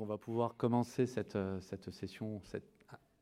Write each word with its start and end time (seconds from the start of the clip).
On 0.00 0.04
va 0.04 0.18
pouvoir 0.18 0.56
commencer 0.56 1.06
cette, 1.06 1.34
euh, 1.34 1.60
session, 1.60 2.40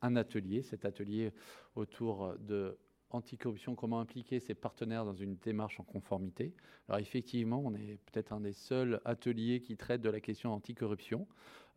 un 0.01 0.15
atelier, 0.15 0.61
cet 0.61 0.85
atelier 0.85 1.31
autour 1.75 2.35
de 2.39 2.77
anticorruption, 3.09 3.73
comment 3.73 3.99
impliquer 3.99 4.39
ses 4.39 4.53
partenaires 4.53 5.05
dans 5.05 5.15
une 5.15 5.37
démarche 5.37 5.79
en 5.79 5.83
conformité. 5.83 6.53
Alors 6.87 6.99
effectivement, 6.99 7.61
on 7.63 7.73
est 7.73 7.99
peut-être 8.05 8.33
un 8.33 8.41
des 8.41 8.53
seuls 8.53 8.99
ateliers 9.05 9.61
qui 9.61 9.77
traite 9.77 10.01
de 10.01 10.09
la 10.09 10.19
question 10.19 10.53
anticorruption. 10.53 11.25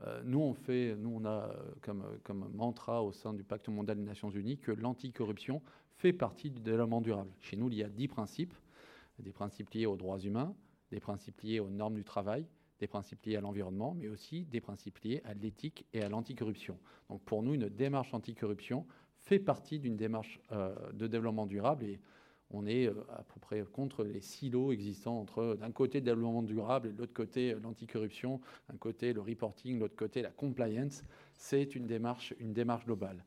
Euh, 0.03 0.21
nous, 0.25 0.41
on 0.41 0.53
fait, 0.53 0.97
nous, 0.97 1.21
on 1.23 1.25
a 1.25 1.55
comme, 1.83 2.05
comme 2.25 2.51
mantra 2.53 3.03
au 3.03 3.13
sein 3.13 3.33
du 3.33 3.45
Pacte 3.45 3.69
mondial 3.69 3.97
des 3.97 4.05
Nations 4.05 4.31
Unies 4.31 4.59
que 4.59 4.73
l'anticorruption 4.73 5.63
fait 5.97 6.13
partie 6.13 6.51
du 6.51 6.61
développement 6.61 7.01
durable. 7.01 7.31
Chez 7.41 7.57
nous, 7.57 7.69
il 7.69 7.77
y 7.77 7.85
a 7.85 7.89
dix 7.89 8.09
principes, 8.09 8.55
des 9.19 9.33
principes 9.33 9.71
liés 9.71 9.87
aux 9.87 9.97
droits 9.97 10.19
humains, 10.19 10.55
des 10.91 11.01
principes 11.01 11.41
liés 11.43 11.61
aux 11.61 11.71
normes 11.71 11.95
du 11.95 12.05
travail, 12.05 12.47
des 12.81 12.87
principes 12.87 13.25
liés 13.27 13.37
à 13.37 13.41
l'environnement, 13.41 13.95
mais 13.95 14.09
aussi 14.09 14.45
des 14.47 14.61
principes 14.61 14.99
liés 15.01 15.23
à 15.25 15.35
l'éthique 15.35 15.87
et 15.93 16.03
à 16.03 16.09
l'anticorruption. 16.09 16.79
Donc 17.09 17.23
pour 17.23 17.43
nous, 17.43 17.55
une 17.55 17.69
démarche 17.69 18.13
anticorruption 18.15 18.87
fait 19.19 19.39
partie 19.39 19.79
d'une 19.79 19.97
démarche 19.97 20.41
euh, 20.53 20.75
de 20.93 21.07
développement 21.07 21.47
durable 21.47 21.85
et 21.85 22.01
on 22.53 22.67
est 22.67 22.87
euh, 22.87 22.95
à 23.11 23.23
peu 23.23 23.39
près 23.39 23.63
contre 23.71 24.03
les 24.03 24.23
silos 24.23 24.73
existants 24.73 25.21
entre 25.21 25.57
d'un 25.61 25.71
côté 25.71 25.99
le 25.99 26.07
développement 26.07 26.43
durable 26.43 26.89
et 26.89 26.93
de 26.93 26.99
l'autre 26.99 27.13
côté 27.13 27.55
l'anticorruption, 27.63 28.41
d'un 28.69 28.79
côté 28.79 29.13
le 29.13 29.21
reporting, 29.21 29.77
de 29.77 29.81
l'autre 29.81 29.95
côté 29.95 30.23
la 30.23 30.31
compliance. 30.31 31.05
C'est 31.35 31.77
une 31.77 31.87
démarche, 31.87 32.35
une 32.41 32.55
démarche 32.55 32.87
globale. 32.87 33.25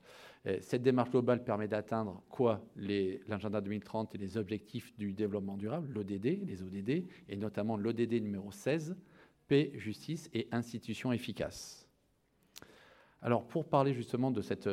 cette 0.62 0.84
démarche 0.84 1.12
globale 1.12 1.44
permet 1.44 1.68
d'atteindre 1.68 2.22
quoi? 2.30 2.62
L'agenda 2.76 3.62
2030 3.62 4.16
et 4.16 4.18
les 4.18 4.38
objectifs 4.38 4.96
du 4.98 5.14
développement 5.14 5.58
durable, 5.58 5.90
l'ODD, 5.94 6.46
les 6.46 6.62
ODD, 6.62 7.06
et 7.30 7.38
notamment 7.38 7.78
l'ODD 7.78 8.22
numéro 8.22 8.52
16, 8.52 8.96
justice 9.76 10.30
et 10.34 10.48
institutions 10.52 11.12
efficaces. 11.12 11.84
Alors, 13.26 13.46
pour 13.46 13.64
parler 13.64 13.94
justement 13.94 14.32
de 14.32 14.42
cette, 14.42 14.68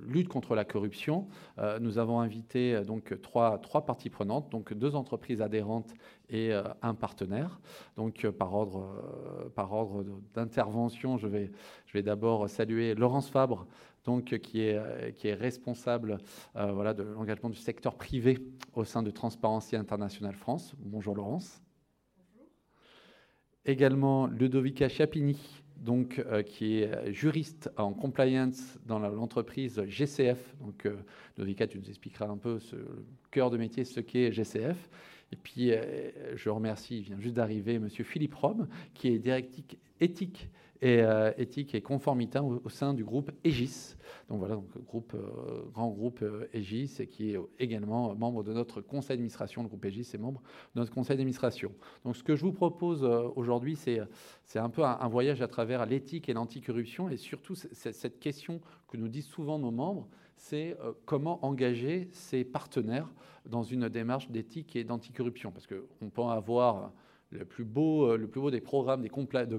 lutte 0.00 0.28
contre 0.28 0.54
la 0.54 0.64
corruption, 0.64 1.28
euh, 1.58 1.78
nous 1.78 1.98
avons 1.98 2.18
invité 2.18 2.74
euh, 2.74 2.82
donc 2.82 3.20
trois, 3.20 3.60
parties 3.84 4.08
prenantes, 4.08 4.50
donc 4.50 4.72
deux 4.72 4.94
entreprises 4.94 5.42
adhérentes 5.42 5.92
et 6.30 6.50
euh, 6.50 6.62
un 6.80 6.94
partenaire. 6.94 7.60
Donc, 7.96 8.26
par 8.30 8.54
ordre, 8.54 10.04
d'intervention, 10.32 11.18
je 11.18 11.26
vais, 11.26 12.02
d'abord 12.02 12.48
saluer 12.48 12.94
Laurence 12.94 13.28
Fabre, 13.28 13.66
donc, 14.04 14.38
qui, 14.38 14.62
est, 14.62 15.34
responsable 15.34 16.18
de 16.54 17.02
l'engagement 17.02 17.50
du 17.50 17.58
secteur 17.58 17.96
privé 17.96 18.38
au 18.72 18.84
sein 18.84 19.02
de 19.02 19.10
Transparency 19.10 19.76
International 19.76 20.34
France. 20.34 20.74
Bonjour 20.78 21.14
Laurence. 21.14 21.62
Également 23.64 24.26
Ludovica 24.26 24.88
Chapini, 24.88 25.38
donc, 25.76 26.18
euh, 26.18 26.42
qui 26.42 26.78
est 26.78 27.12
juriste 27.12 27.70
en 27.76 27.92
compliance 27.92 28.78
dans 28.86 28.98
l'entreprise 28.98 29.82
GCF. 29.86 30.56
Donc, 30.60 30.86
euh, 30.86 30.96
Novika, 31.38 31.66
tu 31.66 31.78
nous 31.78 31.88
expliqueras 31.88 32.26
un 32.26 32.36
peu 32.36 32.58
ce, 32.58 32.76
le 32.76 33.04
cœur 33.30 33.50
de 33.50 33.56
métier, 33.56 33.84
ce 33.84 34.00
qu'est 34.00 34.32
GCF. 34.32 34.88
Et 35.32 35.36
puis, 35.36 35.72
euh, 35.72 35.80
je 36.36 36.50
remercie, 36.50 36.98
il 36.98 37.02
vient 37.02 37.18
juste 37.18 37.34
d'arriver, 37.34 37.78
Monsieur 37.78 38.04
Philippe 38.04 38.34
Rome, 38.34 38.68
qui 38.94 39.08
est 39.08 39.18
directeur 39.18 39.64
éthique 40.00 40.48
et 40.82 41.00
euh, 41.00 41.30
éthique 41.38 41.76
et 41.76 41.80
conformité 41.80 42.40
au, 42.40 42.68
sein 42.68 42.92
du 42.92 43.04
groupe 43.04 43.30
EGIS. 43.44 43.96
Donc 44.28 44.40
voilà, 44.40 44.60
groupe, 44.88 45.14
euh, 45.14 45.62
grand 45.72 45.88
groupe 45.90 46.24
EGIS 46.52 46.96
et 46.98 47.06
qui 47.06 47.30
est 47.30 47.38
également 47.60 48.16
membre 48.16 48.42
de 48.42 48.52
notre 48.52 48.80
conseil 48.80 49.16
d'administration. 49.16 49.62
Le 49.62 49.68
groupe 49.68 49.84
EGIS 49.84 50.10
est 50.14 50.18
membre 50.18 50.42
de 50.74 50.80
notre 50.80 50.92
conseil 50.92 51.16
d'administration. 51.16 51.70
Donc 52.04 52.16
ce 52.16 52.24
que 52.24 52.34
je 52.34 52.44
vous 52.44 52.52
propose 52.52 53.04
aujourd'hui, 53.04 53.76
c'est 53.76 54.00
c'est 54.44 54.58
un 54.58 54.68
peu 54.68 54.82
un, 54.82 55.08
voyage 55.08 55.40
à 55.40 55.46
travers 55.46 55.86
l'éthique 55.86 56.28
et 56.28 56.32
l'anticorruption 56.32 57.08
et 57.08 57.16
surtout 57.16 57.54
cette 57.54 58.18
question 58.18 58.60
que 58.88 58.96
nous 58.96 59.08
disent 59.08 59.26
souvent 59.26 59.60
nos 59.60 59.70
membres, 59.70 60.08
c'est 60.36 60.76
comment 61.04 61.44
engager 61.46 62.08
ses 62.10 62.42
partenaires 62.42 63.08
dans 63.46 63.62
une 63.62 63.88
démarche 63.88 64.30
d'éthique 64.30 64.74
et 64.74 64.82
d'anticorruption. 64.82 65.52
Parce 65.52 65.68
qu'on 65.68 66.10
peut 66.10 66.22
avoir 66.22 66.92
le 67.32 67.44
plus 67.44 67.64
beau, 67.64 68.06
euh, 68.06 68.16
le 68.16 68.26
plus 68.28 68.40
beau 68.40 68.50
des 68.50 68.60
programmes 68.60 69.02
de 69.02 69.08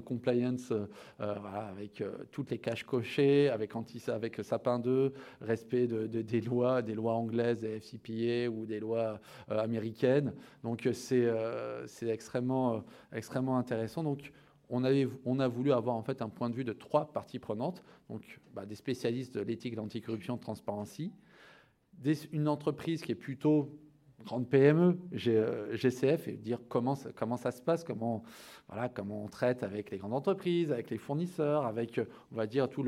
compliance 0.00 0.70
euh, 0.70 0.86
euh, 1.20 1.34
avec 1.70 2.02
toutes 2.30 2.50
les 2.50 2.58
caches 2.58 2.84
cochées, 2.84 3.48
avec, 3.48 3.74
anti, 3.76 4.02
avec 4.08 4.42
Sapin 4.42 4.78
2, 4.78 5.12
respect 5.40 5.86
de, 5.86 6.06
des 6.06 6.40
lois, 6.40 6.82
des 6.82 6.94
lois 6.94 7.14
anglaises, 7.14 7.60
des 7.60 7.80
FCPA 7.80 8.50
ou 8.50 8.66
des 8.66 8.80
lois 8.80 9.20
américaines. 9.48 10.32
Donc 10.62 10.88
c'est 10.92 11.28
extrêmement, 12.02 12.84
extrêmement 13.12 13.58
intéressant. 13.58 14.02
Donc 14.02 14.32
on, 14.68 14.84
avait, 14.84 15.08
on, 15.24 15.40
a 15.40 15.48
voulu 15.48 15.72
avoir 15.72 15.96
en 15.96 16.02
fait 16.02 16.22
un 16.22 16.28
point 16.28 16.50
de 16.50 16.54
vue 16.54 16.64
de 16.64 16.72
trois 16.72 17.12
parties 17.12 17.38
prenantes, 17.38 17.82
donc 18.08 18.40
bah, 18.54 18.66
des 18.66 18.74
spécialistes 18.74 19.34
de 19.34 19.40
l'éthique, 19.40 19.72
de 19.72 19.78
l'anticorruption, 19.78 20.36
de 20.36 20.40
transparency, 20.40 21.12
une 22.32 22.48
entreprise 22.48 23.02
qui 23.02 23.12
est 23.12 23.16
plutôt 23.16 23.70
grande 24.24 24.48
PME, 24.48 24.98
GCF, 25.12 26.28
et 26.28 26.32
dire 26.32 26.58
comment 26.68 26.94
ça, 26.94 27.50
se 27.50 27.62
passe, 27.62 27.84
comment, 27.84 28.22
voilà, 28.68 28.88
comment 28.88 29.24
on 29.24 29.28
traite 29.28 29.62
avec 29.62 29.90
les 29.90 29.98
grandes 29.98 30.14
entreprises, 30.14 30.72
avec 30.72 30.90
les 30.90 30.98
fournisseurs, 30.98 31.66
avec, 31.66 32.00
on 32.32 32.36
va 32.36 32.46
dire, 32.46 32.68
tout 32.68 32.82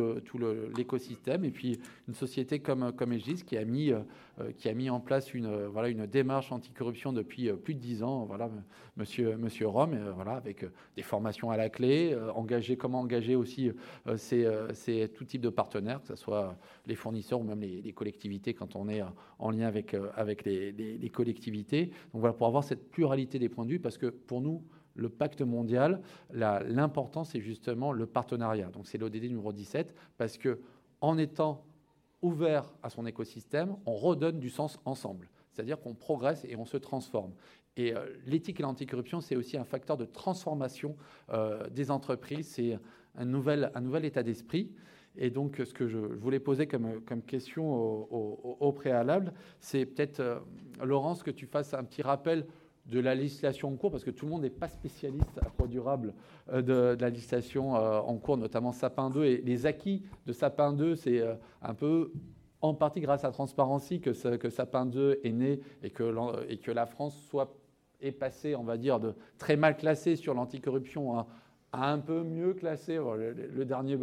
l'écosystème. 0.76 1.42
Tout 1.42 1.48
et 1.48 1.50
puis, 1.50 1.80
une 2.08 2.14
société 2.14 2.60
comme, 2.60 2.92
comme 2.92 3.12
Egis 3.12 3.44
qui 3.44 3.56
a 3.56 3.64
mis, 3.64 3.92
euh, 3.92 4.00
qui 4.58 4.68
a 4.68 4.74
mis 4.74 4.90
en 4.90 5.00
place 5.00 5.34
une, 5.34 5.66
voilà, 5.66 5.88
une 5.88 6.06
démarche 6.06 6.52
anticorruption 6.52 7.12
depuis 7.12 7.48
euh, 7.48 7.56
plus 7.56 7.74
de 7.74 7.80
dix 7.80 8.02
ans, 8.02 8.24
voilà, 8.24 8.50
monsieur, 8.96 9.36
monsieur 9.36 9.66
Rome, 9.68 9.94
euh, 9.94 10.12
voilà, 10.12 10.32
avec 10.32 10.64
des 10.96 11.02
formations 11.02 11.50
à 11.50 11.56
la 11.56 11.68
clé, 11.68 12.16
engager, 12.34 12.76
comment 12.76 13.00
engager 13.00 13.36
aussi 13.36 13.70
ces, 14.16 14.46
ces, 14.72 15.08
tout 15.08 15.24
type 15.24 15.40
de 15.40 15.48
partenaires, 15.48 16.00
que 16.00 16.08
ce 16.08 16.16
soit 16.16 16.56
les 16.86 16.94
fournisseurs 16.94 17.40
ou 17.40 17.44
même 17.44 17.60
les, 17.60 17.92
collectivités 17.92 18.52
quand 18.52 18.76
on 18.76 18.88
est 18.88 19.02
en 19.38 19.50
lien 19.50 19.66
avec, 19.66 19.96
avec 20.14 20.44
les, 20.44 20.72
les, 20.72 20.98
les 20.98 21.08
collectivités. 21.08 21.86
Donc 21.86 22.20
voilà, 22.20 22.34
pour 22.34 22.46
avoir 22.46 22.64
cette 22.64 22.90
pluralité 22.90 23.38
des 23.38 23.48
points 23.48 23.64
de 23.64 23.70
vue, 23.70 23.80
parce 23.80 23.98
que 23.98 24.06
pour 24.06 24.40
nous, 24.40 24.62
le 24.96 25.08
pacte 25.08 25.42
mondial, 25.42 26.00
l'important, 26.32 27.24
c'est 27.24 27.40
justement 27.40 27.92
le 27.92 28.06
partenariat. 28.06 28.70
Donc 28.70 28.86
c'est 28.86 28.98
l'ODD 28.98 29.24
numéro 29.24 29.52
17, 29.52 29.94
parce 30.16 30.38
que 30.38 30.60
en 31.00 31.18
étant 31.18 31.64
ouvert 32.22 32.72
à 32.82 32.90
son 32.90 33.06
écosystème, 33.06 33.76
on 33.86 33.94
redonne 33.94 34.38
du 34.38 34.50
sens 34.50 34.78
ensemble. 34.84 35.28
C'est-à-dire 35.50 35.80
qu'on 35.80 35.94
progresse 35.94 36.44
et 36.44 36.56
on 36.56 36.64
se 36.64 36.76
transforme. 36.76 37.32
Et 37.76 37.94
euh, 37.94 38.06
l'éthique 38.26 38.60
et 38.60 38.62
l'anticorruption, 38.62 39.20
c'est 39.20 39.36
aussi 39.36 39.56
un 39.56 39.64
facteur 39.64 39.96
de 39.96 40.04
transformation 40.04 40.96
euh, 41.30 41.68
des 41.68 41.90
entreprises, 41.90 42.48
c'est 42.48 42.78
un 43.14 43.24
nouvel, 43.24 43.70
un 43.74 43.80
nouvel 43.80 44.04
état 44.04 44.22
d'esprit. 44.22 44.70
Et 45.18 45.30
donc, 45.30 45.62
ce 45.64 45.72
que 45.72 45.86
je 45.86 45.98
voulais 45.98 46.40
poser 46.40 46.66
comme, 46.66 47.00
comme 47.02 47.22
question 47.22 47.72
au, 47.72 48.72
préalable, 48.72 49.32
c'est 49.60 49.86
peut-être, 49.86 50.20
euh, 50.20 50.38
Laurence, 50.82 51.22
que 51.22 51.30
tu 51.30 51.46
fasses 51.46 51.72
un 51.72 51.84
petit 51.84 52.02
rappel 52.02 52.46
de 52.86 53.00
la 53.00 53.14
législation 53.14 53.68
en 53.68 53.76
cours, 53.76 53.90
parce 53.90 54.04
que 54.04 54.10
tout 54.10 54.26
le 54.26 54.32
monde 54.32 54.42
n'est 54.42 54.50
pas 54.50 54.68
spécialiste 54.68 55.38
à 55.42 55.50
quoi 55.50 55.66
durable 55.66 56.14
euh, 56.52 56.62
de, 56.62 56.96
la 57.00 57.10
législation 57.10 57.76
euh, 57.76 57.98
en 57.98 58.16
cours, 58.16 58.36
notamment 58.36 58.72
Sapin 58.72 59.10
2. 59.10 59.24
Et 59.24 59.36
les 59.38 59.66
acquis 59.66 60.04
de 60.26 60.32
Sapin 60.32 60.72
2, 60.72 60.94
c'est 60.94 61.22
un 61.62 61.74
peu 61.74 62.12
en 62.60 62.74
partie 62.74 63.00
grâce 63.00 63.24
à 63.24 63.30
Transparency 63.30 64.00
que, 64.00 64.36
que 64.36 64.50
Sapin 64.50 64.86
2 64.86 65.20
est 65.24 65.32
né 65.32 65.60
et 65.82 65.90
que, 65.90 66.48
et 66.48 66.58
que 66.58 66.70
la 66.70 66.86
France 66.86 67.16
soit 67.28 67.54
est 68.00 68.12
passée, 68.12 68.54
on 68.54 68.64
va 68.64 68.76
dire, 68.76 69.00
de 69.00 69.14
très 69.38 69.56
mal 69.56 69.76
classée 69.76 70.16
sur 70.16 70.34
l'anticorruption 70.34 71.18
à 71.18 71.92
un 71.92 71.98
peu 71.98 72.22
mieux 72.22 72.54
classé. 72.54 72.96
Le, 72.96 73.64
dernier, 73.64 73.98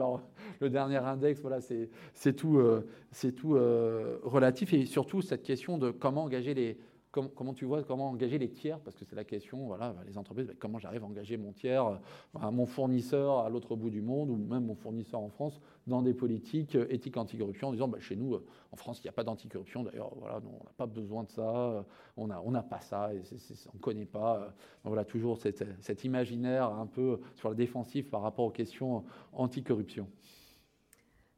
le 0.59 0.69
dernier 0.69 0.97
index, 0.97 1.41
voilà, 1.41 1.59
c'est 1.61 2.33
tout, 2.33 2.57
euh, 2.57 2.87
tout 3.35 3.55
euh, 3.55 4.19
relatif. 4.23 4.73
Et 4.73 4.85
surtout, 4.85 5.21
cette 5.21 5.43
question 5.43 5.77
de 5.77 5.91
comment 5.91 6.23
engager 6.23 6.53
les, 6.53 6.77
comment, 7.13 7.53
tu 7.53 7.65
vois 7.65 7.83
comment 7.83 8.09
engager 8.09 8.37
les 8.39 8.49
tiers? 8.49 8.79
Parce 8.79 8.95
que 8.95 9.05
c'est 9.05 9.15
la 9.15 9.23
question, 9.23 9.67
voilà, 9.67 9.93
bah, 9.93 10.01
les 10.05 10.17
entreprises, 10.17 10.47
bah, 10.47 10.53
comment 10.57 10.79
j'arrive 10.79 11.03
à 11.03 11.05
engager 11.05 11.37
mon 11.37 11.51
tiers, 11.51 11.85
euh, 11.85 12.51
mon 12.51 12.65
fournisseur 12.65 13.39
à 13.39 13.49
l'autre 13.49 13.75
bout 13.75 13.89
du 13.89 14.01
monde, 14.01 14.29
ou 14.31 14.35
même 14.35 14.65
mon 14.65 14.75
fournisseur 14.75 15.19
en 15.19 15.29
France, 15.29 15.61
dans 15.85 16.01
des 16.01 16.13
politiques 16.13 16.75
euh, 16.75 16.87
éthiques 16.89 17.17
anticorruption, 17.17 17.69
en 17.69 17.71
disant, 17.71 17.87
bah, 17.87 17.99
chez 17.99 18.15
nous, 18.15 18.33
euh, 18.33 18.45
en 18.71 18.75
France, 18.75 18.99
il 18.99 19.03
n'y 19.03 19.09
a 19.09 19.13
pas 19.13 19.23
d'anticorruption, 19.23 19.83
d'ailleurs, 19.83 20.11
voilà, 20.17 20.41
on 20.43 20.63
n'a 20.63 20.71
pas 20.75 20.87
besoin 20.87 21.23
de 21.23 21.29
ça, 21.29 21.85
on 22.17 22.27
n'a 22.27 22.41
on 22.43 22.53
a 22.55 22.63
pas 22.63 22.81
ça, 22.81 23.13
et 23.13 23.21
on 23.71 23.77
ne 23.77 23.79
connaît 23.79 24.05
pas. 24.05 24.53
voilà, 24.83 25.05
toujours 25.05 25.37
cet 25.37 26.03
imaginaire 26.03 26.69
un 26.73 26.87
peu 26.87 27.19
sur 27.35 27.49
la 27.49 27.55
défensive 27.55 28.09
par 28.09 28.21
rapport 28.21 28.45
aux 28.45 28.51
questions 28.51 29.03
anticorruption. 29.33 30.07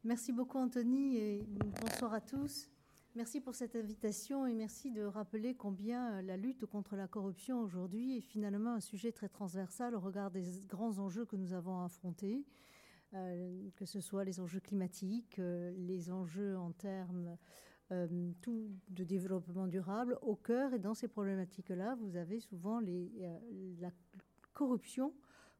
Merci 0.05 0.31
beaucoup 0.31 0.59
Anthony 0.59 1.17
et 1.17 1.43
bonsoir 1.81 2.13
à 2.13 2.21
tous. 2.21 2.69
Merci 3.15 3.39
pour 3.39 3.55
cette 3.55 3.77
invitation 3.77 4.45
et 4.45 4.53
merci 4.53 4.91
de 4.91 5.03
rappeler 5.03 5.55
combien 5.55 6.21
la 6.21 6.35
lutte 6.35 6.65
contre 6.65 6.97
la 6.97 7.07
corruption 7.07 7.61
aujourd'hui 7.61 8.17
est 8.17 8.21
finalement 8.21 8.73
un 8.73 8.81
sujet 8.81 9.13
très 9.13 9.29
transversal 9.29 9.95
au 9.95 10.01
regard 10.01 10.31
des 10.31 10.43
grands 10.67 10.99
enjeux 10.99 11.23
que 11.23 11.37
nous 11.37 11.53
avons 11.53 11.79
à 11.79 11.85
affronter, 11.85 12.43
euh, 13.13 13.69
que 13.77 13.85
ce 13.85 14.01
soit 14.01 14.25
les 14.25 14.41
enjeux 14.41 14.59
climatiques, 14.59 15.39
euh, 15.39 15.71
les 15.77 16.11
enjeux 16.11 16.57
en 16.57 16.73
termes 16.73 17.37
euh, 17.93 18.05
de 18.89 19.03
développement 19.05 19.67
durable. 19.67 20.19
Au 20.21 20.35
cœur 20.35 20.73
et 20.73 20.79
dans 20.79 20.93
ces 20.93 21.07
problématiques-là, 21.07 21.95
vous 22.01 22.17
avez 22.17 22.41
souvent 22.41 22.81
la 22.81 23.91
corruption 24.51 25.13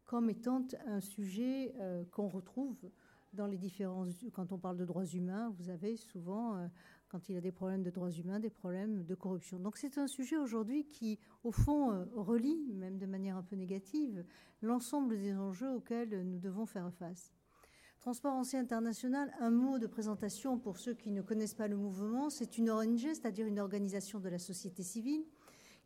comme 0.04 0.30
étant 0.30 0.68
un 0.86 1.00
sujet 1.00 1.74
qu'on 2.12 2.28
retrouve 2.28 2.92
dans 3.32 3.48
les 3.48 3.58
différents. 3.58 4.08
Quand 4.34 4.52
on 4.52 4.58
parle 4.58 4.78
de 4.78 4.86
droits 4.86 5.06
humains, 5.06 5.54
vous 5.58 5.70
avez 5.70 5.96
souvent 5.96 6.70
quand 7.16 7.30
il 7.30 7.38
a 7.38 7.42
des 7.42 7.54
problèmes 7.54 7.82
de 7.82 7.92
droits 7.92 8.12
humains, 8.12 8.42
des 8.42 8.50
problèmes 8.50 9.06
de 9.06 9.16
corruption. 9.16 9.58
Donc 9.58 9.78
c'est 9.78 9.98
un 9.98 10.08
sujet 10.08 10.36
aujourd'hui 10.36 10.84
qui, 10.84 11.18
au 11.46 11.52
fond, 11.54 11.94
euh, 11.94 12.04
relie, 12.14 12.74
même 12.74 12.98
de 12.98 13.06
manière 13.06 13.38
un 13.38 13.42
peu 13.42 13.56
négative, 13.56 14.26
l'ensemble 14.62 15.18
des 15.18 15.34
enjeux 15.34 15.72
auxquels 15.72 16.24
nous 16.24 16.40
devons 16.40 16.66
faire 16.66 16.92
face. 16.92 17.32
Transparency 18.02 18.58
International, 18.58 19.34
un 19.40 19.50
mot 19.50 19.80
de 19.80 19.88
présentation 19.88 20.60
pour 20.60 20.78
ceux 20.78 20.94
qui 20.94 21.10
ne 21.10 21.22
connaissent 21.22 21.54
pas 21.54 21.70
le 21.70 21.78
mouvement, 21.78 22.30
c'est 22.30 22.58
une 22.58 22.70
ONG, 22.70 23.00
c'est-à-dire 23.00 23.48
une 23.48 23.62
organisation 23.62 24.20
de 24.20 24.28
la 24.28 24.38
société 24.38 24.84
civile, 24.84 25.24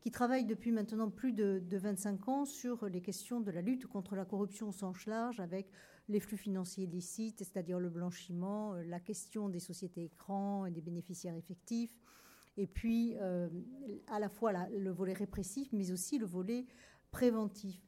qui 0.01 0.09
travaille 0.09 0.45
depuis 0.45 0.71
maintenant 0.71 1.11
plus 1.11 1.33
de, 1.33 1.61
de, 1.63 1.77
25 1.77 2.27
ans 2.27 2.45
sur 2.45 2.87
les 2.87 3.01
questions 3.01 3.39
de 3.39 3.51
la 3.51 3.61
lutte 3.61 3.85
contre 3.85 4.15
la 4.15 4.25
corruption 4.25 4.69
au 4.69 4.71
sens 4.71 5.05
large, 5.05 5.39
avec 5.39 5.69
les 6.09 6.19
flux 6.19 6.37
financiers 6.37 6.85
illicites, 6.85 7.37
c'est-à-dire 7.37 7.79
le 7.79 7.89
blanchiment, 7.89 8.73
euh, 8.73 8.83
la 8.83 8.99
question 8.99 9.47
des 9.47 9.59
sociétés 9.59 10.05
écrans 10.05 10.65
et 10.65 10.71
des 10.71 10.81
bénéficiaires 10.81 11.35
effectifs, 11.35 11.95
et 12.57 12.67
puis 12.67 13.15
euh, 13.19 13.47
à 14.07 14.19
la 14.19 14.27
fois 14.27 14.51
le 14.69 14.89
volet 14.89 15.13
répressif, 15.13 15.71
mais 15.71 15.91
aussi 15.91 16.17
le 16.17 16.25
volet 16.25 16.65
préventif. 17.11 17.79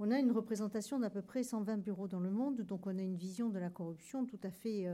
On 0.00 0.10
a 0.10 0.18
une 0.18 0.32
représentation 0.32 0.98
d'à 0.98 1.08
peu 1.08 1.22
près 1.22 1.44
120 1.44 1.78
bureaux 1.78 2.08
dans 2.08 2.20
le 2.20 2.30
monde, 2.30 2.60
donc 2.62 2.86
on 2.86 2.98
a 2.98 3.02
une 3.02 3.16
vision 3.16 3.48
de 3.48 3.58
la 3.58 3.70
corruption 3.70 4.26
tout 4.26 4.40
à 4.42 4.50
fait, 4.50 4.86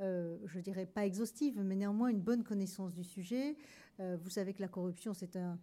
euh, 0.00 0.38
je 0.46 0.60
dirais 0.60 0.86
pas 0.86 1.04
exhaustive, 1.04 1.60
mais 1.60 1.76
néanmoins 1.76 2.08
une 2.08 2.20
bonne 2.20 2.44
connaissance 2.44 2.94
du 2.94 3.04
sujet. 3.04 3.56
vous 3.98 4.30
savez 4.30 4.52
que 4.54 4.62
la 4.62 4.68
corruption, 4.68 5.12
c'est 5.12 5.36
un, 5.36 5.58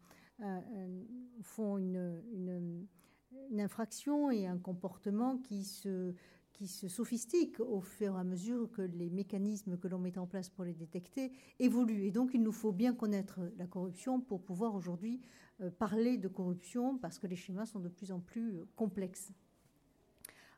fond 1.41 1.77
une, 1.77 2.21
une, 2.33 3.59
infraction 3.59 4.31
et 4.31 4.45
un 4.45 4.57
comportement 4.57 5.37
qui 5.37 5.63
se 5.65 6.13
qui 6.59 6.67
se 6.67 6.89
sophistiquent 6.89 7.61
au 7.61 7.79
fur 7.79 8.17
et 8.17 8.19
à 8.19 8.23
mesure 8.25 8.69
que 8.69 8.81
les 8.81 9.09
mécanismes 9.09 9.77
que 9.77 9.87
l'on 9.87 9.97
met 9.97 10.17
en 10.17 10.27
place 10.27 10.49
pour 10.49 10.65
les 10.65 10.73
détecter 10.73 11.31
évoluent. 11.57 12.03
Et 12.03 12.11
donc, 12.11 12.31
il 12.33 12.43
nous 12.43 12.51
faut 12.51 12.73
bien 12.73 12.93
connaître 12.93 13.39
la 13.57 13.65
corruption 13.65 14.19
pour 14.19 14.41
pouvoir 14.41 14.75
aujourd'hui 14.75 15.21
euh, 15.61 15.69
parler 15.71 16.17
de 16.17 16.27
corruption 16.27 16.97
parce 16.97 17.17
que 17.17 17.27
les 17.27 17.37
schémas 17.37 17.65
sont 17.65 17.79
de 17.79 17.87
plus 17.87 18.11
en 18.11 18.19
plus 18.19 18.57
euh, 18.57 18.67
complexes. 18.75 19.31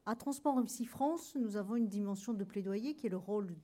À 0.08 0.16
Transparency 0.16 0.86
France, 0.86 1.38
nous 1.40 1.56
avons 1.56 1.76
une 1.76 1.88
dimension 1.88 2.34
de 2.34 2.44
plaidoyer 2.44 2.96
qui 2.96 3.06
est 3.06 3.12
le 3.12 3.18
rôle 3.18 3.56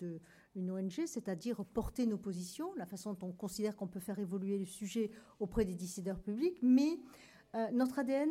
d'une 0.54 0.69
ONG, 0.69 1.07
c'est-à-dire 1.07 1.66
porter 1.66 2.06
nos 2.06 2.19
positions, 2.19 2.72
la 2.75 2.86
façon 2.86 3.13
dont 3.13 3.30
on 3.30 3.31
considère 3.31 3.75
qu'on 3.75 3.88
peut 3.88 4.00
faire 4.00 4.19
évoluer 4.19 4.60
le 4.60 4.66
sujet 4.66 5.10
auprès 5.39 5.66
des 5.66 5.74
décideurs 5.74 6.19
publics. 6.19 6.60
Mais 6.62 7.00
euh, 7.56 7.72
notre 7.72 7.98
ADN 7.98 8.30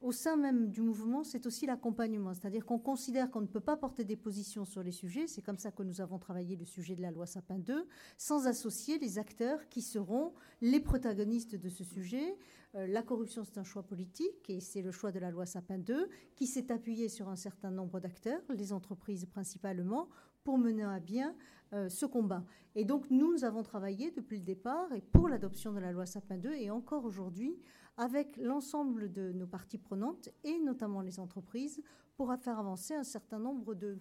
au 0.00 0.12
sein 0.12 0.36
même 0.36 0.70
du 0.70 0.80
mouvement, 0.80 1.24
c'est 1.24 1.46
aussi 1.46 1.66
l'accompagnement. 1.66 2.32
C'est-à-dire 2.32 2.64
qu'on 2.64 2.78
considère 2.78 3.30
qu'on 3.30 3.40
ne 3.40 3.46
peut 3.46 3.60
pas 3.60 3.76
porter 3.76 4.04
des 4.04 4.16
positions 4.16 4.64
sur 4.64 4.82
les 4.82 4.92
sujets. 4.92 5.26
C'est 5.26 5.42
comme 5.42 5.58
ça 5.58 5.72
que 5.72 5.82
nous 5.82 6.00
avons 6.00 6.18
travaillé 6.18 6.56
le 6.56 6.64
sujet 6.64 6.94
de 6.94 7.02
la 7.02 7.10
loi 7.10 7.26
Sapin 7.26 7.58
2, 7.58 7.86
sans 8.16 8.46
associer 8.46 8.98
les 8.98 9.18
acteurs 9.18 9.68
qui 9.68 9.82
seront 9.82 10.34
les 10.60 10.80
protagonistes 10.80 11.56
de 11.56 11.68
ce 11.68 11.82
sujet. 11.82 12.36
Euh, 12.74 12.86
la 12.86 13.02
corruption, 13.02 13.44
c'est 13.44 13.58
un 13.58 13.64
choix 13.64 13.82
politique 13.82 14.48
et 14.48 14.60
c'est 14.60 14.82
le 14.82 14.92
choix 14.92 15.10
de 15.10 15.18
la 15.18 15.30
loi 15.30 15.46
Sapin 15.46 15.78
2 15.78 16.08
qui 16.36 16.46
s'est 16.46 16.70
appuyé 16.70 17.08
sur 17.08 17.28
un 17.28 17.36
certain 17.36 17.70
nombre 17.70 17.98
d'acteurs, 17.98 18.42
les 18.50 18.72
entreprises 18.72 19.26
principalement, 19.26 20.08
pour 20.44 20.58
mener 20.58 20.84
à 20.84 21.00
bien 21.00 21.34
euh, 21.72 21.88
ce 21.88 22.06
combat. 22.06 22.44
Et 22.74 22.84
donc, 22.84 23.10
nous 23.10 23.44
avons 23.44 23.62
travaillé 23.62 24.12
depuis 24.12 24.38
le 24.38 24.44
départ 24.44 24.92
et 24.92 25.00
pour 25.00 25.28
l'adoption 25.28 25.72
de 25.72 25.80
la 25.80 25.90
loi 25.90 26.06
Sapin 26.06 26.38
2 26.38 26.52
et 26.52 26.70
encore 26.70 27.04
aujourd'hui 27.04 27.58
avec 27.98 28.36
l'ensemble 28.36 29.12
de 29.12 29.32
nos 29.32 29.46
parties 29.46 29.76
prenantes 29.76 30.30
et 30.44 30.58
notamment 30.60 31.02
les 31.02 31.20
entreprises 31.20 31.82
pour 32.16 32.34
faire 32.40 32.58
avancer 32.58 32.94
un 32.94 33.04
certain 33.04 33.38
nombre 33.38 33.74
de, 33.74 33.98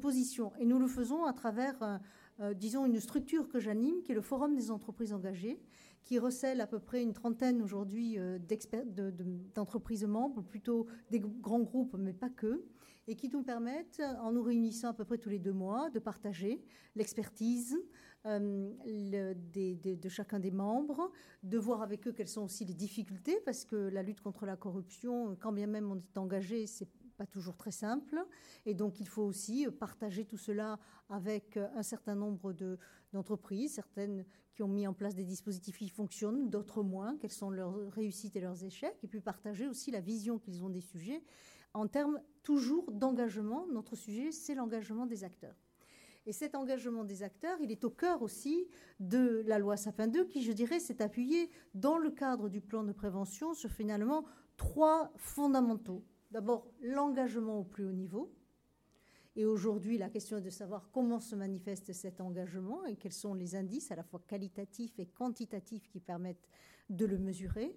positions. 0.00 0.52
Et 0.58 0.64
nous 0.64 0.80
le 0.80 0.88
faisons 0.88 1.26
à 1.26 1.32
travers, 1.32 1.80
euh, 1.82 1.98
euh, 2.40 2.54
disons, 2.54 2.86
une 2.86 2.98
structure 2.98 3.48
que 3.48 3.60
j'anime, 3.60 4.02
qui 4.02 4.12
est 4.12 4.16
le 4.16 4.20
Forum 4.20 4.56
des 4.56 4.72
entreprises 4.72 5.12
engagées, 5.12 5.60
qui 6.06 6.20
recèle 6.20 6.60
à 6.60 6.68
peu 6.68 6.78
près 6.78 7.02
une 7.02 7.12
trentaine 7.12 7.60
aujourd'hui 7.60 8.16
euh, 8.16 8.38
d'entreprises 9.54 10.04
membres, 10.04 10.40
plutôt 10.40 10.86
des 11.10 11.20
grands 11.20 11.60
groupes, 11.60 11.96
mais 11.98 12.12
pas 12.12 12.30
que, 12.30 12.64
et 13.08 13.16
qui 13.16 13.28
nous 13.28 13.42
permettent, 13.42 14.00
en 14.20 14.32
nous 14.32 14.42
réunissant 14.42 14.88
à 14.88 14.94
peu 14.94 15.04
près 15.04 15.18
tous 15.18 15.28
les 15.28 15.40
deux 15.40 15.52
mois, 15.52 15.90
de 15.90 15.98
partager 15.98 16.64
l'expertise, 16.94 17.76
euh, 18.24 18.72
de 18.86 20.08
chacun 20.08 20.38
des 20.38 20.52
membres, 20.52 21.10
de 21.42 21.58
voir 21.58 21.82
avec 21.82 22.06
eux 22.06 22.12
quelles 22.12 22.28
sont 22.28 22.44
aussi 22.44 22.64
les 22.64 22.74
difficultés, 22.74 23.40
parce 23.44 23.64
que 23.64 23.76
la 23.76 24.04
lutte 24.04 24.20
contre 24.20 24.46
la 24.46 24.56
corruption, 24.56 25.36
quand 25.40 25.52
bien 25.52 25.66
même 25.66 25.90
on 25.90 25.96
est 25.96 26.18
engagé, 26.18 26.68
c'est 26.68 26.88
pas 27.16 27.26
toujours 27.26 27.56
très 27.56 27.70
simple. 27.70 28.24
Et 28.66 28.74
donc, 28.74 29.00
il 29.00 29.08
faut 29.08 29.22
aussi 29.22 29.66
partager 29.80 30.24
tout 30.24 30.36
cela 30.36 30.78
avec 31.08 31.56
un 31.56 31.82
certain 31.82 32.14
nombre 32.14 32.52
d'entreprises, 33.16 33.74
certaines 33.74 34.24
qui 34.54 34.62
ont 34.62 34.68
mis 34.68 34.86
en 34.86 34.94
place 34.94 35.14
des 35.14 35.24
dispositifs 35.24 35.78
qui 35.78 35.88
fonctionnent, 35.88 36.48
d'autres 36.48 36.82
moins, 36.82 37.16
quelles 37.18 37.32
sont 37.32 37.50
leurs 37.50 37.74
réussites 37.92 38.36
et 38.36 38.40
leurs 38.40 38.62
échecs, 38.62 38.96
et 39.02 39.08
puis 39.08 39.20
partager 39.20 39.66
aussi 39.68 39.90
la 39.90 40.00
vision 40.00 40.38
qu'ils 40.38 40.64
ont 40.64 40.70
des 40.70 40.80
sujets 40.80 41.22
en 41.74 41.88
termes 41.88 42.20
toujours 42.42 42.90
d'engagement. 42.92 43.66
Notre 43.66 43.96
sujet, 43.96 44.32
c'est 44.32 44.54
l'engagement 44.54 45.06
des 45.06 45.24
acteurs. 45.24 45.56
Et 46.24 46.32
cet 46.32 46.54
engagement 46.54 47.04
des 47.04 47.22
acteurs, 47.22 47.58
il 47.60 47.70
est 47.70 47.84
au 47.84 47.90
cœur 47.90 48.22
aussi 48.22 48.66
de 48.98 49.42
la 49.46 49.58
loi 49.58 49.76
Sapin 49.76 50.08
2 50.08 50.24
qui, 50.26 50.42
je 50.42 50.52
dirais, 50.52 50.80
s'est 50.80 51.00
appuyée 51.00 51.50
dans 51.74 51.98
le 51.98 52.10
cadre 52.10 52.48
du 52.48 52.60
plan 52.60 52.82
de 52.82 52.92
prévention 52.92 53.54
sur 53.54 53.70
finalement 53.70 54.24
trois 54.56 55.12
fondamentaux. 55.16 56.04
D'abord, 56.32 56.66
l'engagement 56.80 57.60
au 57.60 57.64
plus 57.64 57.84
haut 57.84 57.92
niveau. 57.92 58.32
Et 59.36 59.44
aujourd'hui, 59.44 59.98
la 59.98 60.08
question 60.08 60.38
est 60.38 60.42
de 60.42 60.50
savoir 60.50 60.90
comment 60.90 61.20
se 61.20 61.36
manifeste 61.36 61.92
cet 61.92 62.20
engagement 62.20 62.84
et 62.86 62.96
quels 62.96 63.12
sont 63.12 63.34
les 63.34 63.54
indices 63.54 63.90
à 63.92 63.96
la 63.96 64.02
fois 64.02 64.22
qualitatifs 64.26 64.98
et 64.98 65.06
quantitatifs 65.06 65.88
qui 65.88 66.00
permettent 66.00 66.48
de 66.88 67.04
le 67.04 67.18
mesurer. 67.18 67.76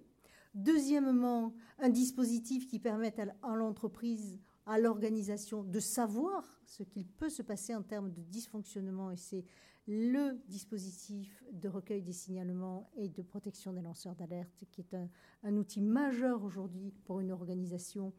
Deuxièmement, 0.54 1.54
un 1.78 1.90
dispositif 1.90 2.66
qui 2.66 2.78
permette 2.78 3.20
à 3.20 3.54
l'entreprise 3.54 4.40
à 4.66 4.78
l'organisation 4.78 5.62
de 5.62 5.80
savoir 5.80 6.44
ce 6.64 6.82
qu'il 6.82 7.06
peut 7.06 7.28
se 7.28 7.42
passer 7.42 7.74
en 7.74 7.82
termes 7.82 8.10
de 8.10 8.22
dysfonctionnement 8.22 9.10
et 9.10 9.16
c'est 9.16 9.44
le 9.86 10.38
dispositif 10.46 11.42
de 11.52 11.68
recueil 11.68 12.02
des 12.02 12.12
signalements 12.12 12.90
et 12.96 13.08
de 13.08 13.22
protection 13.22 13.72
des 13.72 13.82
lanceurs 13.82 14.14
d'alerte 14.14 14.64
qui 14.70 14.82
est 14.82 14.94
un, 15.42 15.56
outil 15.56 15.80
majeur 15.80 16.44
aujourd'hui 16.44 16.92
pour 17.04 17.20
une 17.20 17.32
organisation 17.32 18.12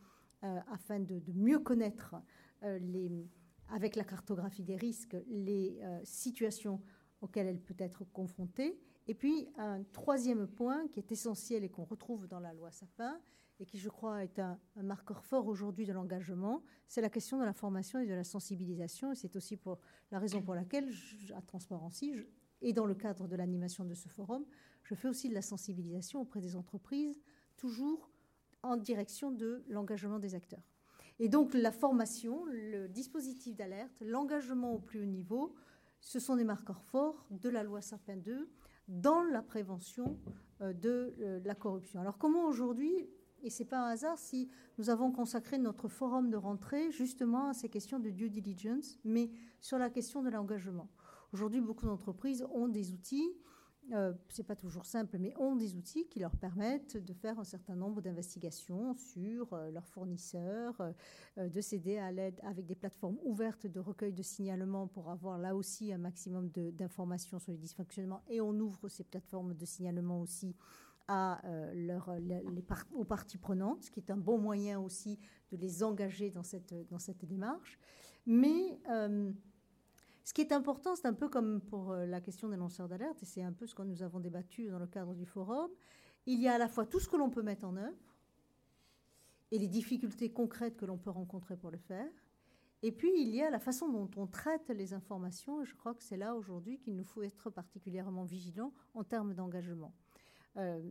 euh, 0.44 0.59
afin 0.71 0.99
de, 0.99 1.21
mieux 1.33 1.59
connaître 1.59 2.15
les, 2.63 3.11
avec 3.71 3.95
la 3.95 4.03
cartographie 4.03 4.63
des 4.63 4.75
risques 4.75 5.17
les 5.27 5.80
euh, 5.81 5.99
situations 6.03 6.81
auxquelles 7.21 7.47
elle 7.47 7.61
peut 7.61 7.75
être 7.77 8.03
confrontée. 8.06 8.80
Et 9.07 9.13
puis 9.13 9.47
un 9.57 9.83
troisième 9.83 10.47
point 10.47 10.87
qui 10.89 10.99
est 10.99 11.11
essentiel 11.11 11.63
et 11.63 11.69
qu'on 11.69 11.83
retrouve 11.83 12.27
dans 12.27 12.39
la 12.39 12.53
loi 12.53 12.71
Sapin, 12.71 13.19
et 13.59 13.65
qui, 13.65 13.77
je 13.77 13.89
crois, 13.89 14.23
est 14.23 14.39
un, 14.39 14.59
marqueur 14.81 15.23
fort 15.23 15.45
aujourd'hui 15.45 15.85
de 15.85 15.94
l'engagement, 15.94 16.63
c'est 16.87 17.01
la 17.01 17.11
question 17.11 17.37
de 17.37 17.44
la 17.44 17.53
formation 17.53 17.99
et 17.99 18.07
de 18.07 18.13
la 18.13 18.23
sensibilisation. 18.23 19.11
Et 19.11 19.15
c'est 19.15 19.35
aussi 19.35 19.56
pour 19.56 19.77
la 20.09 20.18
raison 20.18 20.41
pour 20.41 20.56
laquelle, 20.56 20.89
à 21.35 21.41
Transparency, 21.44 22.15
et 22.63 22.73
dans 22.73 22.87
le 22.87 22.95
cadre 22.95 23.27
de 23.27 23.35
l'animation 23.35 23.85
de 23.85 23.94
ce 23.94 24.09
forum, 24.09 24.45
je 24.81 24.95
fais 24.95 25.07
aussi 25.07 25.30
de 25.30 25.35
la 25.35 25.44
sensibilisation 25.44 26.21
auprès 26.21 26.41
des 26.41 26.56
entreprises, 26.56 27.21
toujours 27.56 28.09
en 28.63 28.77
direction 28.77 29.30
de 29.30 29.63
l'engagement 29.68 30.18
des 30.18 30.33
acteurs. 30.33 30.70
Et 31.23 31.30
donc 31.30 31.54
la 31.54 31.71
formation, 31.71 32.45
le 32.45 32.87
dispositif 32.87 33.56
d'alerte, 33.56 33.94
l'engagement 34.01 34.73
au 34.73 34.80
plus 34.80 35.01
haut 35.01 35.06
niveau, 35.06 35.54
ce 35.99 36.18
sont 36.19 36.35
des 36.35 36.44
marqueurs 36.44 36.81
forts 36.81 37.28
de 37.30 37.47
la 37.47 37.61
loi 37.61 37.80
Sapin 37.80 38.18
2 38.18 38.49
dans 38.87 39.21
la 39.21 39.44
prévention 39.44 40.18
euh, 40.61 40.73
de 40.73 41.13
euh, 41.19 41.40
la 41.45 41.54
corruption. 41.54 42.01
Alors 42.01 42.18
comment 42.18 42.45
aujourd'hui 42.45 43.07
et 43.44 43.51
ce 43.51 43.61
n'est 43.61 43.69
pas 43.69 43.85
un 43.85 43.92
hasard 43.92 44.18
si 44.18 44.49
nous 44.80 44.90
avons 44.90 45.11
consacré 45.11 45.59
notre 45.59 45.87
forum 45.87 46.31
de 46.31 46.37
rentrée 46.37 46.90
justement 46.90 47.49
à 47.49 47.54
ces 47.54 47.69
questions 47.69 47.99
de 47.99 48.09
due 48.09 48.31
diligence, 48.31 48.97
mais 49.04 49.30
sur 49.59 49.78
la 49.78 49.92
question 49.92 50.23
de 50.23 50.30
l'engagement. 50.30 50.90
Aujourd'hui, 51.33 51.61
beaucoup 51.61 51.85
d'entreprises 51.85 52.45
ont 52.51 52.68
des 52.68 52.94
outils, 52.94 53.31
euh, 53.94 54.14
ce 54.30 54.42
n'est 54.42 54.45
pas 54.45 54.56
toujours 54.56 54.85
simple, 54.85 55.18
mais 55.19 55.33
ont 55.38 55.56
des 55.56 55.76
outils 55.76 56.07
qui 56.07 56.19
leur 56.19 56.35
permettent 56.35 56.97
de 56.97 57.14
faire 57.14 57.40
un 57.40 57.44
certain 57.44 57.76
nombre 57.76 58.02
d'investigations 58.02 58.94
sur 58.94 59.52
euh, 59.54 59.71
leurs 59.71 59.88
fournisseurs, 59.88 60.80
euh, 61.38 61.50
de 61.50 61.61
s'aider 61.61 61.97
à 61.97 62.11
l'aide 62.11 62.40
avec 62.44 62.66
des 62.66 62.76
plateformes 62.76 63.18
ouvertes 63.23 63.68
de 63.68 63.80
recueil 63.80 64.14
de 64.14 64.23
signalements 64.23 64.88
pour 64.88 65.09
avoir 65.09 65.38
là 65.38 65.56
aussi 65.56 65.92
un 65.92 65.97
maximum 65.97 66.50
d'informations 66.50 67.40
sur 67.40 67.52
les 67.52 67.57
dysfonctionnements. 67.57 68.21
Et 68.30 68.40
on 68.40 68.54
ouvre 68.59 68.88
ces 68.88 69.04
plateformes 69.04 69.54
de 69.54 69.66
signalement 69.66 70.21
aussi 70.21 70.56
euh, 71.09 72.00
aux 72.94 73.04
parties 73.04 73.38
prenantes, 73.38 73.83
ce 73.83 73.92
qui 73.92 74.00
est 74.00 74.11
un 74.11 74.18
bon 74.18 74.38
moyen 74.38 74.80
aussi 74.80 75.19
de 75.52 75.57
les 75.57 75.83
engager 75.83 76.30
dans 76.30 76.44
cette, 76.44 76.73
dans 76.90 77.00
cette 77.00 77.26
démarche. 77.26 77.78
Mais 78.26 78.80
euh, 78.90 79.31
ce 80.23 80.33
qui 80.33 80.42
est 80.42 80.51
important, 80.51 80.95
c'est 80.95 81.07
un 81.07 81.13
peu 81.13 81.30
comme 81.30 81.61
pour 81.61 81.92
euh, 81.92 82.06
la 82.06 82.21
question 82.21 82.49
des 82.49 82.57
lanceurs 82.57 82.87
d'alerte, 82.87 83.21
et 83.23 83.25
c'est 83.25 83.42
un 83.42 83.54
peu 83.54 83.66
ce 83.66 83.75
que 83.75 83.81
nous 83.81 84.04
avons 84.04 84.19
débattu 84.19 84.68
dans 84.69 84.80
le 84.80 84.87
cadre 84.87 85.13
du 85.13 85.25
forum, 85.25 85.69
il 86.25 86.40
y 86.40 86.47
a 86.47 86.54
à 86.54 86.57
la 86.57 86.68
fois 86.68 86.85
tout 86.85 86.99
ce 86.99 87.07
que 87.07 87.18
l'on 87.18 87.30
peut 87.30 87.42
mettre 87.42 87.66
en 87.66 87.75
œuvre, 87.75 87.97
et 89.51 89.59
les 89.59 89.68
difficultés 89.68 90.31
concrètes 90.31 90.78
que 90.78 90.85
l'on 90.85 90.97
peut 90.97 91.09
rencontrer 91.09 91.57
pour 91.57 91.71
le 91.71 91.78
faire. 91.78 92.09
Et 92.83 92.92
puis, 92.92 93.11
il 93.16 93.30
y 93.30 93.42
a 93.42 93.49
la 93.49 93.59
façon 93.59 93.90
dont 93.90 94.09
on 94.16 94.25
traite 94.25 94.69
les 94.69 94.94
informations, 94.94 95.61
et 95.61 95.66
je 95.66 95.75
crois 95.75 95.94
que 95.94 96.04
c'est 96.04 96.18
là 96.18 96.35
aujourd'hui 96.35 96.80
qu'il 96.80 96.95
nous 96.95 97.04
faut 97.04 97.21
être 97.21 97.49
particulièrement 97.49 98.23
vigilants 98.23 98.73
en 98.94 99.04
termes 99.04 99.33
d'engagement. 99.33 99.94
Euh, 100.57 100.81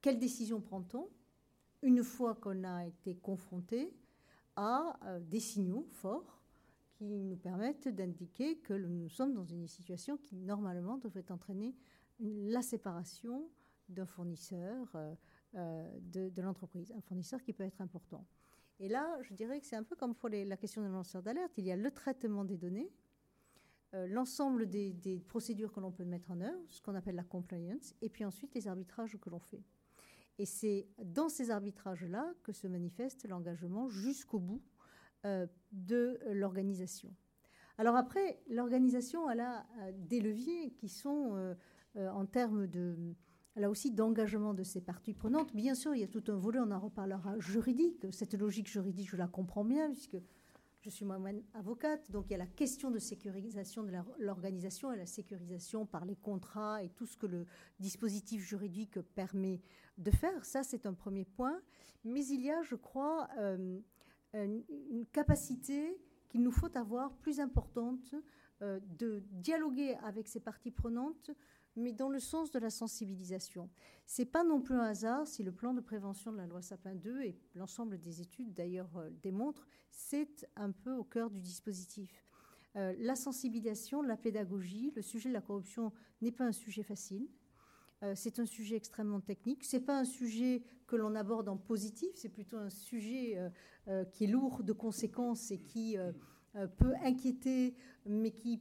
quelle 0.00 0.18
décision 0.18 0.60
prend-on 0.60 1.08
une 1.82 2.02
fois 2.02 2.34
qu'on 2.34 2.64
a 2.64 2.86
été 2.86 3.16
confronté 3.16 3.94
à 4.56 4.98
euh, 5.04 5.20
des 5.20 5.40
signaux 5.40 5.86
forts 5.92 6.40
qui 6.96 7.24
nous 7.24 7.36
permettent 7.36 7.88
d'indiquer 7.88 8.58
que 8.58 8.72
nous 8.72 9.08
sommes 9.08 9.34
dans 9.34 9.44
une 9.44 9.66
situation 9.68 10.16
qui, 10.16 10.36
normalement, 10.36 10.96
devrait 10.98 11.30
entraîner 11.30 11.74
la 12.18 12.62
séparation 12.62 13.48
d'un 13.88 14.06
fournisseur 14.06 14.96
euh, 15.54 15.98
de, 16.00 16.30
de 16.30 16.42
l'entreprise, 16.42 16.92
un 16.96 17.00
fournisseur 17.00 17.42
qui 17.42 17.52
peut 17.52 17.64
être 17.64 17.80
important. 17.80 18.26
Et 18.78 18.88
là, 18.88 19.18
je 19.22 19.32
dirais 19.34 19.60
que 19.60 19.66
c'est 19.66 19.76
un 19.76 19.82
peu 19.82 19.96
comme 19.96 20.14
pour 20.14 20.28
la 20.28 20.56
question 20.56 20.82
de 20.82 20.88
lanceur 20.88 21.22
d'alerte. 21.22 21.52
Il 21.56 21.64
y 21.64 21.72
a 21.72 21.76
le 21.76 21.90
traitement 21.90 22.44
des 22.44 22.58
données, 22.58 22.90
euh, 23.94 24.06
l'ensemble 24.06 24.66
des, 24.68 25.22
procédures 25.28 25.72
que 25.72 25.80
l'on 25.80 25.92
peut 25.92 26.04
mettre 26.04 26.30
en 26.30 26.40
œuvre, 26.40 26.60
ce 26.68 26.82
qu'on 26.82 26.94
appelle 26.94 27.14
la 27.14 27.24
compliance, 27.24 27.94
et 28.02 28.08
puis 28.08 28.24
ensuite 28.24 28.54
les 28.54 28.68
arbitrages 28.68 29.16
que 29.18 29.30
l'on 29.30 29.38
fait. 29.38 29.62
Et 30.38 30.44
c'est 30.44 30.88
dans 31.02 31.30
ces 31.30 31.50
arbitrages-là 31.50 32.34
que 32.42 32.52
se 32.52 32.66
manifeste 32.66 33.26
l'engagement 33.26 33.88
jusqu'au 33.88 34.38
bout 34.38 34.62
euh, 35.26 35.46
de 35.72 36.18
l'organisation. 36.30 37.12
Alors 37.76 37.96
après, 37.96 38.40
l'organisation, 38.48 39.28
elle 39.28 39.40
a 39.40 39.66
euh, 39.80 39.92
des 39.94 40.20
leviers 40.20 40.70
qui 40.70 40.88
sont 40.88 41.54
en 41.96 42.26
termes 42.26 42.66
de 42.66 43.14
là 43.56 43.70
aussi 43.70 43.90
d'engagement 43.90 44.54
de 44.54 44.62
ces 44.62 44.80
parties 44.80 45.14
prenantes. 45.14 45.54
Bien 45.54 45.74
sûr, 45.74 45.94
il 45.94 46.00
y 46.00 46.04
a 46.04 46.08
tout 46.08 46.24
un 46.28 46.36
volet, 46.36 46.60
on 46.60 46.70
en 46.70 46.78
reparlera, 46.78 47.38
juridique. 47.38 48.06
Cette 48.12 48.34
logique 48.34 48.68
juridique, 48.68 49.08
je 49.08 49.16
la 49.16 49.28
comprends 49.28 49.64
bien, 49.64 49.90
puisque 49.90 50.18
je 50.82 50.90
suis 50.90 51.04
moi-même 51.04 51.42
avocate. 51.54 52.10
Donc 52.10 52.26
il 52.28 52.32
y 52.32 52.34
a 52.34 52.38
la 52.38 52.46
question 52.46 52.90
de 52.90 52.98
sécurisation 52.98 53.82
de 53.82 53.92
l'organisation 54.18 54.92
et 54.92 54.96
la 54.96 55.06
sécurisation 55.06 55.84
par 55.84 56.04
les 56.04 56.16
contrats 56.16 56.82
et 56.82 56.90
tout 56.90 57.06
ce 57.06 57.16
que 57.16 57.26
le 57.26 57.46
dispositif 57.80 58.42
juridique 58.42 59.00
permet 59.00 59.60
de 59.98 60.10
faire. 60.10 60.44
Ça, 60.44 60.62
c'est 60.62 60.86
un 60.86 60.94
premier 60.94 61.24
point. 61.24 61.60
Mais 62.04 62.24
il 62.26 62.40
y 62.40 62.50
a, 62.50 62.62
je 62.62 62.76
crois, 62.76 63.28
euh, 63.38 63.80
une 64.44 65.06
capacité 65.12 65.98
qu'il 66.28 66.42
nous 66.42 66.52
faut 66.52 66.76
avoir 66.76 67.14
plus 67.16 67.40
importante 67.40 68.14
euh, 68.62 68.80
de 68.98 69.22
dialoguer 69.32 69.96
avec 70.02 70.28
ces 70.28 70.40
parties 70.40 70.70
prenantes 70.70 71.30
mais 71.76 71.92
dans 71.92 72.08
le 72.08 72.18
sens 72.18 72.50
de 72.50 72.58
la 72.58 72.70
sensibilisation. 72.70 73.68
C'est 74.06 74.24
pas 74.24 74.44
non 74.44 74.60
plus 74.60 74.74
un 74.74 74.84
hasard 74.84 75.26
si 75.26 75.42
le 75.42 75.52
plan 75.52 75.74
de 75.74 75.80
prévention 75.80 76.32
de 76.32 76.38
la 76.38 76.46
loi 76.46 76.62
Sapin 76.62 76.94
2 76.94 77.20
et 77.22 77.36
l'ensemble 77.54 78.00
des 78.00 78.22
études 78.22 78.54
d'ailleurs 78.54 78.96
euh, 78.96 79.10
démontrent, 79.22 79.66
c'est 79.90 80.48
un 80.56 80.70
peu 80.70 80.94
au 80.94 81.04
cœur 81.04 81.30
du 81.30 81.40
dispositif. 81.40 82.24
Euh, 82.76 82.94
la 82.98 83.14
sensibilisation, 83.14 84.02
la 84.02 84.16
pédagogie, 84.16 84.92
le 84.96 85.02
sujet 85.02 85.28
de 85.28 85.34
la 85.34 85.40
corruption 85.40 85.92
n'est 86.20 86.32
pas 86.32 86.44
un 86.44 86.52
sujet 86.52 86.82
facile. 86.82 87.28
Euh, 88.02 88.12
c'est 88.14 88.38
un 88.38 88.46
sujet 88.46 88.76
extrêmement 88.76 89.20
technique. 89.20 89.64
C'est 89.64 89.80
pas 89.80 89.98
un 89.98 90.04
sujet 90.04 90.62
que 90.86 90.96
l'on 90.96 91.14
aborde 91.14 91.48
en 91.48 91.56
positif. 91.56 92.10
C'est 92.14 92.28
plutôt 92.28 92.58
un 92.58 92.70
sujet 92.70 93.38
qui 94.12 94.24
est 94.24 94.28
lourd 94.28 94.62
de 94.62 94.72
conséquences 94.72 95.50
et 95.50 95.58
qui 95.58 95.96
peut 96.52 96.94
inquiéter, 97.02 97.74
mais 98.04 98.30
qui 98.30 98.60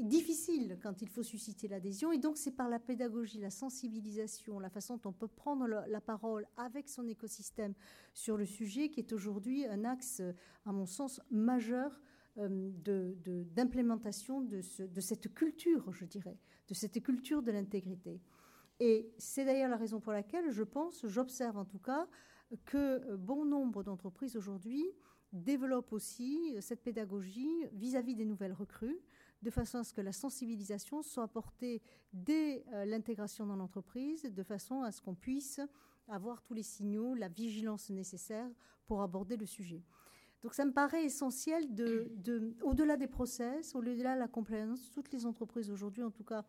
difficile 0.00 0.78
quand 0.82 1.02
il 1.02 1.08
faut 1.08 1.22
susciter 1.22 1.68
l'adhésion. 1.68 2.12
Et 2.12 2.18
donc, 2.18 2.36
c'est 2.36 2.52
par 2.52 2.68
la 2.68 2.78
pédagogie, 2.78 3.40
la 3.40 3.50
sensibilisation, 3.50 4.58
la 4.58 4.70
façon 4.70 4.96
dont 4.96 5.10
on 5.10 5.12
peut 5.12 5.28
prendre 5.28 5.66
la 5.66 6.00
parole 6.00 6.46
avec 6.56 6.88
son 6.88 7.06
écosystème 7.08 7.74
sur 8.14 8.36
le 8.36 8.46
sujet 8.46 8.88
qui 8.88 9.00
est 9.00 9.12
aujourd'hui 9.12 9.66
un 9.66 9.84
axe, 9.84 10.22
à 10.64 10.72
mon 10.72 10.86
sens, 10.86 11.20
majeur 11.30 11.92
euh, 11.92 11.98
d'implémentation 12.36 14.40
de, 14.40 14.60
de, 14.86 15.00
cette 15.00 15.34
culture, 15.34 15.92
je 15.92 16.04
dirais, 16.04 16.38
de 16.68 16.74
cette 16.74 17.02
culture 17.02 17.42
de 17.42 17.52
l'intégrité. 17.52 18.20
Et 18.80 19.12
c'est 19.18 19.44
d'ailleurs 19.44 19.68
la 19.68 19.76
raison 19.76 20.00
pour 20.00 20.12
laquelle 20.12 20.50
je 20.50 20.62
pense, 20.62 21.06
j'observe 21.06 21.58
en 21.58 21.64
tout 21.64 21.78
cas, 21.78 22.08
que 22.64 23.16
bon 23.16 23.44
nombre 23.44 23.82
d'entreprises 23.82 24.36
aujourd'hui 24.36 24.84
développent 25.32 25.92
aussi 25.92 26.56
cette 26.60 26.82
pédagogie 26.82 27.66
vis 27.72 27.96
à 27.96 28.02
-vis 28.02 28.16
des 28.16 28.24
nouvelles 28.24 28.52
recrues, 28.52 29.00
de 29.42 29.50
façon 29.50 29.78
à 29.78 29.84
ce 29.84 29.92
que 29.92 30.00
la 30.00 30.12
sensibilisation 30.12 31.02
soit 31.02 31.28
portée 31.28 31.82
dès 32.12 32.64
euh, 32.72 32.84
l'intégration 32.84 33.46
dans 33.46 33.56
l'entreprise, 33.56 34.22
de 34.22 34.42
façon 34.42 34.82
à 34.82 34.92
ce 34.92 35.02
qu'on 35.02 35.14
puisse 35.14 35.60
avoir 36.08 36.42
tous 36.42 36.54
les 36.54 36.62
signaux, 36.62 37.14
la 37.14 37.28
vigilance 37.28 37.90
nécessaire 37.90 38.48
pour 38.86 39.02
aborder 39.02 39.36
le 39.36 39.46
sujet. 39.46 39.82
Donc 40.42 40.54
ça 40.54 40.64
me 40.64 40.72
paraît 40.72 41.04
essentiel 41.04 41.72
de, 41.74 42.10
au-delà 42.62 42.96
des 42.96 43.06
process, 43.06 43.74
au-delà 43.74 44.14
de 44.14 44.20
la 44.20 44.28
compliance, 44.28 44.90
toutes 44.90 45.12
les 45.12 45.24
entreprises 45.24 45.70
aujourd'hui, 45.70 46.02
en 46.02 46.10
tout 46.10 46.24
cas 46.24 46.44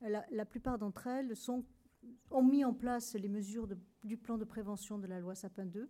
la, 0.00 0.44
plupart 0.44 0.78
d'entre 0.78 1.06
elles, 1.06 1.36
sont, 1.36 1.64
ont 2.30 2.42
mis 2.42 2.64
en 2.64 2.72
place 2.72 3.14
les 3.14 3.28
mesures 3.28 3.68
du 4.02 4.16
plan 4.16 4.38
de 4.38 4.44
prévention 4.44 4.98
de 4.98 5.06
la 5.06 5.20
loi 5.20 5.34
Sapin 5.34 5.66
2 5.66 5.88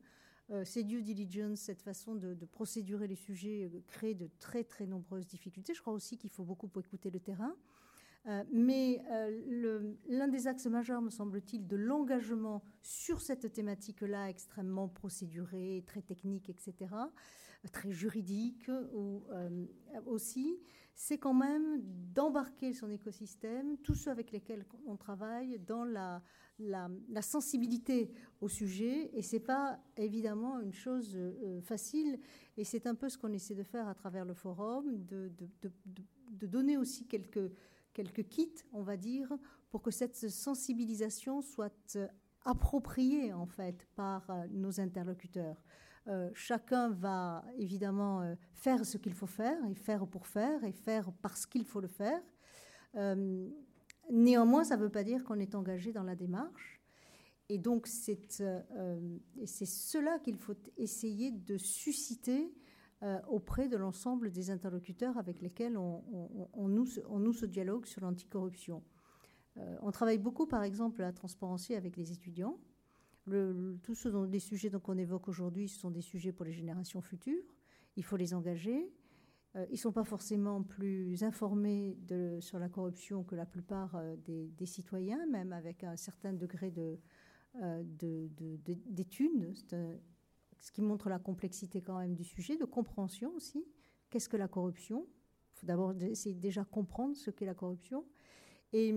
euh, 0.51 0.63
ces 0.65 0.85
due 0.85 1.01
diligence, 1.01 1.61
cette 1.61 1.81
façon 1.81 2.15
de, 2.15 2.35
procédurer 2.45 3.07
les 3.07 3.17
sujets, 3.17 3.71
euh, 3.73 3.81
crée 3.87 4.15
de 4.15 4.29
très 4.39 4.63
très 4.63 4.85
nombreuses 4.85 5.27
difficultés. 5.27 5.73
Je 5.73 5.81
crois 5.81 5.95
aussi 5.95 6.19
qu'il 6.19 6.29
faut 6.29 6.45
beaucoup 6.45 6.69
écouter 6.79 7.11
le 7.11 7.19
terrain. 7.19 7.57
Euh, 8.27 8.43
mais 8.51 9.03
l'un 10.09 10.29
des 10.29 10.47
axes 10.47 10.67
majeurs, 10.67 11.03
me 11.03 11.11
semble-t-il, 11.11 11.67
de 11.67 11.77
l'engagement 11.77 12.63
sur 12.83 13.21
cette 13.21 13.53
thématique-là, 13.53 14.31
extrêmement 14.31 14.89
procédurée, 14.89 15.85
très 15.87 16.03
technique, 16.03 16.49
etc., 16.49 16.95
très 17.73 17.93
juridique 17.93 18.71
ou, 18.93 19.25
aussi, 20.07 20.59
c'est 20.95 21.19
quand 21.19 21.35
même 21.35 21.81
d'embarquer 22.15 22.73
son 22.73 22.89
écosystème, 22.91 23.77
tous 23.79 23.95
ceux 23.95 24.11
avec 24.11 24.31
lesquels 24.31 24.65
on 24.87 24.97
travaille, 24.97 25.59
dans 25.59 25.85
la, 25.85 26.23
sensibilité 27.21 28.13
au 28.41 28.49
sujet. 28.49 29.11
Et 29.13 29.23
c'est 29.23 29.41
pas 29.41 29.81
évidemment 29.97 30.61
une 30.61 30.73
chose 30.73 31.17
euh, 31.17 31.61
facile. 31.63 32.21
Et 32.57 32.65
c'est 32.65 32.87
un 32.87 32.95
peu 32.95 33.09
ce 33.09 33.19
qu'on 33.19 33.33
essaie 33.33 33.57
de 33.57 33.65
faire 33.65 33.89
à 33.89 33.95
travers 33.95 34.25
le 34.25 34.35
forum, 34.35 35.05
de, 35.05 35.31
donner 36.47 36.77
aussi 36.77 37.07
quelques, 37.07 37.51
quelques 37.95 38.29
kits, 38.29 38.63
on 38.73 38.83
va 38.83 38.97
dire, 38.97 39.33
pour 39.71 39.81
que 39.81 39.91
cette 39.91 40.17
sensibilisation 40.17 41.41
soit 41.41 41.97
appropriée 42.45 43.33
en 43.33 43.47
fait 43.47 43.87
par 43.97 44.29
euh, 44.29 44.47
nos 44.51 44.81
interlocuteurs. 44.81 45.57
Euh, 46.07 46.31
chacun 46.35 46.91
va 46.91 47.43
évidemment 47.57 48.37
faire 48.53 48.85
ce 48.85 48.99
qu'il 48.99 49.15
faut 49.15 49.27
faire, 49.27 49.57
et 49.71 49.75
faire 49.75 50.07
pour 50.07 50.27
faire, 50.27 50.63
et 50.63 50.73
faire 50.73 51.11
parce 51.23 51.47
qu'il 51.47 51.65
faut 51.65 51.81
le 51.81 51.89
faire. 51.89 52.21
Néanmoins, 54.11 54.65
ça 54.65 54.77
ne 54.77 54.83
veut 54.83 54.91
pas 54.91 55.03
dire 55.03 55.25
qu'on 55.25 55.41
est 55.41 55.55
engagé 55.55 55.93
dans 55.93 56.03
la 56.03 56.15
démarche. 56.15 56.81
Et 57.49 57.59
donc, 57.59 57.87
c'est 57.87 58.41
euh, 58.41 59.19
cela 59.45 60.19
qu'il 60.19 60.37
faut 60.37 60.57
essayer 60.77 61.31
de 61.31 61.59
susciter 61.59 62.55
euh, 63.03 63.21
auprès 63.29 63.69
de 63.69 63.77
l'ensemble 63.77 64.31
des 64.31 64.51
interlocuteurs 64.51 65.19
avec 65.19 65.41
lesquels 65.41 65.77
on, 65.77 66.69
nous, 66.69 66.87
on 67.09 67.33
ce 67.33 67.47
dialogue 67.47 67.87
sur 67.87 68.01
l'anticorruption. 68.03 68.83
Euh, 69.57 69.77
on 69.83 69.91
travaille 69.91 70.19
beaucoup, 70.19 70.47
par 70.47 70.63
exemple, 70.63 71.03
à 71.03 71.13
transparency 71.13 71.75
avec 71.75 71.97
les 71.97 72.13
étudiants. 72.13 72.59
tous 73.83 74.07
les 74.31 74.39
sujets 74.39 74.71
qu'on 74.83 74.99
évoque 74.99 75.29
aujourd'hui, 75.29 75.69
sont 75.69 75.91
des 75.91 76.03
sujets 76.03 76.33
pour 76.33 76.45
les 76.45 76.53
générations 76.53 77.01
futures. 77.01 77.43
Il 77.97 78.05
faut 78.05 78.17
les 78.17 78.35
engager. 78.35 78.93
Euh, 79.57 79.65
ils 79.69 79.75
ne 79.75 79.79
sont 79.79 79.93
pas 79.93 80.05
forcément 80.05 80.63
plus 80.63 81.23
informés 81.23 81.97
de, 82.03 82.39
sur 82.41 82.59
la 82.59 82.69
corruption 82.69 83.23
que 83.23 83.37
la 83.37 83.47
plupart 83.47 83.95
euh, 83.95 84.17
des, 84.17 84.67
citoyens, 84.67 85.27
même 85.27 85.53
avec 85.53 85.85
un 85.85 85.97
certain 85.97 86.33
degré 86.33 86.73
d'études, 86.73 86.99
de, 89.71 89.99
ce 90.65 90.73
qui 90.73 90.81
montre 90.81 91.11
la 91.11 91.19
complexité 91.19 91.83
quand 91.83 91.99
même 91.99 92.15
du 92.15 92.25
sujet, 92.25 92.57
de 92.57 92.65
compréhension 92.65 93.31
aussi. 93.37 93.67
Qu'est-ce 94.09 94.31
que 94.31 94.39
la 94.39 94.49
corruption? 94.49 95.07
Il 95.53 95.61
faut 95.61 95.67
d'abord 95.67 95.93
essayer 96.01 96.35
de 96.35 96.41
déjà 96.41 96.65
comprendre 96.65 97.15
ce 97.15 97.31
qu'est 97.31 97.45
la 97.45 97.53
corruption. 97.53 98.07
Et, 98.73 98.95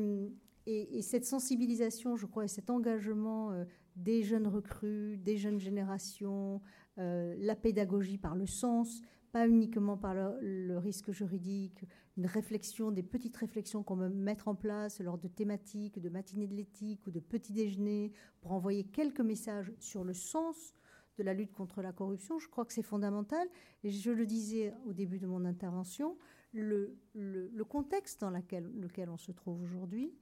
et, 0.66 1.02
cette 1.02 1.26
sensibilisation, 1.26 2.16
je 2.16 2.26
crois, 2.26 2.46
et 2.46 2.48
cet 2.48 2.70
engagement 2.70 3.52
des 3.98 4.24
jeunes 4.24 4.48
recrues, 4.48 5.18
des 5.18 5.36
jeunes 5.36 5.60
générations, 5.60 6.62
la 6.96 7.56
pédagogie 7.56 8.18
par 8.18 8.36
le 8.36 8.46
sens, 8.46 9.02
pas 9.34 9.46
uniquement 9.46 9.98
par 9.98 10.16
le, 10.16 10.78
risque 10.78 11.12
juridique, 11.12 11.84
une 12.16 12.28
réflexion, 12.28 12.92
des 12.92 13.04
petites 13.04 13.36
réflexions 13.36 13.84
qu'on 13.84 13.98
peut 13.98 14.08
mettre 14.08 14.48
en 14.48 14.56
place 14.56 15.02
lors 15.02 15.18
de 15.18 15.28
thématiques, 15.28 16.00
de 16.00 16.10
matinées 16.10 16.48
de 16.48 16.56
l'éthique 16.56 17.06
ou 17.08 17.12
de 17.12 17.20
petits 17.20 17.52
déjeuners 17.52 18.14
pour 18.40 18.54
envoyer 18.54 18.86
quelques 18.86 19.20
messages 19.20 19.74
sur 19.80 20.06
le 20.06 20.14
sens 20.14 20.74
de 21.18 21.24
la 21.24 21.34
lutte 21.34 21.54
contre 21.54 21.82
la 21.82 21.92
corruption. 21.92 22.40
Je 22.40 22.48
crois 22.48 22.66
que 22.66 22.74
c'est 22.74 22.84
fondamental. 22.84 23.48
Et 23.84 23.92
je 23.92 24.12
le 24.12 24.26
disais 24.26 24.74
au 24.86 24.94
début 24.94 25.20
de 25.20 25.28
mon 25.28 25.46
intervention, 25.46 26.18
le, 26.54 27.64
contexte 27.68 28.22
dans 28.22 28.30
lequel, 28.30 29.10
on 29.10 29.18
se 29.18 29.32
trouve 29.32 29.62
aujourd'hui 29.62 30.14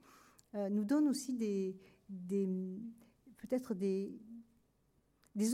euh, 0.54 0.68
nous 0.68 0.84
donne 0.84 1.08
aussi 1.08 1.36
peut-être 3.36 3.74
des, 3.74 4.14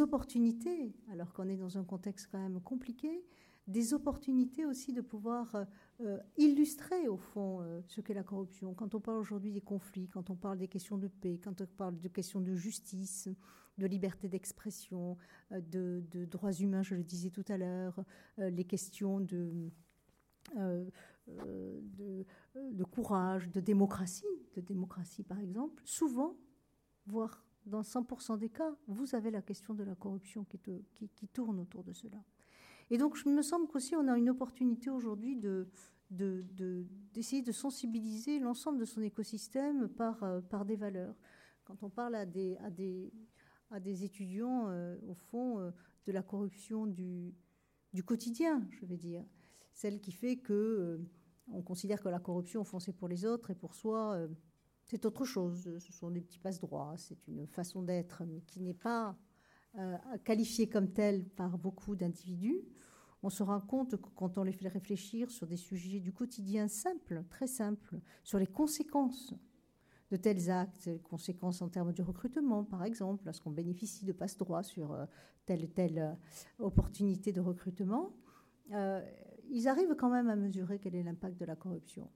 opportunités, 0.01 0.95
alors 1.11 1.33
qu'on 1.33 1.49
est 1.49 1.57
dans 1.57 1.79
un 1.79 1.85
contexte 1.85 2.29
quand 2.31 2.39
même 2.39 2.61
compliqué, 2.61 3.25
des 3.69 3.95
opportunités 3.95 4.65
aussi 4.65 4.93
de 4.93 5.01
pouvoir 5.01 5.55
euh, 5.55 5.65
euh, 6.01 6.19
illustrer 6.37 7.07
au 7.09 7.17
fond 7.17 7.61
ce 7.87 8.01
qu'est 8.01 8.15
la 8.15 8.25
corruption. 8.25 8.75
Quand 8.75 8.95
on 8.95 9.01
parle 9.01 9.19
aujourd'hui 9.19 9.53
des 9.53 9.61
conflits, 9.61 10.09
quand 10.09 10.31
on 10.31 10.37
parle 10.37 10.59
des 10.59 10.69
questions 10.69 10.99
de 10.99 11.09
paix, 11.09 11.39
quand 11.43 11.61
on 11.61 11.67
parle 11.67 12.01
de 12.01 12.09
questions 12.09 12.41
de 12.41 12.55
justice, 12.55 13.29
de 13.79 13.87
liberté 13.87 14.29
d'expression, 14.29 15.17
de, 15.51 16.03
droits 16.27 16.53
humains, 16.53 16.83
je 16.83 16.95
le 16.95 17.03
disais 17.03 17.31
tout 17.31 17.45
à 17.49 17.57
l'heure, 17.57 18.05
les 18.39 18.65
questions 18.65 19.21
de, 19.21 19.71
de, 21.27 22.85
courage, 22.91 23.51
de 23.51 23.61
démocratie, 23.61 24.25
de 24.55 24.61
démocratie 24.61 25.23
par 25.23 25.39
exemple, 25.39 25.83
souvent, 25.87 26.37
voire 27.07 27.43
dans 27.67 27.83
100% 27.83 28.39
des 28.39 28.49
cas, 28.49 28.75
vous 28.87 29.15
avez 29.15 29.31
la 29.31 29.43
question 29.43 29.75
de 29.75 29.85
la 29.85 29.95
corruption 29.95 30.45
qui, 30.45 31.29
tourne 31.29 31.61
autour 31.61 31.85
de 31.85 31.93
cela. 31.93 32.23
Et 32.91 32.99
donc, 32.99 33.17
je 33.17 33.29
me 33.29 33.43
semble 33.43 33.69
qu'aussi, 33.69 33.95
on 33.97 34.09
a 34.09 34.19
une 34.19 34.31
opportunité 34.31 34.91
aujourd'hui 34.91 35.37
de, 35.37 35.69
d'essayer 36.11 37.43
de, 37.43 37.53
sensibiliser 37.53 38.39
l'ensemble 38.39 38.79
de 38.79 38.85
son 38.85 39.03
écosystème 39.03 39.89
par, 39.89 40.23
euh, 40.25 40.41
par 40.41 40.65
des 40.65 40.77
valeurs. 40.77 41.15
Quand 41.65 41.83
on 41.83 41.89
parle 41.89 42.17
à 42.17 42.27
des, 42.27 42.57
à 42.59 42.71
des, 42.71 43.13
à 43.73 43.81
des 43.81 44.05
étudiants, 44.05 44.69
euh, 44.69 44.97
au 45.09 45.15
fond, 45.15 45.59
euh, 45.59 45.71
de 46.07 46.13
la 46.13 46.23
corruption 46.23 46.87
du, 46.87 47.35
quotidien, 48.05 48.67
je 48.71 48.87
vais 48.87 48.97
dire, 48.97 49.25
celle 49.73 50.01
qui 50.01 50.13
fait 50.13 50.37
que 50.37 51.01
on 51.49 51.63
considère 51.63 52.01
que 52.01 52.09
la 52.09 52.21
corruption, 52.21 52.61
au 52.61 52.65
fond, 52.65 52.79
c'est 52.79 52.93
pour 52.93 53.09
les 53.09 53.25
autres 53.25 53.51
et 53.51 53.55
pour 53.55 53.75
soi, 53.75 54.17
c'est 54.85 55.05
autre 55.05 55.25
chose. 55.25 55.79
Ce 55.79 55.93
sont 55.93 56.11
des 56.11 56.21
petits 56.21 56.39
passe-droits, 56.39 56.95
c'est 56.97 57.27
une 57.29 57.47
façon 57.47 57.83
d'être, 57.83 58.23
qui 58.47 58.61
n'est 58.61 58.75
pas 58.75 59.17
qualifiée 60.25 60.69
comme 60.69 60.93
telle 60.93 61.25
par 61.25 61.59
beaucoup 61.59 61.97
d'individus. 61.97 62.63
On 63.23 63.31
se 63.31 63.43
rend 63.43 63.61
compte 63.61 63.97
que 64.01 64.09
quand 64.15 64.39
on 64.39 64.45
les 64.45 64.53
fait 64.53 64.69
réfléchir 64.69 65.31
sur 65.31 65.47
des 65.47 65.57
sujets 65.57 66.01
du 66.01 66.13
quotidien 66.13 66.69
simples, 66.69 67.25
très 67.29 67.47
simples, 67.47 68.01
sur 68.25 68.39
les 68.39 68.47
conséquences 68.47 69.35
de 70.13 70.19
tels 70.19 70.51
actes, 70.51 70.91
conséquences 71.05 71.63
en 71.63 71.71
termes 71.71 71.95
de 71.95 72.03
recrutement, 72.03 72.65
par 72.65 72.85
exemple, 72.85 73.25
lorsqu'on 73.25 73.51
bénéficie 73.51 74.05
de 74.05 74.13
passe-droit 74.13 74.63
sur 74.63 74.93
euh, 74.93 75.07
telle 75.47 75.71
telle 75.71 75.99
euh, 75.99 76.65
opportunité 76.65 77.33
de 77.33 77.41
recrutement, 77.41 78.13
euh, 78.73 79.01
ils 79.51 79.69
arrivent 79.69 79.95
quand 79.97 80.11
même 80.11 80.29
à 80.29 80.37
mesurer 80.37 80.79
quel 80.79 80.97
est 80.97 81.03
l'impact 81.03 81.41
de 81.41 81.47
la 81.47 81.57
corruption. 81.57 82.11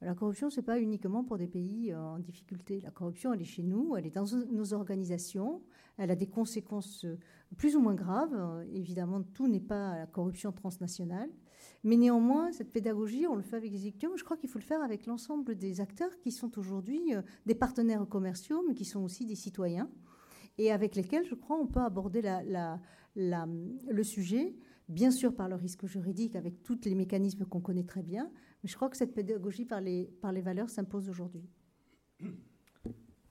La 0.00 0.14
corruption, 0.14 0.48
ce 0.48 0.60
n'est 0.60 0.64
pas 0.64 0.80
uniquement 0.80 1.22
pour 1.22 1.36
des 1.36 1.46
pays 1.46 1.94
en 1.94 2.18
difficulté. 2.18 2.80
La 2.80 2.90
corruption, 2.90 3.34
elle 3.34 3.42
est 3.42 3.46
chez 3.46 3.62
nous, 3.62 3.94
elle 3.96 4.06
est 4.06 4.14
dans 4.14 4.26
nos 4.50 4.72
organisations, 4.72 5.62
elle 5.98 6.10
a 6.10 6.16
des 6.16 6.26
conséquences 6.26 7.06
plus 7.56 7.76
ou 7.76 7.80
moins 7.80 7.94
graves. 7.94 8.66
Évidemment, 8.72 9.22
tout 9.22 9.48
n'est 9.48 9.60
pas 9.60 9.98
la 9.98 10.06
corruption 10.06 10.52
transnationale. 10.52 11.30
Mais 11.84 11.96
néanmoins, 11.96 12.50
cette 12.50 12.72
pédagogie, 12.72 13.26
on 13.26 13.36
le 13.36 13.42
fait 13.42 13.56
avec 13.56 13.70
les 13.70 13.86
étudiants. 13.86 14.16
Je 14.16 14.24
crois 14.24 14.38
qu'il 14.38 14.48
faut 14.48 14.58
le 14.58 14.64
faire 14.64 14.82
avec 14.82 15.04
l'ensemble 15.06 15.54
des 15.54 15.82
acteurs 15.82 16.18
qui 16.18 16.32
sont 16.32 16.58
aujourd'hui 16.58 17.14
euh, 17.14 17.20
des 17.44 17.54
partenaires 17.54 18.06
commerciaux, 18.08 18.64
mais 18.66 18.74
qui 18.74 18.86
sont 18.86 19.02
aussi 19.04 19.26
des 19.26 19.34
citoyens, 19.34 19.90
et 20.56 20.72
avec 20.72 20.96
lesquels, 20.96 21.26
je 21.26 21.34
crois, 21.34 21.58
on 21.58 21.66
peut 21.66 21.80
aborder 21.80 22.22
le 23.16 24.02
sujet, 24.02 24.54
bien 24.88 25.10
sûr 25.10 25.34
par 25.34 25.48
le 25.48 25.56
risque 25.56 25.84
juridique, 25.86 26.36
avec 26.36 26.62
tous 26.62 26.80
les 26.84 26.94
mécanismes 26.94 27.44
qu'on 27.44 27.60
connaît 27.60 27.84
très 27.84 28.02
bien, 28.02 28.30
mais 28.62 28.68
je 28.68 28.76
crois 28.76 28.88
que 28.88 28.96
cette 28.96 29.14
pédagogie 29.14 29.66
par 29.66 29.80
les 29.80 30.40
valeurs 30.42 30.70
s'impose 30.70 31.08
aujourd'hui. 31.10 31.48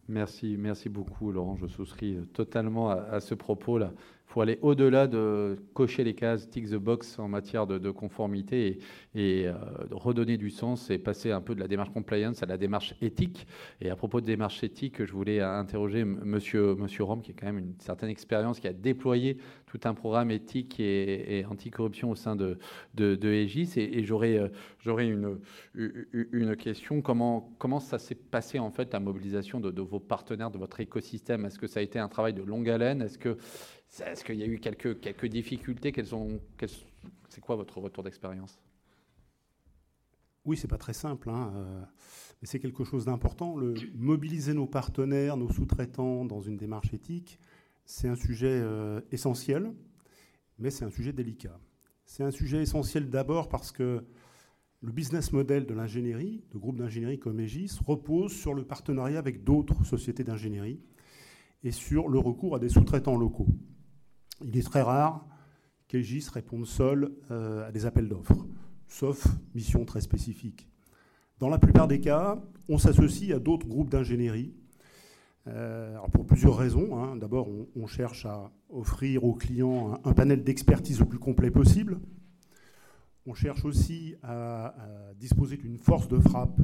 Merci, 0.10 0.58
merci 0.58 0.90
beaucoup 0.90 1.32
Laurent. 1.32 1.56
Je 1.56 1.66
souscris 1.66 2.18
totalement 2.34 2.90
à 2.90 3.22
ce 3.22 3.36
propos-là 3.36 3.94
faut 4.26 4.42
aller 4.42 4.58
au-delà 4.62 5.08
de 5.08 5.58
cocher 5.74 6.04
les 6.04 6.16
cases, 6.16 6.50
tick 6.50 6.70
the 6.70 6.76
box 6.76 7.20
en 7.20 7.28
matière 7.28 7.68
de, 7.68 7.92
conformité 7.92 8.80
et, 9.14 9.48
euh, 9.48 9.54
redonner 9.92 10.38
du 10.38 10.50
sens 10.50 10.90
et 10.90 10.98
passer 10.98 11.32
un 11.32 11.42
peu 11.42 11.54
de 11.54 11.60
la 11.60 11.68
démarche 11.68 11.92
compliance 11.92 12.42
à 12.42 12.48
la 12.48 12.58
démarche 12.58 12.96
éthique. 13.02 13.46
Et 13.80 13.90
à 13.90 13.96
propos 13.96 14.22
de 14.22 14.26
démarche 14.26 14.64
éthique, 14.64 15.04
je 15.04 15.12
voulais 15.12 15.40
interroger 15.40 16.04
Monsieur, 16.04 16.76
Monsieur 16.76 17.04
Rome, 17.04 17.22
qui 17.22 17.32
a 17.32 17.34
quand 17.38 17.46
même 17.46 17.60
une 17.60 17.76
certaine 17.80 18.10
expérience, 18.10 18.60
qui 18.60 18.68
a 18.68 18.74
déployé 18.74 19.38
tout 19.68 19.80
un 19.84 19.94
programme 19.94 20.32
éthique 20.32 20.80
et, 20.80 21.46
anticorruption 21.50 22.10
au 22.10 22.16
sein 22.16 22.36
de, 22.36 22.58
de, 22.96 23.30
Aegis. 23.30 23.74
Et, 23.76 24.04
j'aurais, 24.04 24.38
euh, 24.38 24.48
j'aurais 24.80 25.08
une, 25.08 26.56
question. 26.56 27.02
Comment, 27.02 27.80
ça 27.80 28.00
s'est 28.00 28.16
passé, 28.16 28.58
en 28.58 28.72
fait, 28.72 28.94
la 28.94 29.00
mobilisation 29.00 29.60
de, 29.60 29.82
vos 29.82 30.00
partenaires, 30.00 30.50
de 30.50 30.58
votre 30.58 30.80
écosystème? 30.80 31.46
Est-ce 31.46 31.60
que 31.60 31.68
ça 31.68 31.80
a 31.80 31.84
été 31.84 32.00
un 32.00 32.08
travail 32.08 32.34
de 32.34 32.42
longue 32.42 32.70
haleine? 32.70 33.08
Est-ce 34.02 34.24
qu'il 34.24 34.36
y 34.36 34.44
a 34.44 34.48
eu 34.48 34.60
quelques, 34.60 35.26
difficultés 35.26 35.92
quelles 35.92 36.16
ont, 36.16 36.40
C'est 37.30 37.42
quoi 37.42 37.56
votre 37.56 37.78
retour 37.78 38.04
d'expérience? 38.04 38.60
Oui, 40.46 40.58
c'est 40.58 40.68
pas 40.68 40.78
très 40.78 40.94
simple, 40.94 41.30
hein, 41.30 41.54
euh, 41.56 41.82
mais 42.42 42.48
c'est 42.48 42.60
quelque 42.60 42.84
chose 42.84 43.06
d'important. 43.06 43.56
mobiliser 43.96 44.54
nos 44.54 44.68
partenaires, 44.68 45.38
nos 45.38 45.50
sous-traitants 45.50 46.26
dans 46.26 46.42
une 46.42 46.58
démarche 46.58 46.94
éthique, 46.94 47.40
c'est 47.86 48.10
un 48.10 48.16
sujet 48.16 48.60
euh, 48.62 49.00
essentiel, 49.12 49.74
mais 50.60 50.70
c'est 50.70 50.84
un 50.84 50.90
sujet 50.90 51.14
délicat. 51.14 51.58
C'est 52.06 52.24
un 52.24 52.32
sujet 52.32 52.62
essentiel 52.62 53.10
d'abord 53.10 53.48
parce 53.48 53.72
que 53.72 54.04
le 54.82 54.92
business 54.92 55.32
model 55.32 55.66
de 55.66 55.74
l'ingénierie, 55.74 56.44
de 56.52 56.58
groupes 56.58 56.78
d'ingénierie 56.78 57.20
comme 57.20 57.40
Aegis, 57.40 57.80
repose 57.86 58.34
sur 58.34 58.54
le 58.54 58.66
partenariat 58.66 59.20
avec 59.20 59.46
d'autres 59.46 59.86
sociétés 59.86 60.26
d'ingénierie 60.26 60.82
et 61.64 61.72
sur 61.72 62.10
le 62.10 62.20
recours 62.20 62.56
à 62.56 62.60
des 62.60 62.68
sous-traitants 62.68 63.16
locaux 63.16 63.48
il 64.42 64.58
est 64.58 64.64
très 64.64 64.82
rare 64.82 65.26
qu'Egis 65.88 66.28
réponde 66.34 66.66
seul 66.66 67.12
euh, 67.32 67.68
à 67.68 67.72
des 67.72 67.86
appels 67.86 68.08
d'offres, 68.08 68.46
sauf 68.88 69.28
mission 69.54 69.86
très 69.86 70.02
spécifique. 70.02 70.68
Dans 71.40 71.50
la 71.50 71.58
plupart 71.58 71.88
des 71.88 72.00
cas, 72.00 72.42
on 72.70 72.78
s'associe 72.78 73.36
à 73.36 73.40
d'autres 73.40 73.68
groupes 73.68 73.90
d'ingénierie, 73.90 74.54
euh, 75.48 75.98
pour 76.14 76.26
plusieurs 76.26 76.56
raisons. 76.56 76.98
Hein. 76.98 77.18
D'abord, 77.18 77.50
on, 77.76 77.86
cherche 77.86 78.26
à 78.26 78.52
offrir 78.70 79.26
aux 79.26 79.34
clients 79.34 80.00
un, 80.06 80.14
panel 80.14 80.44
d'expertise 80.44 81.00
le 81.02 81.06
plus 81.06 81.20
complet 81.20 81.52
possible. 81.52 82.00
On 83.26 83.34
cherche 83.34 83.66
aussi 83.66 84.16
à 84.24 84.74
disposer 85.18 85.58
d'une 85.58 85.78
force 85.78 86.08
de 86.08 86.20
frappe 86.20 86.60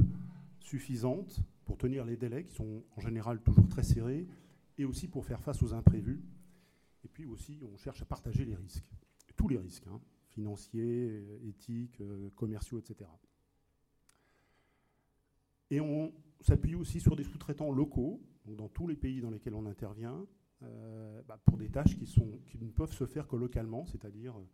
suffisante 0.60 1.40
pour 1.64 1.76
tenir 1.76 2.04
les 2.04 2.16
délais 2.16 2.44
qui 2.44 2.54
sont 2.54 2.82
en 2.96 3.00
général 3.00 3.40
toujours 3.40 3.68
très 3.68 3.82
serrés 3.82 4.26
et 4.78 4.84
aussi 4.84 5.08
pour 5.08 5.24
faire 5.24 5.40
face 5.42 5.62
aux 5.62 5.74
imprévus. 5.74 6.22
Et 7.04 7.08
puis 7.08 7.26
aussi, 7.26 7.60
on 7.62 7.76
cherche 7.76 8.02
à 8.02 8.04
partager 8.04 8.44
les 8.44 8.54
risques, 8.54 8.90
tous 9.36 9.48
les 9.48 9.58
risques, 9.58 9.86
hein, 9.86 10.00
financiers, 10.28 11.24
éthiques, 11.46 12.00
euh, 12.00 12.30
commerciaux, 12.36 12.78
etc. 12.78 13.10
Et 15.70 15.80
on 15.80 16.12
s'appuie 16.40 16.74
aussi 16.74 17.00
sur 17.00 17.16
des 17.16 17.24
sous-traitants 17.24 17.70
locaux, 17.70 18.20
dans 18.46 18.68
tous 18.68 18.86
les 18.86 18.96
pays 18.96 19.20
dans 19.20 19.30
lesquels 19.30 19.54
on 19.54 19.66
intervient, 19.66 20.26
euh, 20.62 21.22
bah, 21.26 21.40
pour 21.44 21.56
des 21.56 21.70
tâches 21.70 21.96
qui, 21.96 22.04
qui 22.04 22.58
ne 22.58 22.70
peuvent 22.70 22.92
se 22.92 23.06
faire 23.06 23.26
que 23.28 23.36
localement, 23.36 23.86
c'est-à-dire 23.86 24.38
euh, 24.38 24.46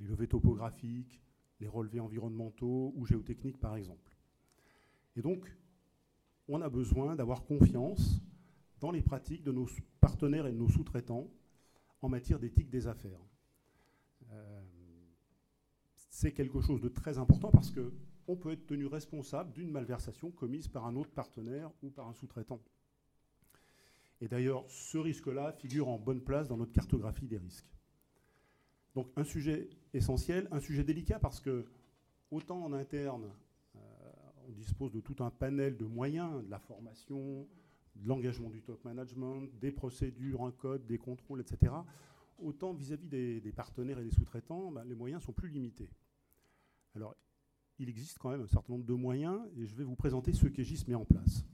les 0.00 0.06
levées 0.06 0.28
topographiques, 0.28 1.20
les 1.60 1.68
relevés 1.68 2.00
environnementaux 2.00 2.92
ou 2.96 3.06
géotechniques, 3.06 3.60
par 3.60 3.76
exemple. 3.76 4.16
Et 5.16 5.22
donc, 5.22 5.56
on 6.48 6.60
a 6.60 6.68
besoin 6.68 7.14
d'avoir 7.14 7.44
confiance 7.44 8.20
dans 8.80 8.90
les 8.90 9.02
pratiques 9.02 9.42
de 9.44 9.52
nos 9.52 9.66
partenaires 10.00 10.46
et 10.46 10.52
de 10.52 10.58
nos 10.58 10.68
sous-traitants 10.68 11.30
en 12.04 12.08
matière 12.10 12.38
d'éthique 12.38 12.68
des 12.68 12.86
affaires. 12.86 13.20
Euh, 14.30 14.62
c'est 16.10 16.32
quelque 16.32 16.60
chose 16.60 16.82
de 16.82 16.88
très 16.88 17.16
important 17.16 17.50
parce 17.50 17.70
qu'on 17.70 18.36
peut 18.36 18.52
être 18.52 18.66
tenu 18.66 18.84
responsable 18.84 19.52
d'une 19.52 19.70
malversation 19.70 20.30
commise 20.30 20.68
par 20.68 20.84
un 20.84 20.96
autre 20.96 21.12
partenaire 21.12 21.70
ou 21.82 21.88
par 21.88 22.06
un 22.06 22.12
sous-traitant. 22.12 22.60
Et 24.20 24.28
d'ailleurs, 24.28 24.64
ce 24.68 24.98
risque-là 24.98 25.52
figure 25.52 25.88
en 25.88 25.98
bonne 25.98 26.20
place 26.20 26.46
dans 26.46 26.58
notre 26.58 26.72
cartographie 26.72 27.26
des 27.26 27.38
risques. 27.38 27.72
Donc 28.94 29.08
un 29.16 29.24
sujet 29.24 29.70
essentiel, 29.94 30.46
un 30.50 30.60
sujet 30.60 30.84
délicat 30.84 31.18
parce 31.18 31.40
que 31.40 31.64
autant 32.30 32.62
en 32.62 32.74
interne, 32.74 33.32
euh, 33.76 33.78
on 34.46 34.52
dispose 34.52 34.92
de 34.92 35.00
tout 35.00 35.16
un 35.24 35.30
panel 35.30 35.78
de 35.78 35.86
moyens, 35.86 36.44
de 36.44 36.50
la 36.50 36.58
formation, 36.58 37.48
l'engagement 38.04 38.50
du 38.50 38.62
top 38.62 38.84
management, 38.84 39.48
des 39.60 39.70
procédures, 39.70 40.42
un 40.42 40.50
code, 40.50 40.86
des 40.86 40.98
contrôles, 40.98 41.40
etc. 41.40 41.72
Autant 42.38 42.72
vis-à-vis 42.72 43.08
des, 43.08 43.52
partenaires 43.54 43.98
et 43.98 44.04
des 44.04 44.10
sous-traitants, 44.10 44.72
bah, 44.72 44.84
les 44.84 44.94
moyens 44.94 45.22
sont 45.22 45.32
plus 45.32 45.48
limités. 45.48 45.88
Alors, 46.94 47.14
il 47.78 47.88
existe 47.88 48.18
quand 48.18 48.30
même 48.30 48.42
un 48.42 48.46
certain 48.46 48.72
nombre 48.72 48.84
de 48.84 48.94
moyens 48.94 49.40
et 49.56 49.66
je 49.66 49.74
vais 49.74 49.84
vous 49.84 49.96
présenter 49.96 50.32
ceux 50.32 50.48
qu'Egis 50.48 50.84
met 50.86 50.94
en 50.94 51.04
place. 51.04 51.44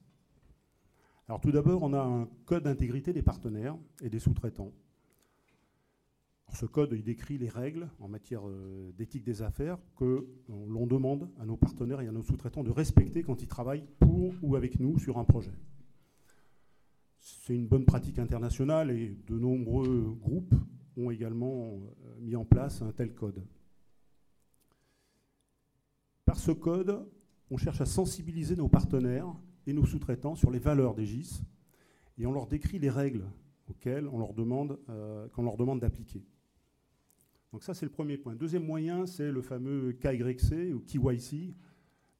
Alors 1.29 1.41
tout 1.41 1.53
d'abord, 1.53 1.83
on 1.83 1.93
a 1.93 2.03
un 2.03 2.29
code 2.45 2.65
d'intégrité 2.65 3.13
des 3.13 3.23
partenaires 3.23 3.77
et 4.03 4.11
des 4.11 4.19
sous-traitants. 4.19 4.73
Ce 6.53 6.67
code, 6.67 6.91
il 6.93 7.05
décrit 7.05 7.39
les 7.39 7.49
règles 7.49 7.89
en 8.01 8.09
matière 8.09 8.47
euh, 8.49 8.93
d'éthique 8.99 9.23
des 9.23 9.41
affaires 9.41 9.79
que 9.97 10.27
l'on 10.49 10.87
demande 10.87 11.31
à 11.39 11.47
nos 11.47 11.57
partenaires 11.57 12.01
et 12.01 12.09
à 12.09 12.13
nos 12.13 12.23
sous-traitants 12.23 12.65
de 12.65 12.73
respecter 12.73 13.23
quand 13.23 13.43
ils 13.43 13.49
travaillent 13.49 13.87
pour 14.01 14.35
ou 14.43 14.57
avec 14.57 14.81
nous 14.81 14.99
sur 14.99 15.19
un 15.19 15.25
projet. 15.25 15.53
C'est 17.21 17.55
une 17.55 17.67
bonne 17.67 17.85
pratique 17.85 18.19
internationale 18.19 18.91
et 18.91 19.17
de 19.27 19.39
nombreux 19.39 20.17
groupes 20.21 20.55
ont 20.97 21.11
également 21.11 21.81
mis 22.21 22.35
en 22.37 22.45
place 22.45 22.83
un 22.83 22.93
tel 22.93 23.15
code. 23.15 23.45
Par 26.25 26.39
ce 26.39 26.51
code, 26.53 27.07
on 27.51 27.57
cherche 27.57 27.81
à 27.81 27.87
sensibiliser 27.87 28.57
nos 28.57 28.69
partenaires 28.69 29.33
et 29.67 29.73
nos 29.73 29.85
sous-traitants 29.85 30.35
sur 30.35 30.51
les 30.51 30.59
valeurs 30.59 30.95
des 30.95 31.07
GIS 31.07 31.43
et 32.19 32.27
on 32.27 32.33
leur 32.33 32.47
décrit 32.47 32.79
les 32.79 32.91
règles 32.91 33.25
auxquelles 33.69 34.09
on 34.09 34.19
leur 34.19 34.35
demande, 34.35 34.79
qu'on 35.33 35.43
leur 35.43 35.57
demande 35.57 35.81
d'appliquer. 35.81 36.25
Donc 37.53 37.65
ça, 37.65 37.75
c'est 37.75 37.87
le 37.87 37.91
premier 37.91 38.17
point. 38.17 38.35
Deuxième 38.35 38.65
moyen, 38.65 39.07
c'est 39.07 39.33
le 39.33 39.43
fameux 39.43 39.93
KYC 39.93 40.73
ou 40.73 40.81
KYC, 40.81 41.55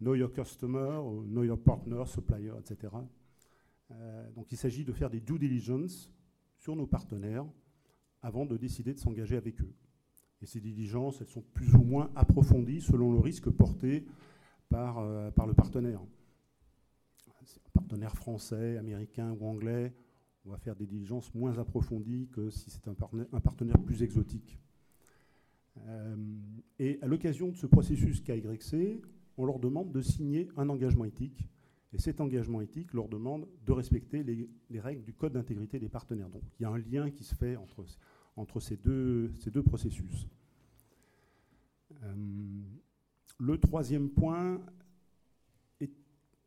Know 0.01 0.15
Your 0.15 0.33
Customer, 0.33 1.01
Know 1.29 1.45
Your 1.45 1.59
Partner, 1.59 2.03
Supplier, 2.07 2.53
etc. 2.59 2.93
Euh, 3.93 4.31
donc 4.33 4.53
il 4.53 4.57
s'agit 4.57 4.85
de 4.85 4.93
faire 4.93 5.11
des 5.11 5.21
due 5.21 5.39
diligence 5.39 6.11
sur 6.57 6.77
nos 6.77 6.87
partenaires 6.87 7.47
avant 8.23 8.47
de 8.47 8.57
décider 8.57 8.93
de 8.93 8.99
s'engager 8.99 9.37
avec 9.37 9.61
eux. 9.61 9.73
Et 10.43 10.47
ces 10.47 10.61
diligences, 10.61 11.21
elles 11.21 11.29
sont 11.29 11.45
plus 11.53 11.75
ou 11.75 11.83
moins 11.83 12.11
approfondies 12.15 12.81
selon 12.81 13.13
le 13.13 13.19
risque 13.19 13.51
porté 13.51 14.07
par, 14.69 14.99
euh, 14.99 15.31
par 15.31 15.47
le 15.47 15.55
partenaire. 15.55 16.01
Un 17.37 17.71
partenaire 17.73 18.15
français, 18.15 18.77
américain 18.77 19.37
ou 19.39 19.47
anglais, 19.47 19.93
on 20.45 20.51
va 20.51 20.59
faire 20.59 20.77
des 20.77 20.87
diligences 20.87 21.35
moins 21.35 21.59
approfondies 21.59 22.29
que 22.33 22.51
si 22.51 22.71
c'est 22.71 22.89
un, 22.89 22.95
partenaire 22.95 23.79
plus 23.79 24.03
exotique. 24.03 24.59
Euh, 25.87 26.17
et 26.79 26.99
à 27.03 27.07
l'occasion 27.07 27.49
de 27.49 27.57
ce 27.57 27.67
processus 27.67 28.21
KYC, 28.21 29.03
on 29.37 29.45
leur 29.45 29.59
demande 29.59 29.93
de 29.93 30.01
signer 30.01 30.49
un 30.57 30.69
engagement 30.69 31.05
éthique. 31.05 31.47
Et 31.93 31.99
cet 31.99 32.21
engagement 32.21 32.61
éthique 32.61 32.93
leur 32.93 33.09
demande 33.09 33.49
de 33.67 33.73
respecter 33.73 34.23
les, 34.23 34.81
règles 34.81 35.03
du 35.03 35.13
Code 35.13 35.33
d'intégrité 35.33 35.79
des 35.79 35.89
partenaires. 35.89 36.29
Donc 36.29 36.43
il 36.59 36.63
y 36.63 36.67
a 36.67 36.71
un 36.71 36.79
lien 36.79 37.11
qui 37.11 37.25
se 37.25 37.35
fait 37.35 37.57
entre, 37.57 37.85
entre 38.37 38.61
ces, 38.61 38.77
deux, 38.77 39.33
ces 39.41 39.51
deux 39.51 39.63
processus. 39.63 40.29
Euh, 42.03 42.15
le 43.39 43.59
troisième 43.59 44.09
point 44.09 44.61
est 45.81 45.91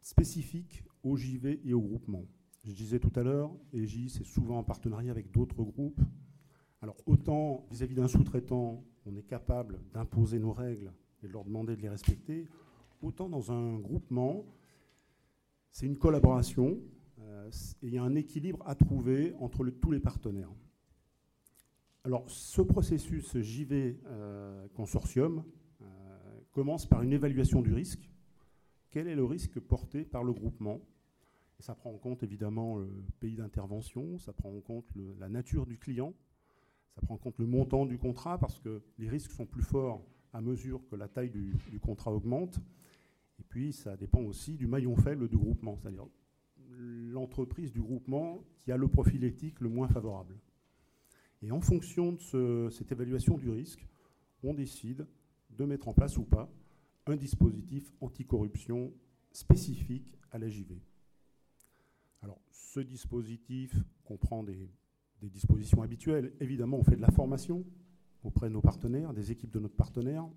spécifique 0.02 0.84
au 1.04 1.18
JV 1.18 1.60
et 1.66 1.74
au 1.74 1.82
groupement. 1.82 2.26
Je 2.64 2.72
disais 2.72 3.00
tout 3.00 3.12
à 3.18 3.24
l'heure, 3.24 3.52
EJ, 3.74 4.08
c'est 4.08 4.24
souvent 4.24 4.60
en 4.60 4.64
partenariat 4.64 5.12
avec 5.12 5.32
d'autres 5.32 5.64
groupes. 5.64 6.02
Alors 6.82 6.96
autant 7.06 7.66
vis-à-vis 7.72 7.96
d'un 7.96 8.08
sous-traitant, 8.08 8.86
on 9.06 9.16
est 9.18 9.24
capable 9.24 9.82
d'imposer 9.94 10.40
nos 10.40 10.54
règles 10.54 10.94
et 11.22 11.28
de 11.28 11.34
leur 11.34 11.44
demander 11.44 11.76
de 11.76 11.82
les 11.82 11.90
respecter, 11.90 12.48
autant 13.02 13.28
dans 13.28 13.52
un 13.52 13.80
groupement, 13.80 14.46
c'est 15.74 15.88
une 15.88 15.98
collaboration 15.98 16.80
euh, 17.20 17.50
et 17.82 17.88
il 17.88 17.94
y 17.94 17.98
a 17.98 18.04
un 18.04 18.16
équilibre 18.16 18.64
à 18.66 18.76
trouver 18.76 19.34
entre 19.40 19.66
tous 19.66 19.92
les 19.92 20.00
partenaires. 20.00 20.52
Alors 22.04 22.30
ce 22.30 22.62
processus 22.62 23.38
JV 23.40 24.00
euh, 24.06 24.68
consortium 24.76 25.44
euh, 25.82 25.86
commence 26.52 26.86
par 26.86 27.02
une 27.02 27.12
évaluation 27.12 27.62
du 27.62 27.74
risque. 27.74 28.10
Quel 28.92 29.08
est 29.08 29.16
le 29.16 29.26
risque 29.26 29.60
porté 29.60 30.06
par 30.06 30.24
le 30.24 30.32
groupement? 30.32 30.80
Ça 31.60 31.74
prend 31.74 31.92
en 31.92 31.98
compte 31.98 32.22
évidemment 32.22 32.78
le 32.78 32.90
pays 33.20 33.36
d'intervention, 33.36 34.20
ça 34.20 34.32
prend 34.32 34.56
en 34.56 34.62
compte 34.62 34.86
la 35.18 35.30
nature 35.30 35.66
du 35.66 35.78
client, 35.80 36.14
ça 36.94 37.02
prend 37.02 37.16
en 37.16 37.18
compte 37.18 37.40
le 37.40 37.48
montant 37.48 37.86
du 37.86 37.98
contrat 37.98 38.38
parce 38.38 38.60
que 38.60 38.84
les 39.00 39.10
risques 39.10 39.32
sont 39.32 39.46
plus 39.46 39.64
forts 39.64 40.06
à 40.34 40.42
mesure 40.42 40.86
que 40.88 40.96
la 40.96 41.08
taille 41.08 41.30
du, 41.30 41.80
contrat 41.80 42.12
augmente. 42.12 42.60
Et 43.40 43.44
puis, 43.44 43.74
ça 43.74 43.98
dépend 43.98 44.22
aussi 44.22 44.56
du 44.56 44.68
maillon 44.68 44.96
faible 44.96 45.28
du 45.28 45.38
groupement, 45.38 45.78
c'est-à-dire 45.78 46.08
l'entreprise 46.70 47.72
du 47.72 47.82
groupement 47.82 48.44
qui 48.58 48.72
a 48.72 48.78
le 48.78 48.88
profil 48.88 49.24
éthique 49.24 49.60
le 49.60 49.70
moins 49.70 49.88
favorable. 49.88 50.40
Et 51.42 51.52
en 51.52 51.62
fonction 51.62 52.14
de 52.14 52.70
cette 52.72 52.92
évaluation 52.92 53.38
du 53.38 53.50
risque, 53.50 53.88
on 54.44 54.54
décide 54.54 55.08
de 55.52 55.66
mettre 55.66 55.88
en 55.88 55.94
place 55.94 56.18
ou 56.18 56.24
pas 56.24 56.52
un 57.06 57.16
dispositif 57.16 57.92
anticorruption 58.02 58.94
spécifique 59.32 60.18
à 60.32 60.38
la 60.38 60.48
JV. 60.48 60.82
Alors, 62.22 62.40
ce 62.50 62.80
dispositif 62.80 63.76
comprend 64.04 64.44
des 64.44 64.70
des 65.24 65.30
dispositions 65.30 65.82
habituelles. 65.82 66.34
Évidemment, 66.42 66.78
on 66.78 66.84
fait 66.84 66.98
de 66.98 67.02
la 67.02 67.12
formation 67.12 67.66
auprès 68.24 68.50
de 68.50 68.54
nos 68.54 68.62
partenaires, 68.62 69.14
des 69.14 69.32
équipes 69.32 69.52
de 69.52 69.60
notre 69.60 69.76
partenaire. 69.76 70.28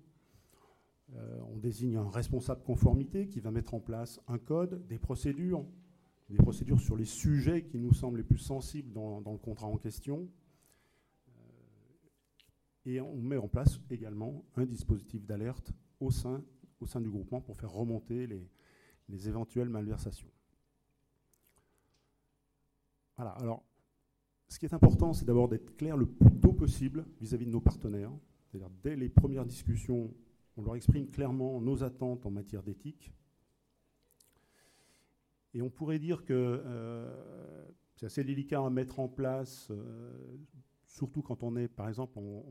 Euh, 1.15 1.39
on 1.53 1.57
désigne 1.57 1.97
un 1.97 2.09
responsable 2.09 2.63
conformité 2.63 3.27
qui 3.27 3.39
va 3.39 3.51
mettre 3.51 3.73
en 3.73 3.79
place 3.79 4.19
un 4.27 4.37
code, 4.37 4.85
des 4.87 4.99
procédures, 4.99 5.65
des 6.29 6.37
procédures 6.37 6.81
sur 6.81 6.97
les 6.97 7.05
sujets 7.05 7.63
qui 7.63 7.79
nous 7.79 7.93
semblent 7.93 8.17
les 8.17 8.23
plus 8.23 8.37
sensibles 8.37 8.91
dans, 8.91 9.19
le 9.19 9.37
contrat 9.37 9.67
en 9.67 9.77
question. 9.77 10.27
Euh, 11.29 11.31
et 12.85 12.99
on 12.99 13.15
met 13.15 13.37
en 13.37 13.47
place 13.47 13.79
également 13.89 14.43
un 14.55 14.65
dispositif 14.65 15.25
d'alerte 15.25 15.71
au 15.99 16.11
sein, 16.11 16.43
du 17.01 17.09
groupement 17.09 17.41
pour 17.41 17.55
faire 17.55 17.71
remonter 17.71 18.27
les, 18.27 18.49
les 19.07 19.29
éventuelles 19.29 19.69
malversations. 19.69 20.29
Voilà, 23.15 23.31
alors 23.31 23.63
ce 24.49 24.59
qui 24.59 24.65
est 24.65 24.73
important, 24.73 25.13
c'est 25.13 25.25
d'abord 25.25 25.47
d'être 25.47 25.75
clair 25.75 25.97
le 25.97 26.05
plus 26.05 26.39
tôt 26.39 26.53
possible 26.53 27.05
vis-à-vis 27.19 27.45
de 27.45 27.51
nos 27.51 27.61
partenaires. 27.61 28.11
C'est-à-dire, 28.45 28.69
dès 28.83 28.95
les 28.95 29.09
premières 29.09 29.45
discussions, 29.45 30.13
on 30.57 30.63
leur 30.63 30.75
exprime 30.75 31.07
clairement 31.07 31.61
nos 31.61 31.83
attentes 31.83 32.25
en 32.25 32.31
matière 32.31 32.63
d'éthique. 32.63 33.13
Et 35.53 35.61
on 35.61 35.69
pourrait 35.69 35.99
dire 35.99 36.25
que 36.25 36.33
euh, 36.33 37.65
c'est 37.95 38.07
assez 38.07 38.23
délicat 38.23 38.65
à 38.65 38.69
mettre 38.69 38.99
en 38.99 39.07
place, 39.07 39.69
euh, 39.71 40.37
surtout 40.85 41.21
quand 41.21 41.43
on 41.43 41.55
est, 41.55 41.67
par 41.67 41.87
exemple, 41.87 42.17
en, 42.19 42.43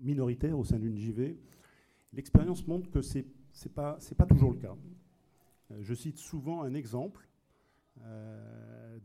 minoritaire 0.00 0.58
au 0.58 0.64
sein 0.64 0.78
d'une 0.78 0.96
JV. 0.96 1.38
L'expérience 2.12 2.66
montre 2.66 2.90
que 2.90 3.00
ce 3.00 3.18
n'est 3.18 3.24
pas, 3.74 3.98
toujours 4.28 4.52
le 4.52 4.58
cas. 4.58 4.76
Euh, 5.70 5.78
je 5.82 5.94
cite 5.94 6.18
souvent 6.18 6.62
un 6.62 6.74
exemple 6.74 7.26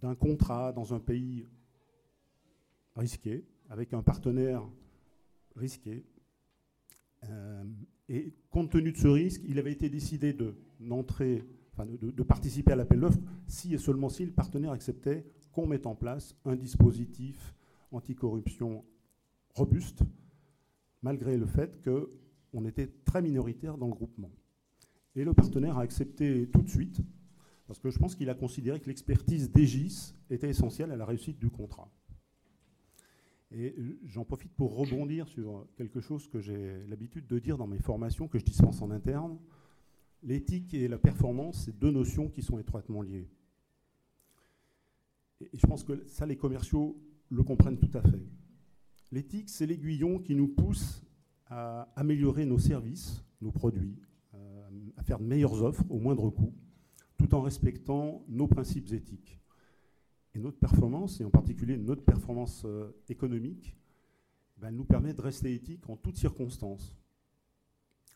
d'un 0.02 0.16
contrat 0.16 0.72
dans 0.72 0.94
un 0.94 1.02
pays 1.02 1.46
risqué, 2.96 3.44
avec 3.70 3.94
un 3.94 4.02
partenaire 4.02 4.66
risqué. 5.58 6.06
Et 8.10 8.34
compte 8.50 8.72
tenu 8.72 8.92
de 8.92 8.98
ce 8.98 9.08
risque, 9.08 9.42
il 9.48 9.60
avait 9.60 9.72
été 9.72 9.90
décidé 9.90 10.34
de, 10.34 10.56
participer 12.24 12.72
à 12.74 12.76
l'appel 12.76 13.00
d'offres 13.00 13.20
si 13.48 13.74
et 13.74 13.78
seulement 13.78 14.10
si 14.10 14.26
le 14.26 14.32
partenaire 14.32 14.72
acceptait 14.72 15.26
qu'on 15.52 15.68
mette 15.68 15.86
en 15.86 15.96
place 15.96 16.36
un 16.46 16.56
dispositif 16.56 17.56
anticorruption 17.92 18.84
robuste, 19.54 20.04
malgré 21.02 21.38
le 21.38 21.46
fait 21.46 21.82
qu'on 21.84 22.66
était 22.66 22.88
très 23.06 23.22
minoritaire 23.22 23.78
dans 23.78 23.88
le 23.88 23.94
groupement. 23.94 24.32
Et 25.16 25.24
le 25.24 25.34
partenaire 25.34 25.78
a 25.78 25.82
accepté 25.82 26.50
tout 26.50 26.62
de 26.62 26.70
suite, 26.70 27.00
parce 27.68 27.80
que 27.80 27.90
je 27.90 27.98
pense 27.98 28.16
qu'il 28.16 28.30
a 28.30 28.36
considéré 28.36 28.80
que 28.80 28.88
l'expertise 28.88 29.50
d'Egis 29.50 30.14
était 30.30 30.50
essentielle 30.50 30.92
à 30.92 30.98
la 30.98 31.06
réussite 31.06 31.40
du 31.40 31.50
contrat. 31.50 31.90
Et 33.58 33.74
j'en 34.04 34.26
profite 34.26 34.52
pour 34.54 34.76
rebondir 34.76 35.30
sur 35.30 35.66
quelque 35.78 36.02
chose 36.02 36.28
que 36.28 36.42
j'ai 36.42 36.86
l'habitude 36.88 37.26
de 37.26 37.40
dire 37.40 37.58
dans 37.58 37.68
mes 37.68 37.80
formations 37.80 38.28
que 38.28 38.38
je 38.38 38.44
dispense 38.44 38.82
en 38.82 38.92
interne. 38.92 39.40
L'éthique 40.24 40.74
et 40.74 40.90
la 40.90 40.98
performance, 40.98 41.64
c'est 41.64 41.80
deux 41.80 41.92
notions 41.92 42.28
qui 42.28 42.42
sont 42.42 42.60
étroitement 42.60 43.02
liées. 43.02 43.30
Et 45.40 45.50
je 45.54 45.66
pense 45.66 45.86
que 45.86 46.06
ça, 46.06 46.26
les 46.26 46.36
commerciaux 46.36 47.02
le 47.30 47.44
comprennent 47.44 47.80
tout 47.80 47.98
à 47.98 48.02
fait. 48.02 48.28
L'éthique, 49.14 49.50
c'est 49.50 49.66
l'aiguillon 49.66 50.20
qui 50.20 50.36
nous 50.36 50.50
pousse 50.50 51.02
à 51.48 51.84
améliorer 51.96 52.46
nos 52.46 52.60
services, 52.60 53.24
nos 53.40 53.52
produits, 53.52 53.96
euh, 54.34 54.70
à 54.98 55.04
faire 55.04 55.20
de 55.20 55.24
meilleures 55.24 55.64
offres 55.64 55.86
au 55.90 56.00
moindre 56.00 56.30
coût, 56.30 56.54
tout 57.18 57.34
en 57.34 57.40
respectant 57.40 58.26
nos 58.28 58.48
principes 58.48 58.92
éthiques. 58.92 59.40
Et 60.36 60.40
notre 60.40 60.58
performance, 60.58 61.22
et 61.22 61.24
en 61.24 61.30
particulier 61.30 61.78
notre 61.78 62.04
performance 62.04 62.64
euh, 62.66 62.92
économique, 63.08 63.74
ben, 64.58 64.72
nous 64.72 64.84
permet 64.84 65.14
de 65.14 65.22
rester 65.22 65.54
éthique 65.54 65.90
en 65.90 65.96
toutes 65.96 66.18
circonstances. 66.18 66.94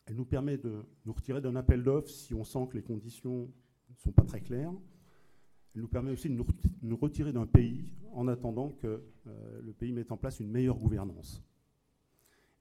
Elle 0.04 0.16
nous 0.16 0.26
permet 0.26 0.58
de 0.58 0.84
nous 1.06 1.12
retirer 1.14 1.40
d'un 1.40 1.56
appel 1.56 1.82
d'offres 1.82 2.10
si 2.10 2.34
on 2.34 2.44
sent 2.44 2.68
que 2.70 2.76
les 2.76 2.82
conditions 2.82 3.50
ne 3.88 3.96
sont 3.96 4.12
pas 4.12 4.24
très 4.24 4.42
claires. 4.42 4.72
Elle 5.74 5.80
nous 5.80 5.88
permet 5.88 6.10
aussi 6.10 6.28
de 6.28 6.44
nous 6.82 6.96
retirer 6.96 7.32
d'un 7.32 7.46
pays 7.46 7.94
en 8.12 8.28
attendant 8.28 8.70
que 8.70 9.02
euh, 9.26 9.60
le 9.62 9.72
pays 9.72 9.92
mette 9.92 10.12
en 10.12 10.18
place 10.18 10.40
une 10.40 10.50
meilleure 10.50 10.76
gouvernance. 10.76 11.42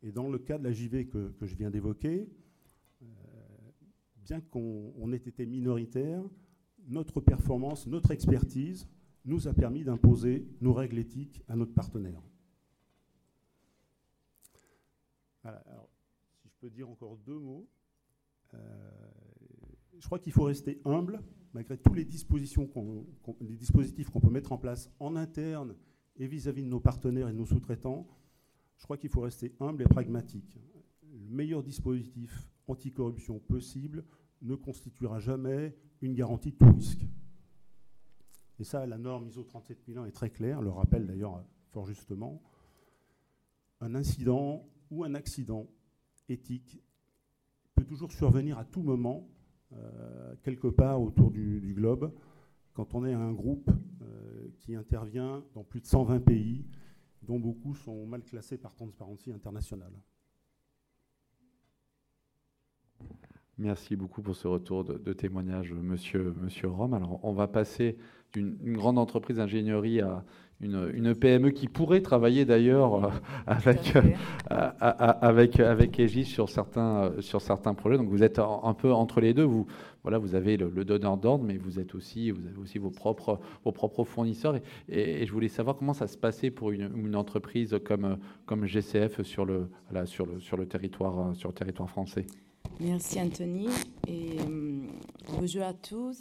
Et 0.04 0.14
dans 0.14 0.30
le 0.30 0.40
cas 0.40 0.58
de 0.58 0.64
la 0.64 0.72
JV 0.72 1.08
que, 1.08 1.34
je 1.42 1.56
viens 1.56 1.70
d'évoquer, 1.70 2.30
euh, 3.02 3.06
bien 4.24 4.40
qu'on 4.40 5.12
ait 5.12 5.18
été 5.18 5.46
minoritaire, 5.46 6.24
notre 6.88 7.20
performance, 7.20 7.88
notre 7.88 8.12
expertise 8.12 8.88
nous 9.26 9.48
a 9.48 9.54
permis 9.54 9.84
d'imposer 9.84 10.48
nos 10.62 10.74
règles 10.74 11.00
éthiques 11.00 11.44
à 11.48 11.56
notre 11.56 11.74
partenaire. 11.74 12.22
si 15.44 16.48
je 16.48 16.56
peux 16.60 16.70
dire 16.70 16.90
encore 16.90 17.18
deux 17.18 17.40
mots, 17.40 17.68
euh, 18.54 18.58
je 19.98 20.06
crois 20.06 20.20
qu'il 20.20 20.34
faut 20.34 20.44
rester 20.44 20.82
humble 20.86 21.22
malgré 21.54 21.78
tous 21.78 21.94
les, 21.94 22.06
dispositifs 22.06 22.58
qu'on 24.10 24.20
peut 24.20 24.30
mettre 24.30 24.52
en 24.52 24.58
place 24.58 24.92
en 25.00 25.16
interne 25.16 25.76
et 26.18 26.28
vis-à-vis 26.28 26.62
-vis 26.62 26.66
de 26.66 26.70
nos 26.70 26.80
partenaires 26.80 27.30
et 27.30 27.32
de 27.32 27.38
nos 27.38 27.46
sous-traitants, 27.46 28.08
je 28.78 28.84
crois 28.84 28.98
qu'il 28.98 29.10
faut 29.10 29.22
rester 29.22 29.56
humble 29.60 29.84
et 29.84 29.88
pragmatique. 29.88 30.60
Le 31.12 31.36
meilleur 31.36 31.64
dispositif 31.64 32.50
anticorruption 32.68 33.40
possible 33.40 34.06
ne 34.42 34.56
constituera 34.56 35.20
jamais 35.20 35.76
une 36.02 36.14
garantie 36.14 36.52
de 36.52 36.58
tout 36.58 36.72
risque. 36.72 37.06
Et 38.60 38.66
ça, 38.66 38.86
la 38.86 38.98
norme 38.98 39.28
ISO 39.28 39.44
37001 39.44 40.06
est 40.06 40.12
très 40.12 40.30
claire, 40.30 40.62
le 40.62 40.70
rappelle 40.70 41.08
d'ailleurs 41.08 41.44
fort 41.72 41.86
justement. 41.86 42.42
Un 43.80 43.96
incident 43.96 44.68
ou 44.92 45.06
un 45.06 45.16
accident 45.16 45.68
éthique 46.28 46.82
peut 47.76 47.86
toujours 47.86 48.12
survenir 48.12 48.58
à 48.58 48.66
tout 48.66 48.82
moment, 48.82 49.30
euh, 49.72 50.36
quelque 50.44 50.68
part 50.68 51.02
autour 51.02 51.32
du, 51.32 51.74
globe, 51.74 52.12
quand 52.74 52.94
on 52.96 53.06
est 53.06 53.14
un 53.14 53.32
groupe 53.32 53.72
euh, 54.02 54.50
qui 54.58 54.76
intervient 54.76 55.46
dans 55.54 55.64
plus 55.64 55.80
de 55.80 55.86
120 55.86 56.20
pays, 56.20 56.66
dont 57.22 57.40
beaucoup 57.40 57.76
sont 57.76 58.06
mal 58.06 58.24
classés 58.24 58.58
par 58.58 58.74
Transparency 58.74 59.32
International. 59.32 59.92
Merci 63.62 63.98
beaucoup 63.98 64.22
pour 64.22 64.38
ce 64.38 64.48
retour 64.48 64.86
de, 64.86 65.12
témoignage, 65.12 65.74
monsieur, 65.74 66.34
monsieur 66.42 66.70
Rome. 66.70 66.94
Alors, 66.94 67.20
on 67.24 67.34
va 67.34 67.46
passer 67.48 67.98
d'une 68.32 68.56
grande 68.72 68.98
entreprise 68.98 69.36
d'ingénierie 69.36 70.00
à 70.00 70.24
une, 70.62 71.14
PME 71.14 71.50
qui 71.50 71.68
pourrait 71.68 72.00
travailler 72.00 72.46
d'ailleurs 72.46 73.04
euh, 73.04 73.10
avec, 73.48 73.98
euh, 73.98 74.02
avec, 74.80 75.60
avec 75.60 76.00
Aegis 76.00 76.24
sur 76.24 76.48
certains, 76.48 77.04
euh, 77.04 77.22
sur 77.22 77.42
certains 77.42 77.74
projets. 77.74 77.98
Donc 77.98 78.08
vous 78.08 78.24
êtes 78.24 78.40
un 78.40 78.74
peu 78.74 78.94
entre 78.94 79.20
les 79.20 79.34
deux. 79.34 79.44
Vous, 79.44 79.68
voilà, 80.04 80.20
vous 80.20 80.36
avez 80.36 80.56
le, 80.56 80.86
donneur 80.86 81.18
d'ordre, 81.18 81.44
mais 81.44 81.58
vous, 81.58 81.80
êtes 81.80 81.96
aussi, 81.96 82.32
vous 82.32 82.48
avez 82.48 82.58
aussi 82.58 82.78
vos 82.78 82.92
propres, 82.92 83.42
vos 83.66 83.74
propres 83.74 84.06
fournisseurs. 84.06 84.56
Et, 84.88 85.26
je 85.26 85.32
voulais 85.34 85.50
savoir 85.50 85.76
comment 85.76 85.94
ça 85.94 86.08
se 86.08 86.18
passait 86.18 86.50
pour 86.50 86.72
une, 86.72 86.90
une 86.96 87.18
entreprise 87.18 87.78
comme, 87.84 88.20
comme 88.46 88.66
GCF 88.66 89.22
sur 89.24 89.44
le, 89.44 89.70
là, 89.92 90.06
sur 90.06 90.26
le, 90.26 90.40
sur 90.40 90.56
le, 90.56 90.66
territoire, 90.66 91.36
sur 91.36 91.50
le 91.50 91.56
territoire 91.56 91.90
français. 91.90 92.26
Merci 92.82 93.20
Anthony 93.20 93.68
et 94.08 94.38
bonjour 95.28 95.64
à 95.64 95.74
tous. 95.74 96.18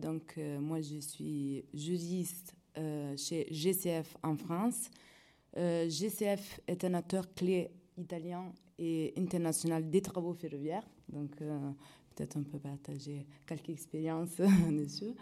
donc 0.00 0.36
moi 0.60 0.80
je 0.80 0.98
suis 0.98 1.64
juriste 1.72 2.56
euh, 2.78 3.16
chez 3.16 3.46
GCF 3.50 4.16
en 4.22 4.36
France. 4.36 4.90
Euh, 5.56 5.88
GCF 5.88 6.60
est 6.66 6.84
un 6.84 6.92
acteur 6.94 7.32
clé 7.34 7.70
italien 7.96 8.52
et 8.78 9.14
international 9.16 9.88
des 9.88 10.02
travaux 10.02 10.34
ferroviaires. 10.34 10.86
Donc, 11.08 11.40
euh, 11.40 11.70
peut-être 12.14 12.36
on 12.36 12.42
peut 12.42 12.58
partager 12.58 13.24
quelques 13.46 13.70
expériences 13.70 14.36
dessus. 14.70 15.14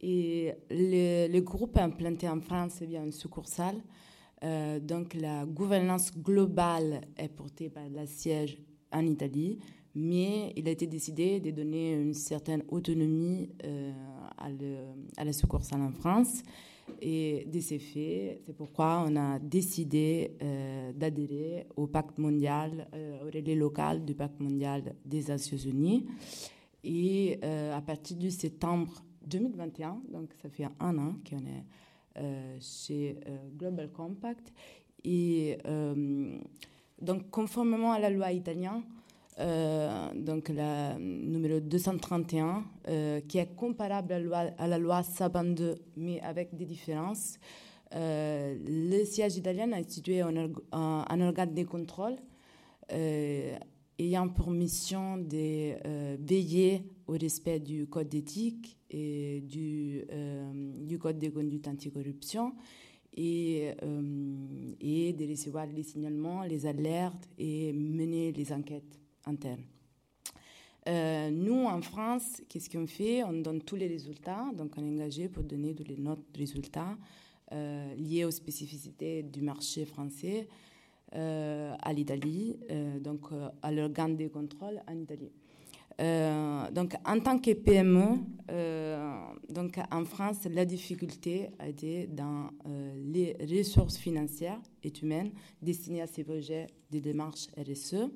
Et 0.00 0.52
le, 0.70 1.32
le, 1.32 1.40
groupe 1.40 1.76
implanté 1.78 2.28
en 2.28 2.40
France 2.40 2.80
est 2.82 2.86
bien 2.86 3.02
une 3.04 3.12
succursale. 3.12 3.80
donc, 4.82 5.14
la 5.14 5.46
gouvernance 5.46 6.12
globale 6.12 7.00
est 7.16 7.28
portée 7.28 7.70
par 7.70 7.88
la 7.88 8.06
siège 8.06 8.58
en 8.92 9.04
Italie, 9.06 9.58
mais 9.94 10.52
il 10.56 10.68
a 10.68 10.70
été 10.72 10.86
décidé 10.86 11.40
de 11.40 11.50
donner 11.50 11.94
une 11.94 12.14
certaine 12.14 12.62
autonomie 12.68 13.48
à, 14.38 14.50
le, 14.50 14.78
à, 15.16 15.24
la 15.24 15.32
succursale 15.32 15.80
en 15.82 15.92
France. 15.92 16.42
Et 17.00 17.46
de 17.46 17.60
ces 17.60 17.78
faits, 17.78 18.42
c'est 18.44 18.54
pourquoi 18.54 19.04
on 19.06 19.16
a 19.16 19.38
décidé 19.38 20.36
euh, 20.42 20.92
d'adhérer 20.92 21.66
au 21.76 21.86
pacte 21.86 22.18
mondial, 22.18 22.88
euh, 22.94 23.22
au 23.22 23.26
relais 23.26 23.54
local 23.54 24.04
du 24.04 24.14
pacte 24.14 24.40
mondial 24.40 24.94
des 25.04 25.22
Nations 25.24 25.56
Unies. 25.56 26.06
Et 26.82 27.38
euh, 27.42 27.76
à 27.76 27.80
partir 27.80 28.16
du 28.16 28.30
septembre 28.30 29.02
2021, 29.26 30.02
donc 30.12 30.30
ça 30.42 30.50
fait 30.50 30.68
un 30.80 30.98
an 30.98 31.14
qu'on 31.28 31.38
est 31.38 31.64
chez 32.60 33.16
Global 33.58 33.90
Compact. 33.90 34.52
Et 35.02 35.58
donc, 37.00 37.28
conformément 37.30 37.92
à 37.92 37.98
la 37.98 38.10
loi 38.10 38.30
italienne, 38.30 38.82
euh, 38.82 39.03
donc 39.38 40.48
la 40.48 40.96
numéro 40.98 41.58
231, 41.60 42.64
euh, 42.88 43.20
qui 43.22 43.38
est 43.38 43.54
comparable 43.56 44.12
à 44.12 44.66
la 44.68 44.78
loi, 44.78 44.96
à 44.96 45.02
Saban 45.02 45.44
2, 45.44 45.74
mais 45.96 46.20
avec 46.20 46.54
des 46.54 46.64
différences. 46.64 47.38
Euh, 47.94 48.56
le 48.66 49.04
siège 49.04 49.36
italien 49.36 49.72
a 49.72 49.76
institué 49.76 50.20
un, 50.20 50.50
un, 50.72 51.20
organe 51.20 51.54
de 51.54 51.62
contrôle 51.64 52.16
ayant 52.90 54.28
pour 54.28 54.50
mission 54.50 55.16
de 55.16 56.16
veiller 56.16 56.82
au 57.06 57.12
respect 57.12 57.60
du 57.60 57.86
code 57.86 58.08
d'éthique 58.08 58.76
et 58.90 59.40
du, 59.40 60.04
du 60.82 60.98
code 60.98 61.18
de 61.18 61.28
conduite 61.28 61.68
anticorruption 61.68 62.52
et, 63.16 63.70
et 64.80 65.12
de 65.12 65.30
recevoir 65.30 65.66
les 65.66 65.84
signalements, 65.84 66.42
les 66.42 66.66
alertes 66.66 67.28
et 67.38 67.72
mener 67.72 68.32
les 68.32 68.52
enquêtes 68.52 69.03
Euh, 70.86 71.30
nous, 71.30 71.64
en 71.64 71.80
France, 71.80 72.42
qu'est-ce 72.48 72.68
qu'on 72.68 72.86
fait? 72.86 73.24
On 73.24 73.32
donne 73.32 73.62
tous 73.62 73.76
les 73.76 73.86
résultats, 73.86 74.44
donc 74.54 74.72
on 74.76 74.84
est 74.84 74.90
engagé 74.90 75.28
pour 75.28 75.42
donner 75.42 75.74
tous 75.74 75.84
les 75.84 75.96
notes 75.96 76.26
résultats 76.36 76.96
euh, 77.52 77.94
liés 77.94 78.24
aux 78.24 78.30
spécificités 78.30 79.22
du 79.22 79.40
marché 79.40 79.86
français 79.86 80.46
euh, 81.14 81.74
à 81.80 81.92
l'Italie, 81.92 82.58
donc 83.00 83.28
à 83.62 83.72
l'organe 83.72 84.16
de 84.16 84.28
contrôle 84.28 84.82
en 84.86 84.98
Italie. 84.98 85.32
donc, 86.74 86.94
en 87.06 87.20
tant 87.20 87.38
que 87.38 87.52
PME, 87.54 88.18
donc 89.48 89.78
en 89.90 90.04
France, 90.04 90.44
la 90.50 90.64
difficulté 90.66 91.50
a 91.58 91.68
été 91.68 92.08
dans 92.08 92.50
les 92.96 93.36
ressources 93.40 93.96
financières 93.96 94.60
et 94.82 94.92
humaines 95.00 95.30
destinées 95.62 96.02
à 96.02 96.06
ces 96.06 96.24
projets 96.24 96.66
de 96.90 96.98
démarche 96.98 97.46
RSE. 97.56 98.10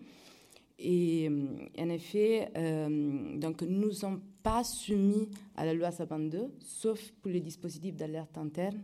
Et 0.78 1.28
euh, 1.28 1.46
en 1.78 1.88
effet, 1.88 2.50
euh, 2.56 3.36
donc 3.36 3.62
nous 3.62 3.88
ne 3.88 3.92
sommes 3.92 4.20
pas 4.42 4.62
soumis 4.62 5.28
à 5.56 5.64
la 5.64 5.74
loi 5.74 5.90
Sapin 5.90 6.20
2, 6.20 6.52
sauf 6.60 7.12
pour 7.20 7.30
les 7.30 7.40
dispositifs 7.40 7.96
d'alerte 7.96 8.38
interne. 8.38 8.82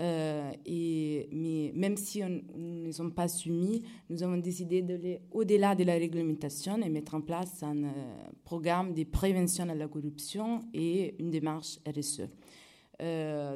Euh, 0.00 0.52
mais 0.64 1.72
même 1.74 1.96
si 1.96 2.22
nous 2.22 2.86
ne 2.86 2.92
sommes 2.92 3.12
pas 3.12 3.26
soumis, 3.26 3.82
nous 4.08 4.22
avons 4.22 4.36
décidé 4.36 4.80
d'aller 4.80 5.20
au-delà 5.32 5.74
de 5.74 5.82
la 5.82 5.94
réglementation 5.94 6.80
et 6.80 6.88
mettre 6.88 7.16
en 7.16 7.20
place 7.20 7.62
un 7.64 7.92
programme 8.44 8.94
de 8.94 9.02
prévention 9.02 9.66
de 9.66 9.72
la 9.72 9.88
corruption 9.88 10.60
et 10.72 11.16
une 11.18 11.30
démarche 11.30 11.80
RSE. 11.84 12.28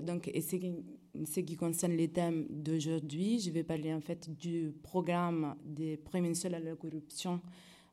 donc, 0.05 0.29
et 0.35 0.41
ce 0.41 0.57
qui, 0.57 0.75
ce 1.25 1.41
qui 1.41 1.57
concerne 1.57 1.93
les 1.93 2.09
thèmes 2.09 2.47
d'aujourd'hui, 2.49 3.39
je 3.41 3.51
vais 3.51 3.63
parler 3.63 3.93
en 3.93 4.01
fait 4.01 4.31
du 4.39 4.73
programme 4.83 5.55
de 5.65 5.97
prévention 5.97 6.49
de 6.49 6.57
la 6.57 6.75
corruption 6.77 7.41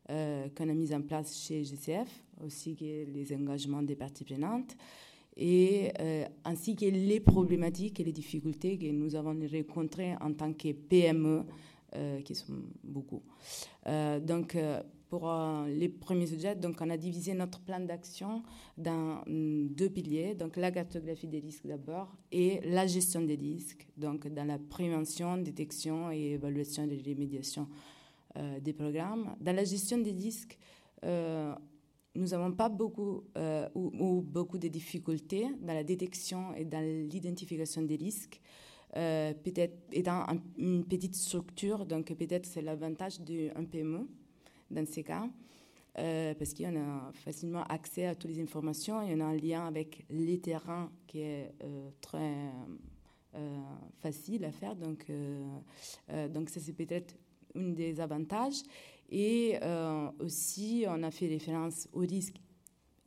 euh, 0.10 0.48
qu'on 0.56 0.70
a 0.70 0.74
mis 0.74 0.94
en 0.94 1.02
place 1.02 1.38
chez 1.38 1.64
GCF, 1.64 2.10
aussi 2.44 2.76
que 2.76 3.06
les 3.06 3.34
engagements 3.34 3.82
des 3.84 3.96
parties 3.96 4.24
prenantes, 4.24 4.76
et 5.36 5.92
euh, 6.00 6.26
ainsi 6.46 6.76
que 6.76 6.86
les 6.86 7.20
problématiques 7.20 8.00
et 8.00 8.04
les 8.04 8.12
difficultés 8.12 8.78
que 8.78 8.88
nous 8.88 9.16
avons 9.16 9.38
rencontrées 9.52 10.16
en 10.22 10.34
tant 10.34 10.54
que 10.54 10.72
PME, 10.72 11.44
euh, 11.96 12.22
qui 12.22 12.36
sont 12.36 12.54
beaucoup. 12.84 13.22
donc, 13.86 14.58
pour 15.10 15.32
les 15.68 15.90
premiers 15.90 16.28
sujets, 16.28 16.56
donc 16.56 16.78
on 16.82 16.90
a 16.90 16.98
divisé 16.98 17.34
notre 17.34 17.60
plan 17.62 17.80
d'action 17.80 18.44
dans 18.78 19.24
mm, 19.26 19.70
deux 19.70 19.90
piliers, 19.90 20.36
donc 20.36 20.56
la 20.56 20.72
cartographie 20.72 21.28
des 21.28 21.40
risques 21.40 21.66
d'abord 21.66 22.16
et 22.32 22.62
la 22.64 22.86
gestion 22.86 23.22
des 23.22 23.36
risques, 23.36 23.88
donc 23.98 24.28
dans 24.28 24.46
la 24.46 24.60
prévention, 24.60 25.38
détection 25.38 26.12
et 26.12 26.34
évaluation 26.34 26.86
des 26.86 27.02
remédiations 27.06 27.68
euh, 28.38 28.60
des 28.60 28.74
programmes. 28.74 29.36
Dans 29.42 29.56
la 29.56 29.64
gestion 29.64 29.98
des 29.98 30.12
risques, 30.12 30.56
euh, 31.04 31.52
nous 32.14 32.28
n'avons 32.28 32.52
pas 32.52 32.70
beaucoup 32.70 33.24
euh, 33.38 33.68
ou, 33.74 34.22
beaucoup 34.22 34.60
de 34.60 34.68
difficultés 34.68 35.48
dans 35.60 35.74
la 35.74 35.84
détection 35.84 36.54
et 36.54 36.64
dans 36.64 36.84
l'identification 37.10 37.82
des 37.82 37.96
risques. 37.96 38.40
peut-être 38.94 39.78
étant 39.92 40.26
une 40.58 40.86
petite 40.86 41.16
structure, 41.16 41.86
donc 41.88 42.14
peut-être 42.14 42.46
c'est 42.46 42.62
l'avantage 42.62 43.20
d'un 43.22 43.66
PME 43.66 44.08
dans 44.72 44.86
ces 44.86 45.04
cas, 45.04 45.28
parce 45.94 46.54
qu'on 46.54 46.76
a 46.76 47.12
facilement 47.14 47.64
accès 47.64 48.06
à 48.06 48.16
toutes 48.16 48.32
les 48.32 48.42
informations 48.42 49.02
et 49.02 49.14
on 49.16 49.20
a 49.20 49.26
un 49.26 49.36
lien 49.36 49.66
avec 49.66 50.06
les 50.10 50.40
terrains 50.40 50.92
qui 51.08 51.20
est 51.20 51.52
très 52.00 52.52
facile 54.00 54.46
à 54.46 54.52
faire. 54.52 54.76
Donc, 54.76 55.08
donc 56.34 56.50
ça 56.50 56.60
c'est 56.60 56.74
peut-être 56.74 57.16
un 57.56 57.70
des 57.70 58.00
avantages. 58.00 58.62
Et 59.12 59.58
euh, 59.62 60.10
aussi, 60.20 60.86
on 60.88 61.02
a 61.04 61.12
fait 61.12 61.28
référence 61.28 61.88
aux 61.94 62.02
risques 62.02 62.40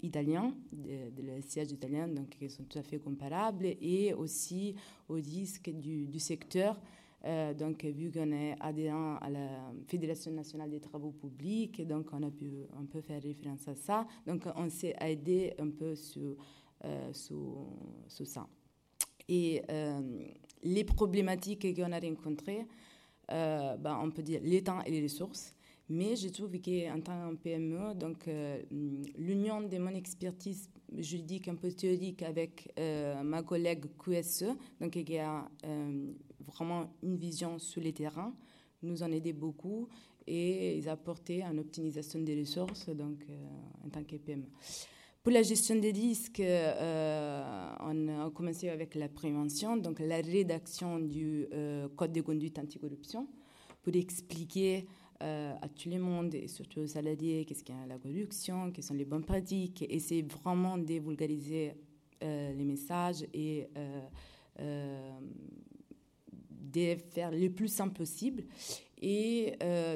italiens, 0.02 0.52
de, 0.72 1.22
la 1.22 1.40
siège 1.42 1.70
italien, 1.70 2.08
donc 2.08 2.30
qui 2.30 2.50
sont 2.50 2.64
tout 2.64 2.78
à 2.78 2.82
fait 2.82 2.98
comparables, 2.98 3.66
et 3.80 4.12
aussi 4.12 4.74
aux 5.08 5.14
risques 5.14 5.70
du, 5.70 6.18
secteur 6.18 6.80
donc, 7.58 7.84
vu 7.84 8.10
qu'on 8.10 8.32
est 8.32 8.56
adhérent 8.60 9.16
à 9.20 9.30
la 9.30 9.72
Fédération 9.86 10.32
nationale 10.32 10.70
des 10.70 10.80
travaux 10.80 11.12
publics, 11.12 11.86
donc 11.86 12.08
on 12.12 12.22
a 12.22 12.30
pu 12.30 12.50
un 12.76 12.84
peu 12.84 13.00
faire 13.00 13.22
référence 13.22 13.68
à 13.68 13.74
ça. 13.74 14.06
Donc, 14.26 14.44
on 14.56 14.68
s'est 14.68 14.94
aidé 15.00 15.54
un 15.58 15.70
peu 15.70 15.94
sur, 15.94 16.36
sur, 17.12 17.66
sur 18.08 18.26
ça. 18.26 18.48
Et 19.28 19.62
les 20.64 20.84
problématiques 20.84 21.76
qu'on 21.76 21.92
a 21.92 22.00
rencontrées, 22.00 22.66
ben, 23.28 24.00
on 24.02 24.10
peut 24.10 24.22
dire 24.22 24.40
les 24.42 24.62
temps 24.62 24.82
et 24.82 24.90
les 24.90 25.02
ressources. 25.02 25.54
Mais 25.92 26.16
je 26.16 26.28
trouve 26.28 26.52
qu'en 26.52 27.00
tant 27.02 27.30
que 27.32 27.42
PME, 27.42 27.92
euh, 28.28 28.62
l'union 29.18 29.60
de 29.60 29.76
mon 29.76 29.94
expertise 29.94 30.70
juridique 30.96 31.48
un 31.48 31.54
peu 31.54 31.70
théorique 31.70 32.22
avec 32.22 32.72
euh, 32.78 33.22
ma 33.22 33.42
collègue 33.42 33.84
QSE, 33.98 34.56
donc 34.80 34.92
qui 34.92 35.18
a 35.18 35.46
euh, 35.66 36.12
vraiment 36.46 36.92
une 37.02 37.16
vision 37.16 37.58
sur 37.58 37.80
les 37.80 37.92
terrains, 37.92 38.34
nous 38.82 39.02
en 39.02 39.12
aidé 39.12 39.32
beaucoup 39.32 39.88
et 40.26 40.76
ils 40.76 40.88
apporté 40.88 41.42
une 41.42 41.58
optimisation 41.58 42.20
des 42.20 42.38
ressources 42.40 42.88
donc 42.88 43.24
en 43.84 43.88
tant 43.88 44.04
que 44.04 44.16
PME. 44.16 44.46
Pour 45.22 45.32
la 45.32 45.42
gestion 45.42 45.76
des 45.76 45.90
risques, 45.92 46.42
on 46.42 48.08
a 48.08 48.30
commencé 48.34 48.68
avec 48.68 48.94
la 48.94 49.08
prévention, 49.08 49.76
donc 49.76 50.00
la 50.00 50.16
rédaction 50.16 50.98
du 50.98 51.46
code 51.96 52.12
de 52.12 52.20
conduite 52.20 52.58
anticorruption 52.58 53.28
pour 53.82 53.94
expliquer 53.94 54.86
euh, 55.22 55.54
à 55.62 55.68
tout 55.68 55.88
le 55.88 55.98
monde 56.00 56.34
et 56.34 56.48
surtout 56.48 56.80
aux 56.80 56.86
salariés 56.88 57.44
qu'est-ce 57.44 57.62
qu'est 57.62 57.74
la 57.86 57.96
corruption, 57.98 58.72
quelles 58.72 58.82
sont 58.82 58.94
les 58.94 59.04
bonnes 59.04 59.24
pratiques, 59.24 59.84
essayer 59.88 60.22
vraiment 60.22 60.76
de 60.78 60.94
vulgariser 60.94 61.74
euh, 62.24 62.52
les 62.52 62.64
messages 62.64 63.24
et 63.32 63.68
euh, 64.58 65.20
de 66.72 66.96
faire 67.10 67.30
le 67.30 67.48
plus 67.48 67.68
simple 67.68 67.94
possible. 67.94 68.44
Et 69.04 69.54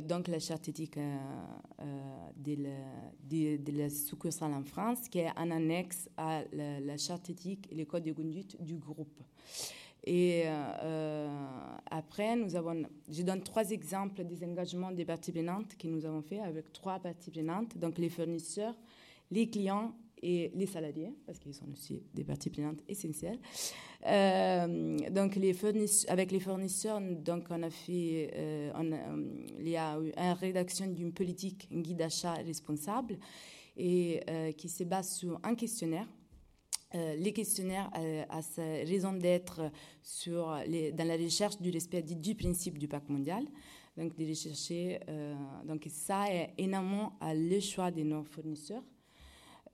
donc 0.09 0.27
la 0.27 0.41
charte 0.41 0.69
éthique 0.69 0.99
de, 0.99 2.57
la, 2.57 3.57
de, 3.57 3.79
la 3.79 3.89
succursale 3.89 4.53
en 4.53 4.65
France, 4.65 5.09
qui 5.09 5.21
est 5.21 5.31
un 5.37 5.53
annexe 5.53 6.09
à 6.17 6.43
la, 6.53 6.97
charte 6.97 7.31
éthique 7.31 7.69
et 7.71 7.77
les 7.77 7.87
codes 7.87 8.03
de 8.03 8.13
conduite 8.13 8.61
du 8.61 8.75
groupe. 8.75 9.23
Et 10.07 10.45
euh, 10.47 11.29
après, 11.91 12.37
nous 12.37 12.55
avons, 12.55 12.85
je 13.11 13.23
donne 13.23 13.43
trois 13.43 13.69
exemples 13.71 14.23
des 14.25 14.45
engagements 14.45 14.93
des 14.93 15.05
parties 15.05 15.33
prenantes 15.33 15.77
que 15.77 15.89
nous 15.89 16.07
avons 16.07 16.23
fait 16.23 16.39
avec 16.39 16.73
trois 16.73 17.01
parties 17.01 17.33
prenantes, 17.33 17.77
donc 17.77 17.99
les 17.99 18.09
fournisseurs, 18.09 18.77
les 19.33 19.51
clients 19.51 19.93
et 20.23 20.51
les 20.55 20.67
salariés, 20.67 21.13
parce 21.27 21.39
qu'ils 21.39 21.55
sont 21.55 21.71
aussi 21.73 22.03
des 22.15 22.25
parties 22.25 22.51
prenantes 22.51 22.81
essentielles. 22.89 23.39
Euh, 24.07 24.99
donc 25.11 25.37
avec 26.09 26.31
les 26.33 26.41
fournisseurs, 26.41 27.01
donc 27.01 27.45
on 27.51 27.63
a 27.63 27.71
fait, 27.71 28.31
euh, 28.35 28.71
on 28.75 28.91
il 29.61 29.69
y 29.69 29.77
a 29.77 29.99
eu 29.99 30.13
une 30.17 30.33
rédaction 30.33 30.87
d'une 30.87 31.13
politique, 31.13 31.69
un 31.73 31.81
guide 31.81 31.99
d'achat 31.99 32.35
responsable, 32.35 33.19
et 33.77 34.23
qui 34.57 34.71
se 34.71 34.85
base 34.85 35.17
sur 35.17 35.39
un 35.43 35.55
questionnaire 35.55 36.09
euh, 36.95 37.17
les 37.17 37.33
questionnaires 37.33 37.91
euh, 37.99 38.25
a 38.29 38.43
sa 38.43 38.63
raison 38.63 39.13
d'être 39.13 39.71
dans 40.29 41.09
la 41.09 41.17
recherche 41.17 41.61
du 41.61 41.71
respect 41.71 42.03
du, 42.03 42.35
principe 42.35 42.79
du 42.79 42.87
pacte 42.87 43.09
mondial. 43.09 43.45
Donc, 43.97 44.17
de 44.17 44.27
rechercher, 44.27 45.01
euh, 45.09 45.35
donc 45.65 45.87
ça 45.89 46.31
est 46.31 46.53
énormément 46.59 47.15
à 47.21 47.35
le 47.35 47.61
choix 47.61 47.91
de 47.91 48.03
nos 48.03 48.25
fournisseurs. 48.25 48.83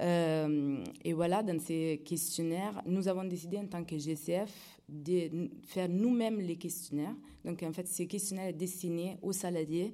Et 0.03 1.13
voilà, 1.13 1.43
dans 1.43 1.59
ces 1.61 2.03
questionnaires, 2.05 2.83
nous 2.87 3.07
avons 3.07 3.25
décidé 3.25 3.59
en 3.59 3.67
tant 3.67 3.85
que 3.85 3.97
GCF 3.97 4.81
de 4.89 5.49
faire 5.65 5.89
nous-mêmes 5.89 6.41
les 6.41 6.57
questionnaires. 6.57 7.15
Donc, 7.45 7.63
en 7.63 7.73
fait, 7.73 7.87
ces 7.87 8.07
questionnaires 8.07 8.51
sont 8.51 8.57
destinés 8.57 9.17
aux 9.23 9.33
salariés 9.33 9.93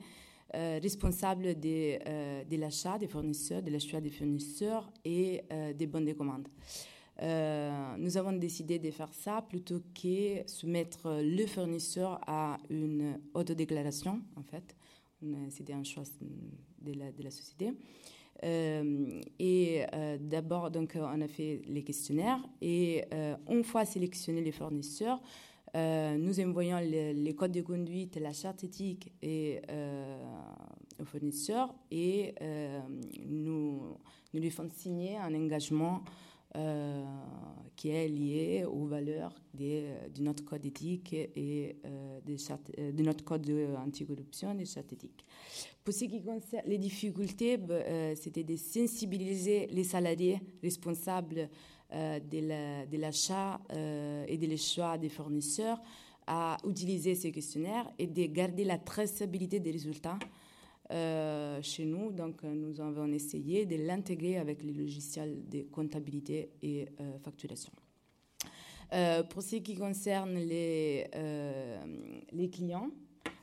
responsables 0.55 1.61
de, 1.61 2.45
de 2.49 2.57
l'achat 2.57 2.99
des 2.99 3.07
fournisseurs, 3.07 3.63
de 3.63 3.71
l'achat 3.71 4.01
des 4.01 4.11
fournisseurs 4.11 4.91
et 5.05 5.43
des 5.77 5.87
bons 5.87 6.05
de 6.05 6.13
commande. 6.13 6.49
Euh, 7.21 7.97
nous 7.99 8.17
avons 8.17 8.33
décidé 8.33 8.79
de 8.79 8.91
faire 8.91 9.13
ça 9.13 9.43
plutôt 9.43 9.81
que 9.95 10.49
soumettre 10.49 11.21
le 11.21 11.47
fournisseur 11.47 12.21
à 12.27 12.59
une 12.71 13.19
autodéclaration, 13.35 14.21
en 14.37 14.43
fait. 14.43 14.77
C'était 15.51 15.73
un 15.73 15.83
choix 15.83 16.05
de 16.21 16.93
de 16.93 17.23
la 17.25 17.31
société. 17.31 17.73
Euh, 18.45 19.21
et 19.39 19.85
euh, 19.93 20.17
d'abord, 20.21 20.71
donc, 20.71 20.97
on 20.97 21.21
a 21.21 21.29
fait 21.29 21.63
les 21.67 21.83
questionnaires 21.83 22.41
et 22.61 23.05
une 23.49 23.65
fois 23.65 23.85
sélectionnés 23.85 24.43
les 24.43 24.53
fournisseurs, 24.53 25.21
nous 25.75 26.41
envoyons 26.41 26.79
les, 26.79 27.35
codes 27.35 27.53
de 27.53 27.63
conduite, 27.63 28.17
la 28.17 28.33
charte 28.33 28.65
éthique 28.65 29.13
et, 29.23 29.61
aux 31.01 31.05
fournisseurs 31.05 31.75
et 31.91 32.35
nous, 33.27 33.97
nous 34.33 34.41
lui 34.41 34.51
faisons 34.51 34.69
signer 34.71 35.17
un 35.19 35.35
engagement 35.35 36.03
euh, 36.57 37.05
qui 37.77 37.91
est 37.91 38.09
lié 38.09 38.65
aux 38.65 38.87
valeurs 38.87 39.35
de 39.53 40.23
notre 40.23 40.45
code 40.47 40.65
éthique 40.65 41.13
et 41.13 41.77
euh, 41.85 42.21
de, 42.23 43.03
notre 43.03 43.23
code 43.23 43.49
anticorruption 43.77 44.59
et 44.59 44.65
charte 44.65 44.95
éthique. 44.95 45.27
Pour 45.85 45.93
ce 45.93 46.07
qui 46.07 46.23
concerne 46.23 46.67
les 46.67 46.79
difficultés, 46.79 47.59
bah, 47.59 47.75
euh, 47.75 48.15
c'était 48.17 48.45
de 48.45 48.57
sensibiliser 48.57 49.67
les 49.67 49.85
salariés 49.85 50.41
responsables 50.63 51.51
de 51.91 52.97
l'achat 52.97 53.61
et 54.27 54.37
des 54.37 54.57
choix 54.57 54.99
des 54.99 55.09
fournisseurs 55.09 55.81
à 56.27 56.57
utiliser 56.67 57.15
ces 57.15 57.31
questionnaires 57.31 57.91
et 57.99 58.07
de 58.07 58.27
garder 58.27 58.65
la 58.65 58.79
traçabilité 58.79 59.61
des 59.61 59.71
résultats 59.71 60.19
euh, 60.91 61.61
chez 61.63 61.85
nous. 61.85 62.13
Donc, 62.13 62.45
euh, 62.45 62.55
nous 62.55 62.81
avons 62.81 63.13
essayé 63.13 63.67
de 63.67 63.77
l'intégrer 63.77 64.39
avec 64.39 64.63
les 64.63 64.73
logiciels 64.73 65.49
de 65.49 65.63
comptabilité 65.71 66.51
et 66.63 66.87
euh, 67.01 67.19
facturation. 67.19 67.73
pour 69.31 69.43
ce 69.43 69.57
qui 69.57 69.75
concerne 69.75 70.35
les, 70.35 71.07
clients, 72.53 72.91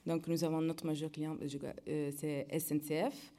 donc 0.06 0.28
nous 0.28 0.44
avons 0.44 0.62
notre 0.62 0.86
majeur 0.86 1.12
client, 1.12 1.38
c'est 1.86 2.48
SNCF 2.60 3.34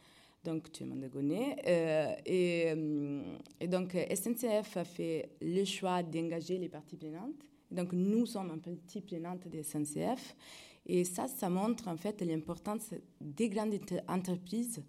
donc 0.46 0.70
tu 0.70 0.84
m'en. 0.84 0.94
Euh, 0.96 2.14
et, 2.24 3.66
donc 3.66 3.96
SNCF 4.14 4.76
a 4.76 4.84
fait 4.84 5.30
le 5.42 5.64
choix 5.64 6.02
d'engager 6.02 6.56
les 6.58 6.68
parties 6.68 6.96
prenantes. 6.96 7.42
Donc 7.70 7.92
nous 7.92 8.26
sommes 8.26 8.52
un 8.52 8.58
petit 8.58 9.00
prenante 9.00 9.48
de 9.48 9.60
SNCF 9.60 10.36
et 10.86 11.04
ça, 11.04 11.26
ça 11.26 11.50
montre 11.50 11.88
en 11.88 11.96
fait 11.96 12.22
l'importance 12.22 12.94
des 13.20 13.48
grandes 13.48 13.74
entreprises 14.08 14.82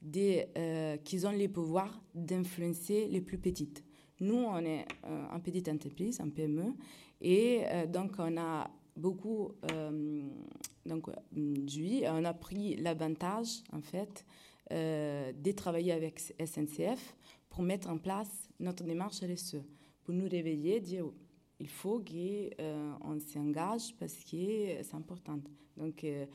des, 0.00 0.46
euh, 0.56 0.96
qui 0.98 1.24
ont 1.26 1.32
les 1.32 1.48
pouvoirs 1.48 2.00
d'influencer 2.14 3.08
les 3.08 3.20
plus 3.20 3.38
petites. 3.38 3.84
Nous, 4.20 4.36
on 4.36 4.58
est 4.58 4.86
euh, 5.04 5.26
une 5.34 5.42
petite 5.42 5.68
entreprise, 5.68 6.20
un 6.20 6.28
PME, 6.28 6.74
et 7.20 7.62
euh, 7.66 7.86
donc 7.86 8.12
on 8.18 8.36
a 8.36 8.70
beaucoup 8.96 9.52
donc, 10.84 11.08
on 11.32 12.24
a 12.24 12.34
pris 12.34 12.76
l'avantage 12.76 13.62
en 13.72 13.80
fait 13.80 14.26
de 14.70 15.52
travailler 15.52 15.92
avec 15.92 16.20
SNCF 16.20 17.16
pour 17.48 17.62
mettre 17.62 17.88
en 17.88 17.98
place 17.98 18.48
notre 18.58 18.84
démarche 18.84 19.20
RSE, 19.22 19.62
pour 20.04 20.12
nous 20.14 20.28
réveiller, 20.28 20.80
dire 20.80 21.06
il 21.60 21.68
faut 21.68 21.98
qu'on 21.98 22.14
euh, 22.60 23.20
s'engage 23.32 23.94
parce 23.98 24.24
que 24.24 24.82
c'est 24.82 24.94
important. 24.94 25.38
Donc, 25.76 26.02
euh, 26.04 26.26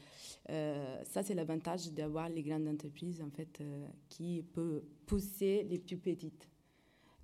euh, 0.49 1.03
ça, 1.03 1.23
c'est 1.23 1.33
l'avantage 1.33 1.91
d'avoir 1.91 2.29
les 2.29 2.43
grandes 2.43 2.67
entreprises, 2.67 3.21
en 3.21 3.29
fait, 3.29 3.61
qui 4.07 4.43
peuvent 4.53 4.83
pousser 5.05 5.63
les 5.69 5.79
plus 5.79 5.97
petites. 5.97 6.47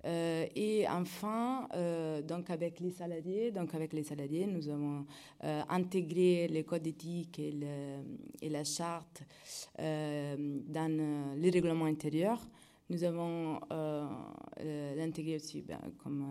et 0.04 0.84
enfin, 0.88 1.68
donc 2.26 2.50
avec 2.50 2.80
les 2.80 2.90
salariés, 2.90 3.52
donc 3.52 3.72
avec 3.74 3.92
les 3.92 4.02
salariés, 4.02 4.46
nous 4.46 4.68
avons 4.68 5.06
intégré 5.40 6.48
les 6.48 6.64
codes 6.64 6.86
éthiques 6.86 7.38
et, 7.38 7.54
et 8.40 8.48
la 8.48 8.64
charte 8.64 9.22
dans 9.78 11.34
les 11.36 11.50
règlements 11.50 11.86
intérieurs. 11.86 12.42
Nous 12.90 13.04
avons 13.04 13.60
intégré 14.98 15.36
aussi, 15.36 15.62
ben, 15.62 15.80
comme 16.02 16.26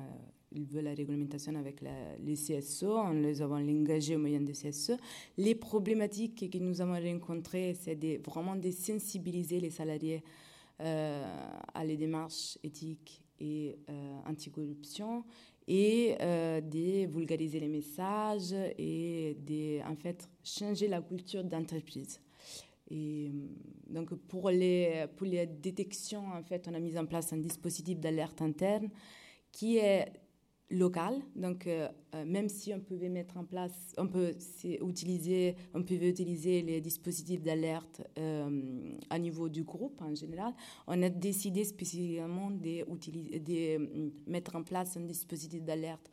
il 0.53 0.65
veut 0.65 0.81
la 0.81 0.93
réglementation 0.93 1.55
avec 1.55 1.81
les 1.81 2.35
CSO, 2.35 2.97
on 2.97 3.11
les 3.11 3.41
avons 3.41 3.55
engagés 3.55 4.15
au 4.15 4.19
moyen 4.19 4.41
des 4.41 4.54
CSO. 4.54 4.93
Les 5.37 5.56
problématiques 5.56 6.49
que 6.49 6.58
nous 6.58 6.81
avons 6.81 6.99
rencontrées, 7.02 7.75
c'est 7.79 8.17
vraiment 8.25 8.56
de 8.56 8.69
sensibiliser 8.71 9.60
les 9.60 9.69
salariés 9.69 10.23
euh, 10.81 11.23
à 11.73 11.85
les 11.85 11.95
démarches 11.95 12.58
éthiques 12.63 13.21
et 13.39 13.77
euh, 13.89 14.17
anticorruption 14.27 15.23
et 15.67 16.15
euh, 16.19 16.60
de 16.60 17.06
vulgariser 17.08 17.60
les 17.60 17.67
messages 17.67 18.54
et 18.77 19.37
de 19.45 19.79
en 19.87 19.95
fait 19.95 20.27
changer 20.43 20.87
la 20.87 21.02
culture 21.02 21.43
d'entreprise. 21.43 22.19
Et 22.89 23.31
donc 23.87 24.13
pour 24.15 24.49
les, 24.49 25.06
pour 25.15 25.27
les 25.27 25.45
détections, 25.45 26.25
en 26.33 26.43
fait, 26.43 26.67
on 26.67 26.73
a 26.73 26.79
mis 26.79 26.97
en 26.97 27.06
place 27.06 27.31
un 27.31 27.37
dispositif 27.37 27.99
d'alerte 27.99 28.41
interne 28.41 28.89
qui 29.52 29.77
est 29.77 30.12
local. 30.72 31.22
Donc, 31.36 31.67
même 32.26 32.50
si 32.50 32.74
on 32.74 32.80
pouvait 32.80 33.10
mettre 33.10 33.38
en 33.38 33.44
place, 33.44 33.94
on 33.98 34.08
peut 34.08 34.34
utiliser, 34.65 35.56
on 35.74 35.84
pouvait 35.84 36.10
utiliser 36.10 36.62
les 36.62 36.82
dispositifs 36.82 37.42
d'alerte 37.42 38.02
à 39.10 39.19
niveau 39.19 39.50
du 39.50 39.63
groupe 39.63 40.02
en 40.02 40.15
général, 40.15 40.54
on 40.88 41.02
a 41.04 41.10
décidé 41.10 41.63
spécifiquement 41.63 42.52
de, 42.52 42.86
mettre 44.30 44.56
en 44.56 44.63
place 44.63 44.98
un 44.98 45.02
dispositif 45.02 45.63
d'alerte 45.63 46.10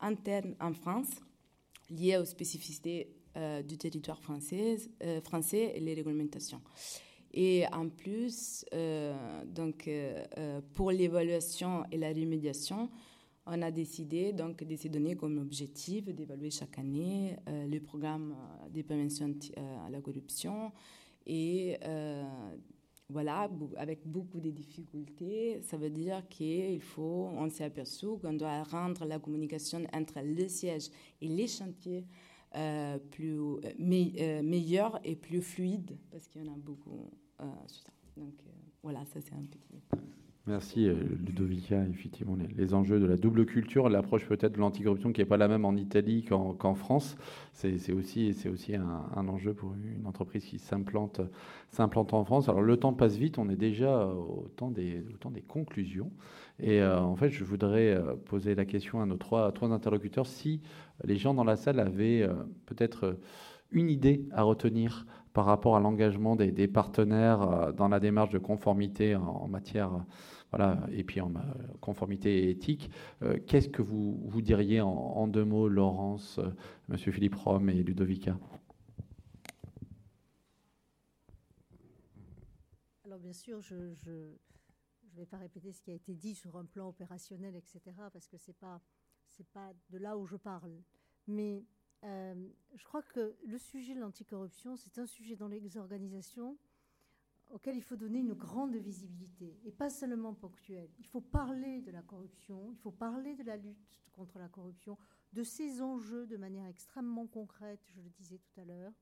interne 0.00 0.54
en 0.60 0.72
France 0.72 1.10
lié 1.90 2.16
aux 2.16 2.24
spécificités 2.24 3.08
du 3.66 3.78
territoire 3.78 4.20
français, 4.20 4.76
français 5.22 5.72
et 5.76 5.80
les 5.80 5.94
réglementations. 5.94 6.60
Et 7.32 7.64
en 7.72 7.88
plus, 7.88 8.64
euh, 8.74 9.14
donc, 9.44 9.86
euh, 9.86 10.22
euh, 10.38 10.60
pour 10.74 10.90
l'évaluation 10.90 11.84
et 11.92 11.98
la 11.98 12.08
remédiation, 12.08 12.90
on 13.52 13.62
a 13.62 13.70
décidé 13.70 14.32
donc, 14.32 14.62
de 14.62 14.76
se 14.76 14.88
donner 14.88 15.16
comme 15.16 15.38
objectif 15.38 16.04
d'évaluer 16.08 16.50
chaque 16.50 16.78
année 16.78 17.36
le 17.46 17.78
programme 17.80 18.36
de 18.72 18.80
prévention 18.82 19.34
à 19.86 19.90
la 19.90 20.00
corruption. 20.00 20.70
Et 21.26 21.76
voilà, 23.08 23.50
avec 23.76 24.06
beaucoup 24.06 24.38
de 24.38 24.50
difficultés, 24.50 25.60
ça 25.62 25.76
veut 25.76 25.90
dire 25.90 26.28
qu'il 26.28 26.80
faut, 26.80 27.28
on 27.32 27.50
s'est 27.50 27.64
aperçu 27.64 28.06
qu'on 28.22 28.34
doit 28.34 28.62
rendre 28.62 29.04
la 29.04 29.18
communication 29.18 29.82
entre 29.92 30.20
le 30.22 30.46
siège 30.48 30.90
et 31.20 31.26
les 31.26 31.48
chantiers 31.48 32.06
plus 33.10 33.40
meilleure 33.78 35.00
et 35.02 35.16
plus 35.16 35.42
fluide, 35.42 35.98
parce 36.12 36.28
qu'il 36.28 36.44
y 36.44 36.48
en 36.48 36.52
a 36.52 36.56
beaucoup 36.56 37.10
euh, 37.40 37.44
Donc 38.16 38.34
euh, 38.46 38.50
voilà, 38.82 39.04
ça 39.06 39.20
c'est 39.20 39.34
un 39.34 39.42
petit. 39.42 39.60
Merci 40.50 40.88
euh, 40.88 40.94
Ludovica. 41.24 41.80
Effectivement, 41.88 42.36
les, 42.56 42.74
enjeux 42.74 42.98
de 42.98 43.06
la 43.06 43.16
double 43.16 43.46
culture, 43.46 43.88
l'approche 43.88 44.26
peut-être 44.26 44.54
de 44.54 44.58
l'anticorruption 44.58 45.12
qui 45.12 45.20
n'est 45.20 45.26
pas 45.26 45.36
la 45.36 45.46
même 45.46 45.64
en 45.64 45.76
Italie 45.76 46.24
qu'en 46.24 46.74
France, 46.74 47.16
c'est 47.52 47.92
aussi, 47.92 48.34
un, 48.74 49.28
enjeu 49.28 49.54
pour 49.54 49.74
une 49.74 50.08
entreprise 50.08 50.44
qui 50.44 50.58
s'implante 50.58 51.20
en 51.78 52.24
France. 52.24 52.48
Alors 52.48 52.62
le 52.62 52.76
temps 52.76 52.92
passe 52.92 53.16
vite, 53.16 53.38
on 53.38 53.48
est 53.48 53.56
déjà 53.56 54.08
au 54.08 54.48
temps 54.56 54.72
des, 54.72 55.04
conclusions. 55.46 56.10
Et 56.58 56.82
en 56.82 57.14
fait, 57.14 57.30
je 57.30 57.44
voudrais 57.44 57.96
poser 58.24 58.56
la 58.56 58.64
question 58.64 59.00
à 59.00 59.06
nos 59.06 59.16
trois, 59.16 59.52
interlocuteurs 59.62 60.26
si 60.26 60.62
les 61.04 61.16
gens 61.16 61.32
dans 61.32 61.44
la 61.44 61.54
salle 61.54 61.78
avaient 61.78 62.28
peut-être 62.66 63.18
une 63.70 63.88
idée 63.88 64.26
à 64.32 64.42
retenir 64.42 65.06
par 65.32 65.44
rapport 65.44 65.76
à 65.76 65.80
l'engagement 65.80 66.36
des, 66.36 66.68
partenaires 66.68 67.42
euh, 67.42 67.72
dans 67.72 67.88
la 67.88 68.00
démarche 68.00 68.30
de 68.30 68.38
conformité 68.38 69.14
en, 69.14 69.46
matière, 69.48 69.92
voilà, 70.50 70.80
et 70.90 71.04
puis 71.04 71.20
en 71.20 71.32
conformité 71.80 72.50
éthique. 72.50 72.90
Euh, 73.22 73.38
qu'est-ce 73.46 73.68
que 73.68 73.82
vous, 73.82 74.20
vous 74.24 74.42
diriez 74.42 74.80
en, 74.80 75.26
deux 75.28 75.44
mots, 75.44 75.68
Laurence, 75.68 76.38
euh, 76.38 76.50
Monsieur 76.88 77.12
Philippe 77.12 77.36
Rome 77.36 77.70
et 77.70 77.82
Ludovica? 77.82 78.36
Alors 83.04 83.18
bien 83.18 83.32
sûr, 83.32 83.60
je 83.60 83.74
ne 83.74 85.16
vais 85.16 85.26
pas 85.26 85.38
répéter 85.38 85.72
ce 85.72 85.80
qui 85.80 85.90
a 85.90 85.94
été 85.94 86.14
dit 86.14 86.34
sur 86.34 86.56
un 86.56 86.64
plan 86.64 86.88
opérationnel, 86.88 87.54
etc., 87.54 87.80
parce 88.12 88.26
que 88.26 88.36
ce 88.36 88.50
n'est 88.50 88.56
pas, 88.60 88.80
pas 89.52 89.72
de 89.90 89.98
là 89.98 90.16
où 90.16 90.26
je 90.26 90.36
parle. 90.36 90.72
Mais 91.26 91.64
euh, 92.04 92.34
je 92.74 92.84
crois 92.84 93.02
que 93.02 93.36
le 93.46 93.58
sujet 93.58 93.94
de 93.94 94.00
l'anticorruption, 94.00 94.76
c'est 94.76 94.98
un 94.98 95.06
sujet 95.06 95.36
dans 95.36 95.48
les 95.48 95.76
organisations 95.76 96.56
auquel 97.50 97.76
il 97.76 97.82
faut 97.82 97.96
donner 97.96 98.20
une 98.20 98.34
grande 98.34 98.76
visibilité, 98.76 99.58
et 99.64 99.72
pas 99.72 99.90
seulement 99.90 100.34
ponctuelle. 100.34 100.90
Il 100.98 101.06
faut 101.06 101.20
parler 101.20 101.80
de 101.82 101.90
la 101.90 102.02
corruption, 102.02 102.70
il 102.72 102.78
faut 102.78 102.92
parler 102.92 103.34
de 103.34 103.42
la 103.42 103.56
lutte 103.56 104.02
contre 104.12 104.38
la 104.38 104.48
corruption, 104.48 104.96
de 105.32 105.42
ces 105.42 105.82
enjeux 105.82 106.26
de 106.26 106.36
manière 106.36 106.66
extrêmement 106.66 107.26
concrète, 107.26 107.80
je 107.94 108.00
le 108.00 108.10
disais 108.10 108.38
tout 108.38 108.60
à 108.60 108.64
l'heure, 108.64 108.92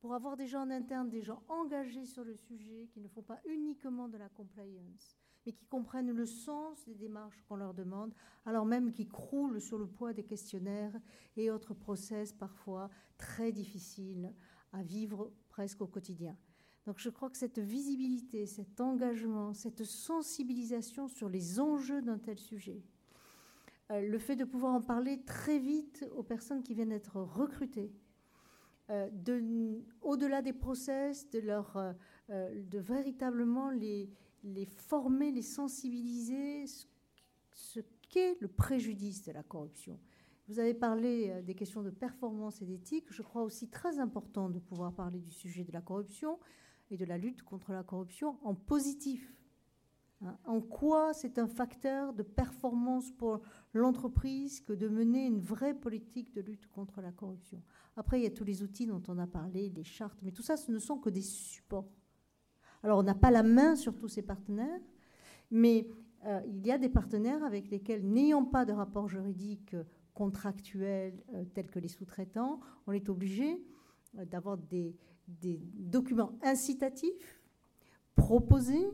pour 0.00 0.14
avoir 0.14 0.36
des 0.36 0.46
gens 0.46 0.62
en 0.62 0.70
interne, 0.70 1.10
des 1.10 1.22
gens 1.22 1.42
engagés 1.48 2.06
sur 2.06 2.24
le 2.24 2.34
sujet, 2.34 2.88
qui 2.92 3.00
ne 3.00 3.08
font 3.08 3.22
pas 3.22 3.40
uniquement 3.44 4.08
de 4.08 4.16
la 4.16 4.30
compliance, 4.30 5.16
mais 5.44 5.52
qui 5.52 5.66
comprennent 5.66 6.12
le 6.12 6.26
sens 6.26 6.84
des 6.84 6.94
démarches 6.94 7.42
qu'on 7.42 7.56
leur 7.56 7.74
demande, 7.74 8.14
alors 8.46 8.64
même 8.64 8.92
qu'ils 8.92 9.08
croulent 9.08 9.60
sur 9.60 9.78
le 9.78 9.86
poids 9.86 10.12
des 10.12 10.24
questionnaires 10.24 10.98
et 11.36 11.50
autres 11.50 11.74
process 11.74 12.32
parfois 12.32 12.88
très 13.18 13.52
difficiles 13.52 14.34
à 14.72 14.82
vivre 14.82 15.32
presque 15.48 15.82
au 15.82 15.86
quotidien. 15.86 16.36
Donc 16.86 16.98
je 16.98 17.10
crois 17.10 17.30
que 17.30 17.36
cette 17.36 17.58
visibilité, 17.58 18.46
cet 18.46 18.80
engagement, 18.80 19.52
cette 19.52 19.84
sensibilisation 19.84 21.08
sur 21.08 21.28
les 21.28 21.60
enjeux 21.60 22.00
d'un 22.02 22.18
tel 22.18 22.38
sujet, 22.38 22.82
euh, 23.90 24.00
le 24.00 24.18
fait 24.18 24.36
de 24.36 24.44
pouvoir 24.44 24.74
en 24.74 24.80
parler 24.80 25.22
très 25.24 25.58
vite 25.58 26.08
aux 26.16 26.22
personnes 26.22 26.62
qui 26.62 26.74
viennent 26.74 26.90
d'être 26.90 27.20
recrutées, 27.20 27.92
euh, 28.90 29.08
au-delà 30.00 30.42
des 30.42 30.52
process, 30.52 31.28
de, 31.30 31.42
euh, 32.30 32.62
véritablement 32.72 33.70
les 33.70 34.08
former, 34.66 35.30
les 35.30 35.42
sensibiliser 35.42 36.64
ce 37.52 37.80
qu'est 38.08 38.36
le 38.40 38.48
préjudice 38.48 39.22
de 39.24 39.32
la 39.32 39.42
corruption. 39.42 39.98
Vous 40.50 40.58
avez 40.58 40.74
parlé 40.74 41.30
euh, 41.30 41.42
des 41.42 41.54
questions 41.54 41.80
de 41.80 41.90
performance 41.90 42.60
et 42.60 42.66
d'éthique. 42.66 43.06
Je 43.10 43.22
crois 43.22 43.44
aussi 43.44 43.68
très 43.68 44.00
important 44.00 44.50
de 44.50 44.58
pouvoir 44.58 44.92
parler 44.92 45.20
du 45.20 45.30
sujet 45.30 45.62
de 45.62 45.70
la 45.70 45.80
corruption 45.80 46.40
et 46.90 46.96
de 46.96 47.04
la 47.04 47.18
lutte 47.18 47.44
contre 47.44 47.70
la 47.70 47.84
corruption 47.84 48.36
en 48.42 48.56
positif. 48.56 49.32
Hein, 50.22 50.36
en 50.44 50.60
quoi 50.60 51.14
c'est 51.14 51.38
un 51.38 51.46
facteur 51.46 52.12
de 52.14 52.24
performance 52.24 53.12
pour 53.12 53.42
l'entreprise 53.74 54.60
que 54.60 54.72
de 54.72 54.88
mener 54.88 55.24
une 55.24 55.38
vraie 55.38 55.72
politique 55.72 56.34
de 56.34 56.40
lutte 56.40 56.66
contre 56.66 57.00
la 57.00 57.12
corruption. 57.12 57.62
Après, 57.94 58.18
il 58.18 58.24
y 58.24 58.26
a 58.26 58.30
tous 58.30 58.42
les 58.42 58.64
outils 58.64 58.86
dont 58.86 59.02
on 59.06 59.18
a 59.18 59.28
parlé, 59.28 59.70
les 59.70 59.84
chartes, 59.84 60.18
mais 60.20 60.32
tout 60.32 60.42
ça, 60.42 60.56
ce 60.56 60.72
ne 60.72 60.80
sont 60.80 60.98
que 60.98 61.10
des 61.10 61.22
supports. 61.22 61.92
Alors, 62.82 62.98
on 62.98 63.04
n'a 63.04 63.14
pas 63.14 63.30
la 63.30 63.44
main 63.44 63.76
sur 63.76 63.94
tous 63.94 64.08
ces 64.08 64.22
partenaires, 64.22 64.80
mais 65.52 65.86
euh, 66.26 66.40
il 66.48 66.66
y 66.66 66.72
a 66.72 66.78
des 66.78 66.88
partenaires 66.88 67.44
avec 67.44 67.70
lesquels, 67.70 68.04
n'ayant 68.04 68.44
pas 68.44 68.64
de 68.64 68.72
rapport 68.72 69.08
juridique 69.08 69.76
contractuel 70.20 71.14
euh, 71.32 71.44
tel 71.54 71.70
que 71.70 71.78
les 71.78 71.88
sous-traitants, 71.88 72.60
on 72.86 72.92
est 72.92 73.08
obligé 73.08 73.64
euh, 74.18 74.26
d'avoir 74.26 74.58
des, 74.58 74.94
documents 75.96 76.32
incitatifs, 76.42 77.40
proposés, 78.16 78.90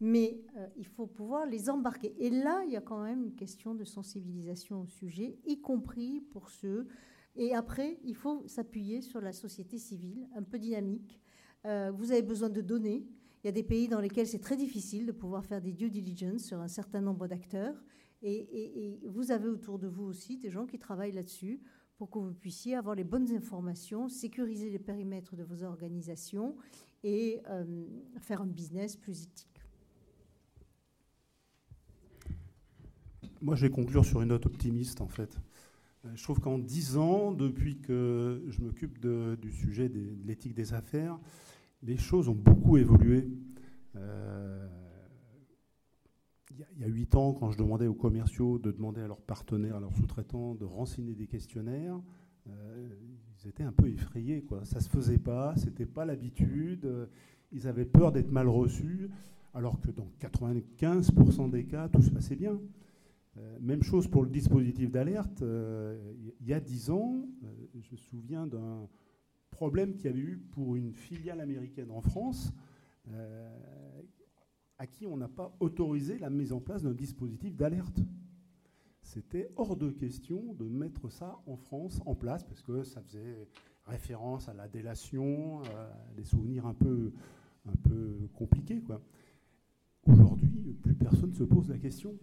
mais 0.00 0.40
il 0.76 0.86
faut 0.86 1.06
pouvoir 1.06 1.44
les 1.46 1.68
embarquer. 1.68 2.14
Et 2.18 2.30
là, 2.30 2.64
il 2.64 2.72
y 2.72 2.76
a 2.76 2.80
quand 2.80 3.02
même 3.02 3.22
une 3.22 3.34
question 3.34 3.74
de 3.74 3.84
sensibilisation 3.84 4.80
au 4.80 4.86
sujet, 4.86 5.38
y 5.44 5.60
compris 5.60 6.22
pour 6.32 6.48
ceux. 6.48 6.88
Et 7.36 7.54
après, 7.54 7.98
il 8.04 8.14
faut 8.14 8.42
s'appuyer 8.48 9.02
sur 9.02 9.20
la 9.20 9.32
société 9.32 9.76
civile, 9.76 10.26
un 10.34 10.42
peu 10.42 10.58
dynamique, 10.58 11.20
euh, 11.66 11.90
vous 11.94 12.12
avez 12.12 12.22
besoin 12.22 12.48
de 12.48 12.60
données. 12.60 13.06
Il 13.42 13.46
y 13.46 13.48
a 13.48 13.52
des 13.52 13.62
pays 13.62 13.88
dans 13.88 14.00
lesquels 14.00 14.26
c'est 14.26 14.40
très 14.40 14.56
difficile 14.56 15.06
de 15.06 15.12
pouvoir 15.12 15.44
faire 15.44 15.60
des 15.60 15.72
due 15.72 15.90
diligence 15.90 16.42
sur 16.42 16.60
un 16.60 16.68
certain 16.68 17.00
nombre 17.00 17.26
d'acteurs. 17.26 17.74
Et, 18.22 18.98
vous 19.04 19.30
avez 19.30 19.48
autour 19.48 19.78
de 19.78 19.86
vous 19.86 20.04
aussi 20.04 20.38
des 20.38 20.50
gens 20.50 20.66
qui 20.66 20.78
travaillent 20.78 21.12
là-dessus 21.12 21.60
pour 21.96 22.10
que 22.10 22.18
vous 22.18 22.34
puissiez 22.34 22.74
avoir 22.74 22.94
les 22.94 23.04
bonnes 23.04 23.32
informations, 23.32 24.08
sécuriser 24.08 24.70
les 24.70 24.78
périmètres 24.78 25.36
de 25.36 25.44
vos 25.44 25.62
organisations 25.62 26.56
et 27.04 27.40
euh, 27.48 27.64
faire 28.18 28.42
un 28.42 28.46
business 28.46 28.96
plus 28.96 29.22
éthique. 29.22 29.60
Moi, 33.40 33.54
je 33.54 33.66
vais 33.66 33.70
conclure 33.70 34.04
sur 34.04 34.22
une 34.22 34.28
note 34.28 34.46
optimiste, 34.46 35.00
en 35.00 35.08
fait. 35.08 35.38
Euh, 36.04 36.10
je 36.14 36.22
trouve 36.22 36.40
qu'en 36.40 36.58
dix 36.58 36.96
ans, 36.96 37.32
depuis 37.32 37.80
que 37.80 38.44
je 38.48 38.60
m'occupe 38.60 38.98
du 38.98 39.52
sujet 39.52 39.88
de 39.88 40.16
l'éthique 40.24 40.54
des 40.54 40.74
affaires, 40.74 41.18
les 41.82 41.96
choses 41.96 42.28
ont 42.28 42.34
beaucoup 42.34 42.76
évolué. 42.76 43.28
Euh, 43.94 44.68
il 46.76 46.82
y 46.82 46.84
a 46.84 46.88
huit 46.88 47.14
ans, 47.14 47.32
quand 47.32 47.50
je 47.50 47.58
demandais 47.58 47.86
aux 47.86 47.94
commerciaux 47.94 48.58
de 48.58 48.70
demander 48.70 49.00
à 49.00 49.06
leurs 49.06 49.20
partenaires, 49.20 49.76
à 49.76 49.80
leurs 49.80 49.94
sous-traitants, 49.94 50.54
de 50.54 50.64
renseigner 50.64 51.14
des 51.14 51.26
questionnaires, 51.26 52.00
euh, 52.48 52.88
ils 53.42 53.48
étaient 53.48 53.62
un 53.62 53.72
peu 53.72 53.88
effrayés. 53.88 54.44
Ça 54.64 54.76
ne 54.76 54.82
se 54.82 54.88
faisait 54.88 55.18
pas, 55.18 55.56
ce 55.56 55.66
n'était 55.66 55.86
pas 55.86 56.04
l'habitude, 56.04 56.88
ils 57.52 57.66
avaient 57.68 57.84
peur 57.84 58.12
d'être 58.12 58.30
mal 58.30 58.48
reçus, 58.48 59.10
alors 59.54 59.80
que 59.80 59.90
dans 59.90 60.08
95% 60.20 61.50
des 61.50 61.64
cas, 61.64 61.88
tout 61.88 62.02
se 62.02 62.10
passait 62.10 62.36
bien. 62.36 62.60
Euh, 63.38 63.58
même 63.60 63.82
chose 63.82 64.08
pour 64.08 64.22
le 64.22 64.30
dispositif 64.30 64.90
d'alerte. 64.90 65.42
il 65.42 66.46
y 66.46 66.54
a 66.54 66.60
dix 66.60 66.90
ans, 66.90 67.26
je 67.74 67.92
me 67.92 67.96
souviens 67.96 68.46
d'un 68.46 68.88
problème 69.50 69.94
qu'il 69.94 70.06
y 70.06 70.08
avait 70.08 70.20
eu 70.20 70.36
pour 70.52 70.76
une 70.76 70.92
filiale 70.92 71.40
américaine 71.40 71.90
en 71.90 72.02
France, 72.02 72.52
euh, 73.08 73.48
à 74.78 74.86
qui 74.86 75.06
on 75.06 75.16
n'a 75.16 75.28
pas 75.28 75.56
autorisé 75.60 76.18
la 76.18 76.30
mise 76.30 76.52
en 76.52 76.60
place 76.60 76.82
d'un 76.82 76.92
dispositif 76.92 77.56
d'alerte. 77.56 78.00
C'était 79.02 79.50
hors 79.56 79.76
de 79.76 79.90
question 79.90 80.54
de 80.54 80.64
mettre 80.64 81.08
ça 81.10 81.40
en 81.46 81.56
France 81.56 82.00
en 82.06 82.14
place, 82.14 82.44
parce 82.44 82.62
que 82.62 82.82
ça 82.82 83.00
faisait 83.02 83.48
référence 83.86 84.48
à 84.48 84.54
la 84.54 84.68
délation, 84.68 85.62
à 85.62 86.14
des 86.16 86.24
souvenirs 86.24 86.66
un 86.66 86.74
peu, 86.74 87.12
un 87.66 87.76
peu 87.88 88.28
compliqués. 88.34 88.82
Aujourd'hui, 90.06 90.76
plus 90.82 90.94
personne 90.94 91.30
ne 91.30 91.34
se 91.34 91.44
pose 91.44 91.68
la 91.68 91.78
question. 91.78 92.18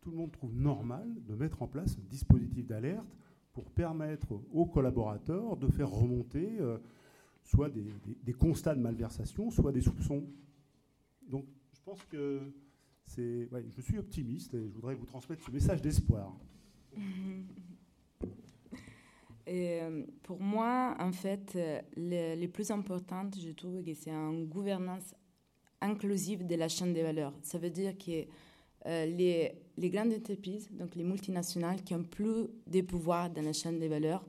tout 0.00 0.10
le 0.10 0.16
monde 0.16 0.32
trouve 0.32 0.54
normal 0.54 1.06
de 1.26 1.34
mettre 1.34 1.62
en 1.62 1.66
place 1.66 1.98
un 1.98 2.08
dispositif 2.08 2.66
d'alerte 2.66 3.18
pour 3.52 3.70
permettre 3.70 4.40
aux 4.52 4.66
collaborateurs 4.66 5.56
de 5.56 5.66
faire 5.66 5.90
remonter 5.90 6.60
euh, 6.60 6.78
soit 7.42 7.70
des, 7.70 8.32
constats 8.32 8.74
de 8.74 8.80
malversation, 8.80 9.50
soit 9.50 9.72
des 9.72 9.80
soupçons. 9.80 10.24
Donc 11.28 11.44
pense 11.88 12.04
que 12.04 12.40
c'est... 13.06 13.48
je 13.76 13.80
suis 13.80 13.98
optimiste 13.98 14.52
et 14.54 14.68
je 14.68 14.74
voudrais 14.74 14.94
vous 14.94 15.06
transmettre 15.06 15.42
ce 15.44 15.50
message 15.50 15.80
d'espoir. 15.80 16.36
Et 19.46 19.80
euh, 19.80 20.04
pour 20.24 20.42
moi, 20.42 20.94
en 21.00 21.10
fait, 21.10 21.54
euh, 21.56 21.80
les, 21.96 22.48
plus 22.48 22.70
importantes, 22.70 23.34
je 23.40 23.48
trouve 23.52 23.82
que 23.82 23.94
c'est 23.94 24.10
une 24.10 24.44
gouvernance 24.44 25.14
inclusive 25.80 26.46
de 26.46 26.54
la 26.54 26.68
chaîne 26.68 26.92
des 26.92 27.02
valeurs. 27.02 27.32
Ça 27.40 27.56
veut 27.56 27.70
dire 27.70 27.96
que 27.96 28.26
euh, 28.84 29.06
les, 29.06 29.88
grandes 29.88 30.12
entreprises, 30.12 30.68
donc 30.70 30.94
les 30.94 31.04
multinationales 31.04 31.82
qui 31.82 31.94
ont 31.94 32.04
plus 32.04 32.48
de 32.66 32.82
pouvoir 32.82 33.30
dans 33.30 33.40
la 33.40 33.54
chaîne 33.54 33.78
des 33.78 33.88
valeurs, 33.88 34.26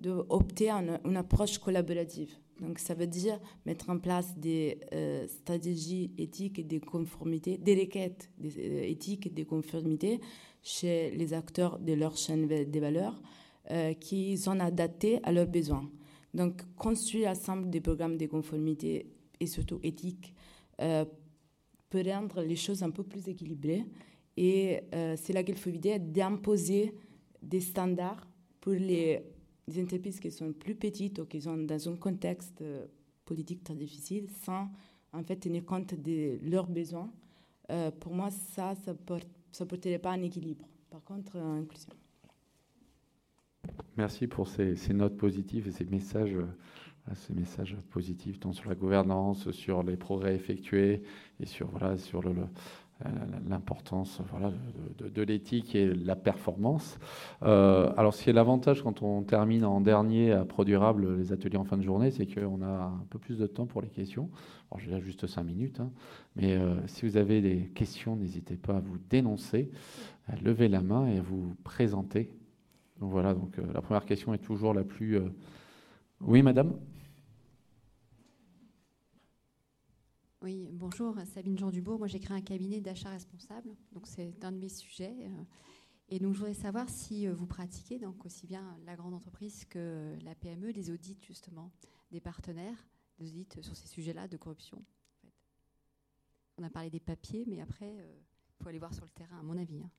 doivent 0.00 0.24
opter 0.30 0.70
à 0.70 0.76
une, 0.76 1.16
approche 1.18 1.58
collaborative. 1.58 2.34
Donc 2.60 2.78
ça 2.78 2.94
veut 2.94 3.06
dire 3.06 3.40
mettre 3.66 3.90
en 3.90 3.98
place 3.98 4.36
des 4.38 4.78
stratégies 5.26 6.12
éthiques 6.18 6.60
et 6.60 6.64
de 6.64 6.78
conformité, 6.78 7.58
des 7.58 7.74
requêtes 7.74 8.30
éthiques 8.42 9.26
et 9.26 9.30
de 9.30 9.42
conformité 9.42 10.20
chez 10.62 11.10
les 11.10 11.34
acteurs 11.34 11.78
de 11.78 11.92
leur 11.92 12.16
chaîne 12.16 12.46
des 12.46 12.80
valeurs 12.80 13.20
euh, 13.70 13.94
qui 13.94 14.36
sont 14.36 14.60
adaptés 14.60 15.20
à 15.22 15.32
leurs 15.32 15.46
besoins. 15.46 15.88
Donc, 16.34 16.62
construire 16.76 17.30
ensemble 17.30 17.70
des 17.70 17.80
programmes 17.80 18.18
de 18.18 18.26
conformité 18.26 19.06
et 19.40 19.46
surtout 19.46 19.78
éthiques 19.82 20.34
euh, 20.80 21.06
peut 21.88 22.02
rendre 22.06 22.42
les 22.42 22.56
choses 22.56 22.82
un 22.82 22.90
peu 22.90 23.04
plus 23.04 23.26
équilibrées. 23.28 23.86
Et 24.36 24.80
euh, 24.94 25.16
c'est 25.16 25.32
là 25.32 25.42
qu'il 25.42 25.56
faut 25.56 25.70
éviter 25.70 25.98
d'imposer 25.98 26.94
des 27.40 27.60
standards 27.60 28.26
pour 28.60 28.72
les, 28.72 29.22
entreprises 29.78 30.20
qui 30.20 30.30
sont 30.30 30.52
plus 30.52 30.74
petites 30.74 31.18
ou 31.18 31.26
qui 31.26 31.40
sont 31.40 31.56
dans 31.56 31.88
un 31.88 31.96
contexte 31.96 32.62
politique 33.24 33.64
très 33.64 33.74
difficile 33.74 34.28
sans 34.44 34.68
en 35.12 35.22
fait 35.22 35.36
tenir 35.36 35.64
compte 35.64 35.94
de 35.94 36.38
leurs 36.42 36.66
besoins. 36.68 37.10
pour 38.00 38.14
moi, 38.14 38.30
ça, 38.30 38.74
ça 38.74 38.92
ne 38.92 39.64
porterait 39.64 39.98
pas 39.98 40.12
un 40.12 40.22
équilibre. 40.22 40.66
Par 40.90 41.02
contre, 41.02 41.36
inclusion. 41.36 41.92
Merci 43.96 44.26
pour 44.26 44.48
ces, 44.48 44.76
notes 44.92 45.16
positives 45.16 45.68
et 45.68 45.70
ces 45.70 45.84
messages, 45.84 46.34
euh, 46.34 47.14
ces 47.14 47.32
messages 47.32 47.76
positifs, 47.90 48.40
tant 48.40 48.52
sur 48.52 48.68
la 48.68 48.74
gouvernance, 48.74 49.50
sur 49.52 49.82
les 49.82 49.96
progrès 49.96 50.34
effectués 50.34 51.02
et 51.40 51.46
sur, 51.46 51.68
voilà, 51.68 51.96
sur 51.96 52.22
le, 52.22 52.34
l'importance 53.48 54.20
voilà, 54.30 54.52
de, 54.98 55.22
l'éthique 55.22 55.74
et 55.74 55.92
la 55.92 56.16
performance. 56.16 56.98
Euh, 57.42 57.92
alors, 57.96 58.14
ce 58.14 58.22
qui 58.22 58.30
est 58.30 58.32
l'avantage 58.32 58.82
quand 58.82 59.02
on 59.02 59.22
termine 59.22 59.64
en 59.64 59.80
dernier 59.80 60.32
à 60.32 60.44
Produrable 60.44 61.16
les 61.16 61.32
ateliers 61.32 61.58
en 61.58 61.64
fin 61.64 61.76
de 61.76 61.82
journée, 61.82 62.10
c'est 62.10 62.26
qu'on 62.26 62.62
a 62.62 62.66
un 62.66 63.04
peu 63.10 63.18
plus 63.18 63.38
de 63.38 63.46
temps 63.46 63.66
pour 63.66 63.82
les 63.82 63.88
questions. 63.88 64.30
Alors, 64.70 64.80
j'ai 64.80 65.00
juste 65.00 65.26
cinq 65.26 65.42
minutes, 65.42 65.80
hein. 65.80 65.90
mais 66.36 66.54
euh, 66.54 66.74
si 66.86 67.06
vous 67.06 67.16
avez 67.16 67.40
des 67.40 67.70
questions, 67.74 68.16
n'hésitez 68.16 68.56
pas 68.56 68.76
à 68.76 68.80
vous 68.80 68.98
dénoncer, 69.10 69.70
à 70.28 70.36
lever 70.36 70.68
la 70.68 70.80
main 70.80 71.06
et 71.08 71.18
à 71.18 71.22
vous 71.22 71.54
présenter 71.64 72.30
donc 73.00 73.10
voilà, 73.10 73.34
donc 73.34 73.58
euh, 73.58 73.62
la 73.72 73.80
première 73.80 74.04
question 74.04 74.34
est 74.34 74.38
toujours 74.38 74.72
la 74.72 74.84
plus. 74.84 75.16
Euh, 75.16 75.28
oui, 76.20 76.42
madame? 76.42 76.74
Oui, 80.44 80.68
bonjour, 80.70 81.16
Sabine 81.24 81.56
Jean 81.56 81.70
Dubourg. 81.70 81.98
Moi, 81.98 82.06
j'ai 82.06 82.20
créé 82.20 82.36
un 82.36 82.42
cabinet 82.42 82.82
d'achat 82.82 83.08
responsable, 83.08 83.70
donc 83.92 84.06
c'est 84.06 84.44
un 84.44 84.52
de 84.52 84.58
mes 84.58 84.68
sujets. 84.68 85.16
Euh, 85.22 85.42
et 86.10 86.18
donc, 86.18 86.34
je 86.34 86.40
voudrais 86.40 86.52
savoir 86.52 86.90
si 86.90 87.26
vous 87.26 87.46
pratiquez, 87.46 87.98
donc 87.98 88.26
aussi 88.26 88.46
bien 88.46 88.76
la 88.84 88.94
grande 88.94 89.14
entreprise 89.14 89.64
que 89.64 90.14
la 90.22 90.34
PME, 90.34 90.74
des 90.74 90.90
audits 90.90 91.16
justement 91.22 91.72
des 92.10 92.20
partenaires, 92.20 92.76
des 93.18 93.30
audits 93.30 93.48
sur 93.62 93.74
ces 93.74 93.88
sujets-là 93.88 94.28
de 94.28 94.36
corruption. 94.36 94.84
On 96.58 96.62
a 96.62 96.68
parlé 96.68 96.90
des 96.90 97.00
papiers, 97.00 97.46
mais 97.48 97.62
après, 97.62 97.94
il 97.94 98.62
faut 98.62 98.68
aller 98.68 98.78
voir 98.78 98.92
sur 98.92 99.06
le 99.06 99.10
terrain, 99.12 99.38
à 99.38 99.42
mon 99.42 99.56
avis. 99.56 99.80
Hein. 99.82 99.90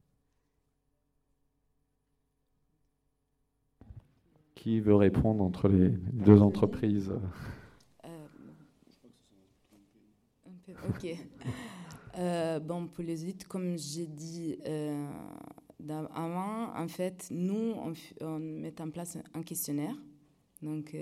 Qui 4.54 4.80
veut 4.80 4.96
répondre 4.96 5.44
entre 5.44 5.70
les 5.70 5.90
deux 5.90 6.40
entreprises 6.40 7.16
euh, 8.06 8.28
Ok. 10.70 11.08
Euh, 12.18 12.62
bon, 12.62 12.88
pour 12.88 13.04
les 13.04 13.24
audits, 13.24 13.44
comme 13.46 13.78
j'ai 13.78 14.06
dit 14.06 14.58
euh, 14.66 15.06
avant, 15.90 16.74
en 16.74 16.88
fait, 16.88 17.28
nous, 17.30 17.74
on, 18.22 18.40
met 18.40 18.80
en 18.80 18.90
place 18.90 19.18
un 19.34 19.44
questionnaire. 19.44 19.98
Donc, 20.62 20.96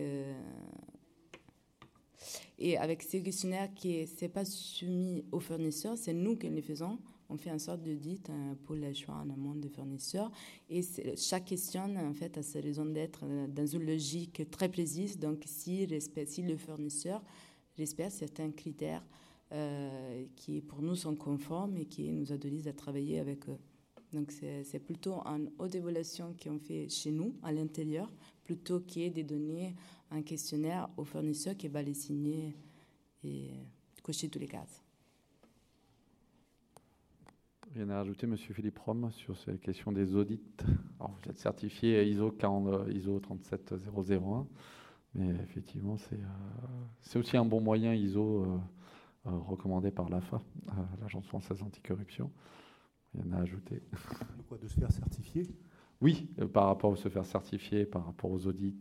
et 2.57 2.77
avec 2.79 3.03
ce 3.03 3.17
questionnaire 3.17 3.71
qui 3.75 4.09
n'est 4.19 4.27
pas 4.27 4.43
soumis 4.43 5.23
aux 5.31 5.39
fournisseurs, 5.39 5.99
c'est 5.99 6.13
nous 6.13 6.35
qui 6.35 6.49
le 6.49 6.63
faisons 6.63 6.97
on 7.33 7.37
fait 7.37 7.49
une 7.49 7.59
sorte 7.59 7.81
d'audit 7.81 8.29
euh, 8.29 8.53
pour 8.63 8.75
le 8.75 8.93
choix 8.93 9.15
en 9.15 9.29
amont 9.29 9.55
des 9.55 9.69
fournisseurs. 9.69 10.31
Et 10.69 10.81
chaque 11.17 11.45
question, 11.45 11.95
en 11.95 12.13
fait, 12.13 12.37
a 12.37 12.43
sa 12.43 12.59
raison 12.59 12.85
d'être 12.85 13.21
euh, 13.23 13.47
dans 13.47 13.65
une 13.65 13.85
logique 13.85 14.49
très 14.51 14.69
précise. 14.69 15.17
Donc, 15.17 15.43
si, 15.45 15.87
si 16.27 16.41
le 16.43 16.57
fournisseur 16.57 17.23
respecte 17.77 18.11
certains 18.11 18.51
critères 18.51 19.03
euh, 19.53 20.25
qui, 20.35 20.61
pour 20.61 20.81
nous, 20.81 20.95
sont 20.95 21.15
conformes 21.15 21.77
et 21.77 21.85
qui 21.85 22.11
nous 22.11 22.31
autorisent 22.31 22.67
à 22.67 22.73
travailler 22.73 23.19
avec 23.19 23.47
eux. 23.49 23.59
Donc, 24.11 24.31
c'est 24.31 24.79
plutôt 24.79 25.15
une 25.25 25.51
haute 25.57 25.73
évaluation 25.73 26.35
qu'on 26.41 26.59
fait 26.59 26.87
chez 26.89 27.11
nous, 27.11 27.35
à 27.41 27.51
l'intérieur, 27.51 28.11
plutôt 28.43 28.79
qu'il 28.79 29.11
de 29.11 29.23
donner 29.23 29.75
un 30.11 30.21
questionnaire 30.21 30.89
au 30.97 31.03
fournisseur 31.03 31.57
qui 31.57 31.67
va 31.67 31.81
les 31.81 31.95
signer 31.95 32.55
et 33.23 33.51
cocher 34.03 34.29
tous 34.29 34.39
les 34.39 34.47
cases. 34.47 34.83
Rien 37.73 37.89
à 37.89 37.97
rajouter, 37.97 38.27
Monsieur 38.27 38.53
Philippe 38.53 38.77
Rom, 38.77 39.09
sur 39.11 39.35
cette 39.35 39.59
question 39.59 39.91
des 39.91 40.15
audits. 40.15 40.41
Alors, 40.99 41.17
vous 41.23 41.31
êtes 41.31 41.39
certifié 41.39 42.07
ISO, 42.07 42.29
40, 42.31 42.87
ISO 42.91 43.19
37001, 43.19 44.45
mais 45.15 45.29
effectivement, 45.41 45.97
c'est 45.97 46.19
euh, 47.15 47.19
aussi 47.19 47.35
un 47.35 47.45
bon 47.45 47.61
moyen 47.61 47.95
ISO 47.95 48.43
euh, 48.43 48.57
recommandé 49.25 49.91
par 49.91 50.09
l'AFA, 50.09 50.41
l'Agence 51.01 51.27
française 51.27 51.61
anticorruption. 51.61 52.31
Rien 53.13 53.31
à 53.33 53.41
ajouter. 53.41 53.81
De 54.37 54.43
quoi 54.43 54.57
De 54.57 54.67
se 54.67 54.79
faire 54.79 54.91
certifier? 54.91 55.47
Oui, 56.01 56.29
par 56.51 56.65
rapport 56.65 56.93
à 56.93 56.95
se 56.95 57.07
faire 57.09 57.25
certifier, 57.25 57.85
par 57.85 58.05
rapport 58.05 58.31
aux 58.31 58.47
audits. 58.47 58.79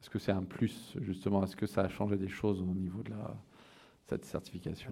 Est-ce 0.00 0.10
que 0.10 0.18
c'est 0.18 0.32
un 0.32 0.44
plus, 0.44 0.96
justement? 1.00 1.42
Est-ce 1.42 1.56
que 1.56 1.66
ça 1.66 1.82
a 1.82 1.88
changé 1.88 2.16
des 2.16 2.28
choses 2.28 2.60
au 2.62 2.74
niveau 2.74 3.02
de 3.02 3.10
la, 3.10 3.36
cette 4.04 4.24
certification? 4.24 4.90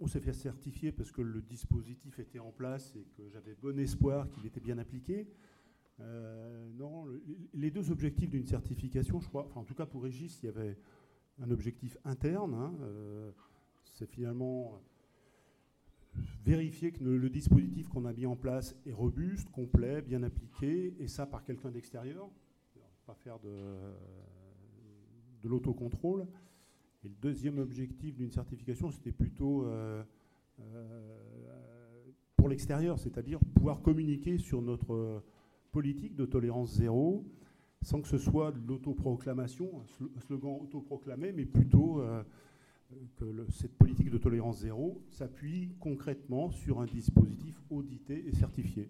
On 0.00 0.06
s'est 0.06 0.20
fait 0.20 0.32
certifier 0.32 0.92
parce 0.92 1.12
que 1.12 1.22
le 1.22 1.40
dispositif 1.40 2.18
était 2.18 2.40
en 2.40 2.50
place 2.50 2.94
et 2.96 3.06
que 3.16 3.28
j'avais 3.28 3.54
bon 3.54 3.78
espoir 3.78 4.28
qu'il 4.30 4.44
était 4.46 4.60
bien 4.60 4.78
appliqué. 4.78 5.28
Euh, 6.00 6.68
non, 6.72 7.06
les 7.52 7.70
deux 7.70 7.92
objectifs 7.92 8.30
d'une 8.30 8.46
certification, 8.46 9.20
je 9.20 9.28
crois, 9.28 9.46
enfin 9.46 9.60
en 9.60 9.64
tout 9.64 9.74
cas 9.74 9.86
pour 9.86 10.02
Régis, 10.02 10.42
il 10.42 10.46
y 10.46 10.48
avait 10.48 10.76
un 11.40 11.50
objectif 11.50 11.96
interne. 12.04 12.54
Hein, 12.54 12.74
euh, 12.82 13.30
c'est 13.92 14.06
finalement 14.06 14.80
vérifier 16.44 16.92
que 16.92 17.02
le, 17.02 17.30
dispositif 17.30 17.88
qu'on 17.88 18.04
a 18.04 18.12
mis 18.12 18.26
en 18.26 18.36
place 18.36 18.76
est 18.86 18.92
robuste, 18.92 19.50
complet, 19.50 20.02
bien 20.02 20.22
appliqué, 20.22 20.94
et 20.98 21.08
ça 21.08 21.26
par 21.26 21.44
quelqu'un 21.44 21.70
d'extérieur. 21.70 22.28
Pas 23.06 23.14
faire 23.14 23.38
de, 23.40 23.92
l'autocontrôle. 25.44 26.26
Et 27.04 27.08
le 27.08 27.14
deuxième 27.20 27.58
objectif 27.58 28.16
d'une 28.16 28.30
certification, 28.30 28.90
c'était 28.90 29.12
plutôt 29.12 29.66
euh, 29.66 30.02
euh, 30.60 31.16
pour 32.36 32.48
l'extérieur, 32.48 32.98
c'est-à-dire 32.98 33.38
pouvoir 33.54 33.82
communiquer 33.82 34.38
sur 34.38 34.62
notre 34.62 35.22
politique 35.70 36.14
de 36.14 36.24
tolérance 36.24 36.76
zéro, 36.76 37.26
sans 37.84 38.00
que 38.00 38.08
ce 38.08 38.18
soit 38.18 38.50
de 38.50 38.66
l'autoproclamation, 38.66 39.70
un 40.16 40.20
slogan 40.20 40.58
autoproclamé, 40.60 41.32
mais 41.32 41.44
plutôt 41.44 42.00
euh, 42.00 42.22
que 43.16 43.46
cette 43.50 43.76
politique 43.76 44.10
de 44.10 44.18
tolérance 44.18 44.60
zéro 44.60 45.02
s'appuie 45.10 45.74
concrètement 45.80 46.50
sur 46.50 46.80
un 46.80 46.86
dispositif 46.86 47.60
audité 47.70 48.26
et 48.26 48.32
certifié. 48.32 48.88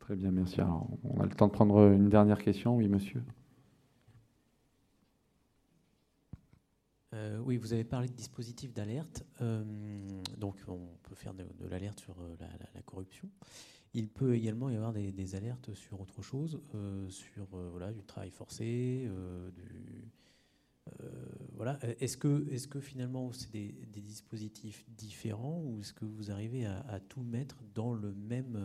Très 0.00 0.16
bien, 0.16 0.30
merci. 0.30 0.60
Alors, 0.60 0.88
on 1.04 1.20
a 1.20 1.24
le 1.24 1.30
temps 1.30 1.48
de 1.48 1.52
prendre 1.52 1.92
une 1.92 2.08
dernière 2.08 2.42
question. 2.42 2.76
Oui, 2.76 2.88
monsieur. 2.88 3.22
Euh, 7.14 7.38
oui, 7.44 7.56
vous 7.56 7.72
avez 7.72 7.84
parlé 7.84 8.08
de 8.08 8.12
dispositifs 8.12 8.72
d'alerte. 8.72 9.24
Euh, 9.40 9.64
donc, 10.36 10.56
on 10.68 10.78
peut 11.02 11.14
faire 11.14 11.34
de, 11.34 11.44
l'alerte 11.68 12.00
sur 12.00 12.14
la, 12.38 12.82
corruption. 12.82 13.28
Il 13.96 14.08
peut 14.08 14.34
également 14.34 14.68
y 14.68 14.76
avoir 14.76 14.92
des, 14.92 15.34
alertes 15.36 15.72
sur 15.72 16.02
autre 16.02 16.20
chose, 16.20 16.60
sur 17.08 17.46
voilà, 17.46 17.94
du 17.94 18.04
travail 18.04 18.30
forcé, 18.30 19.08
du, 19.54 20.04
voilà. 21.54 21.78
Est-ce 21.98 22.18
que, 22.18 22.46
est 22.50 22.68
que 22.68 22.78
finalement 22.78 23.32
c'est 23.32 23.48
des, 23.50 24.02
dispositifs 24.02 24.84
différents 24.98 25.62
ou 25.64 25.80
est-ce 25.80 25.94
que 25.94 26.04
vous 26.04 26.30
arrivez 26.30 26.66
à, 26.66 27.00
tout 27.08 27.22
mettre 27.22 27.56
dans 27.74 27.94
le 27.94 28.12
même 28.12 28.58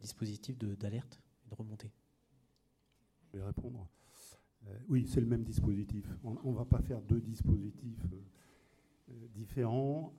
dispositif 0.00 0.58
d'alerte 0.58 1.20
et 1.46 1.50
de 1.50 1.54
remontée? 1.54 1.92
Je 3.32 3.38
vais 3.38 3.44
répondre. 3.44 3.88
oui, 4.88 5.06
c'est 5.06 5.20
le 5.20 5.28
même 5.28 5.44
dispositif. 5.44 6.04
On 6.24 6.50
ne 6.50 6.56
va 6.56 6.64
pas 6.64 6.82
faire 6.82 7.00
deux 7.02 7.20
dispositifs 7.20 8.04
différents. 9.32 10.12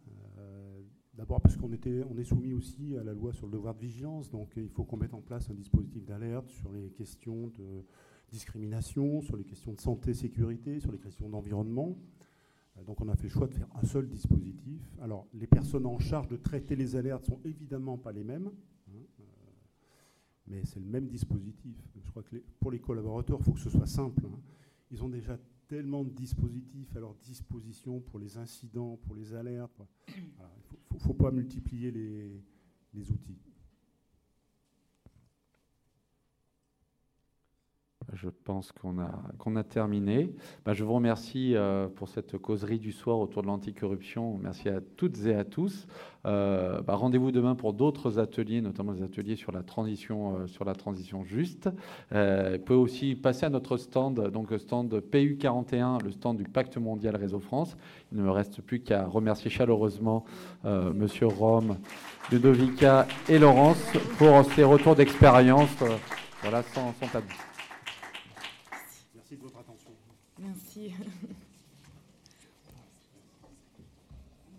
D'abord 1.13 1.41
parce 1.41 1.57
qu'on 1.57 1.69
on 1.69 2.17
est 2.17 2.23
soumis 2.23 2.53
aussi 2.53 2.95
à 2.95 3.03
la 3.03 3.13
loi 3.13 3.33
sur 3.33 3.47
le 3.47 3.51
devoir 3.51 3.75
de 3.75 3.81
vigilance, 3.81 4.29
donc 4.29 4.53
il 4.55 4.69
faut 4.69 4.83
qu'on 4.83 4.97
mette 4.97 5.13
en 5.13 5.21
place 5.21 5.49
un 5.49 5.53
dispositif 5.53 6.05
d'alerte 6.05 6.49
sur 6.49 6.71
les 6.71 6.91
questions 6.91 7.47
de 7.47 7.83
discrimination, 8.29 9.21
sur 9.21 9.35
les 9.35 9.43
questions 9.43 9.73
de 9.73 9.81
santé, 9.81 10.13
sécurité, 10.13 10.79
sur 10.79 10.91
les 10.91 10.99
questions 10.99 11.27
d'environnement. 11.29 11.97
Euh, 12.77 12.83
donc 12.83 13.01
on 13.01 13.09
a 13.09 13.15
fait 13.15 13.23
le 13.23 13.29
choix 13.29 13.47
de 13.47 13.53
faire 13.53 13.67
un 13.75 13.85
seul 13.85 14.07
dispositif. 14.07 14.81
Alors 15.01 15.27
les 15.33 15.47
personnes 15.47 15.85
en 15.85 15.99
charge 15.99 16.27
de 16.27 16.37
traiter 16.37 16.75
les 16.75 16.95
alertes 16.95 17.25
sont 17.25 17.39
évidemment 17.43 17.97
pas 17.97 18.11
les 18.11 18.23
mêmes, 18.23 18.51
hein, 18.87 18.91
euh, 19.19 19.23
mais 20.47 20.63
c'est 20.65 20.79
le 20.79 20.85
même 20.85 21.07
dispositif. 21.07 21.75
Je 22.03 22.09
crois 22.11 22.23
que 22.23 22.37
pour 22.59 22.71
les 22.71 22.79
collaborateurs, 22.79 23.39
il 23.39 23.43
faut 23.43 23.53
que 23.53 23.59
ce 23.59 23.69
soit 23.69 23.87
simple. 23.87 24.23
Hein. 24.25 24.39
Ils 24.91 25.03
ont 25.03 25.09
déjà 25.09 25.37
tellement 25.69 26.03
de 26.03 26.09
dispositifs 26.09 26.93
à 26.95 26.99
leur 26.99 27.13
disposition 27.15 28.01
pour 28.01 28.19
les 28.19 28.37
incidents, 28.37 28.97
pour 28.97 29.15
les 29.15 29.33
alertes. 29.33 29.81
Il 30.09 30.95
ne 30.95 30.99
faut, 30.99 31.13
pas 31.13 31.31
multiplier 31.31 31.91
les 31.91 33.11
outils. 33.11 33.37
Je 38.13 38.29
pense 38.43 38.71
qu'on 38.71 38.97
a, 39.55 39.63
terminé. 39.63 40.33
Bah, 40.65 40.73
je 40.73 40.83
vous 40.83 40.93
remercie 40.93 41.55
euh, 41.55 41.87
pour 41.87 42.09
cette 42.09 42.37
causerie 42.37 42.79
du 42.79 42.91
soir 42.91 43.19
autour 43.19 43.41
de 43.41 43.47
l'anticorruption. 43.47 44.39
Merci 44.41 44.69
à 44.69 44.79
toutes 44.97 45.25
et 45.25 45.35
à 45.35 45.43
tous. 45.43 45.85
Euh, 46.25 46.81
bah, 46.81 46.95
rendez-vous 46.95 47.31
demain 47.31 47.55
pour 47.55 47.73
d'autres 47.73 48.19
ateliers, 48.19 48.61
notamment 48.61 48.93
des 48.93 49.03
ateliers 49.03 49.35
sur 49.35 49.51
la 49.51 49.63
transition, 49.63 50.37
euh, 50.37 50.47
sur 50.47 50.65
la 50.65 50.73
transition 50.73 51.23
juste. 51.23 51.69
vous 52.11 52.59
pouvez 52.65 52.79
aussi 52.79 53.15
passer 53.15 53.45
à 53.45 53.49
notre 53.49 53.77
stand, 53.77 54.29
donc 54.31 54.51
le 54.51 54.57
stand 54.57 54.93
PU41, 55.11 56.03
le 56.03 56.11
stand 56.11 56.37
du 56.37 56.43
Pacte 56.43 56.77
mondial 56.77 57.15
Réseau 57.15 57.39
France. 57.39 57.77
Il 58.11 58.17
ne 58.17 58.23
me 58.23 58.31
reste 58.31 58.61
plus 58.61 58.79
qu'à 58.79 59.05
remercier 59.05 59.49
chaleureusement 59.49 60.25
Monsieur 60.63 61.27
Rome, 61.27 61.77
Ludovica 62.31 63.07
et 63.27 63.39
Laurence 63.39 63.81
pour 64.17 64.43
ces 64.55 64.63
retours 64.63 64.95
d'expérience. 64.95 65.69
voilà, 66.41 66.63
sans 66.63 66.93
tabou. 67.11 67.48
Merci 70.89 71.11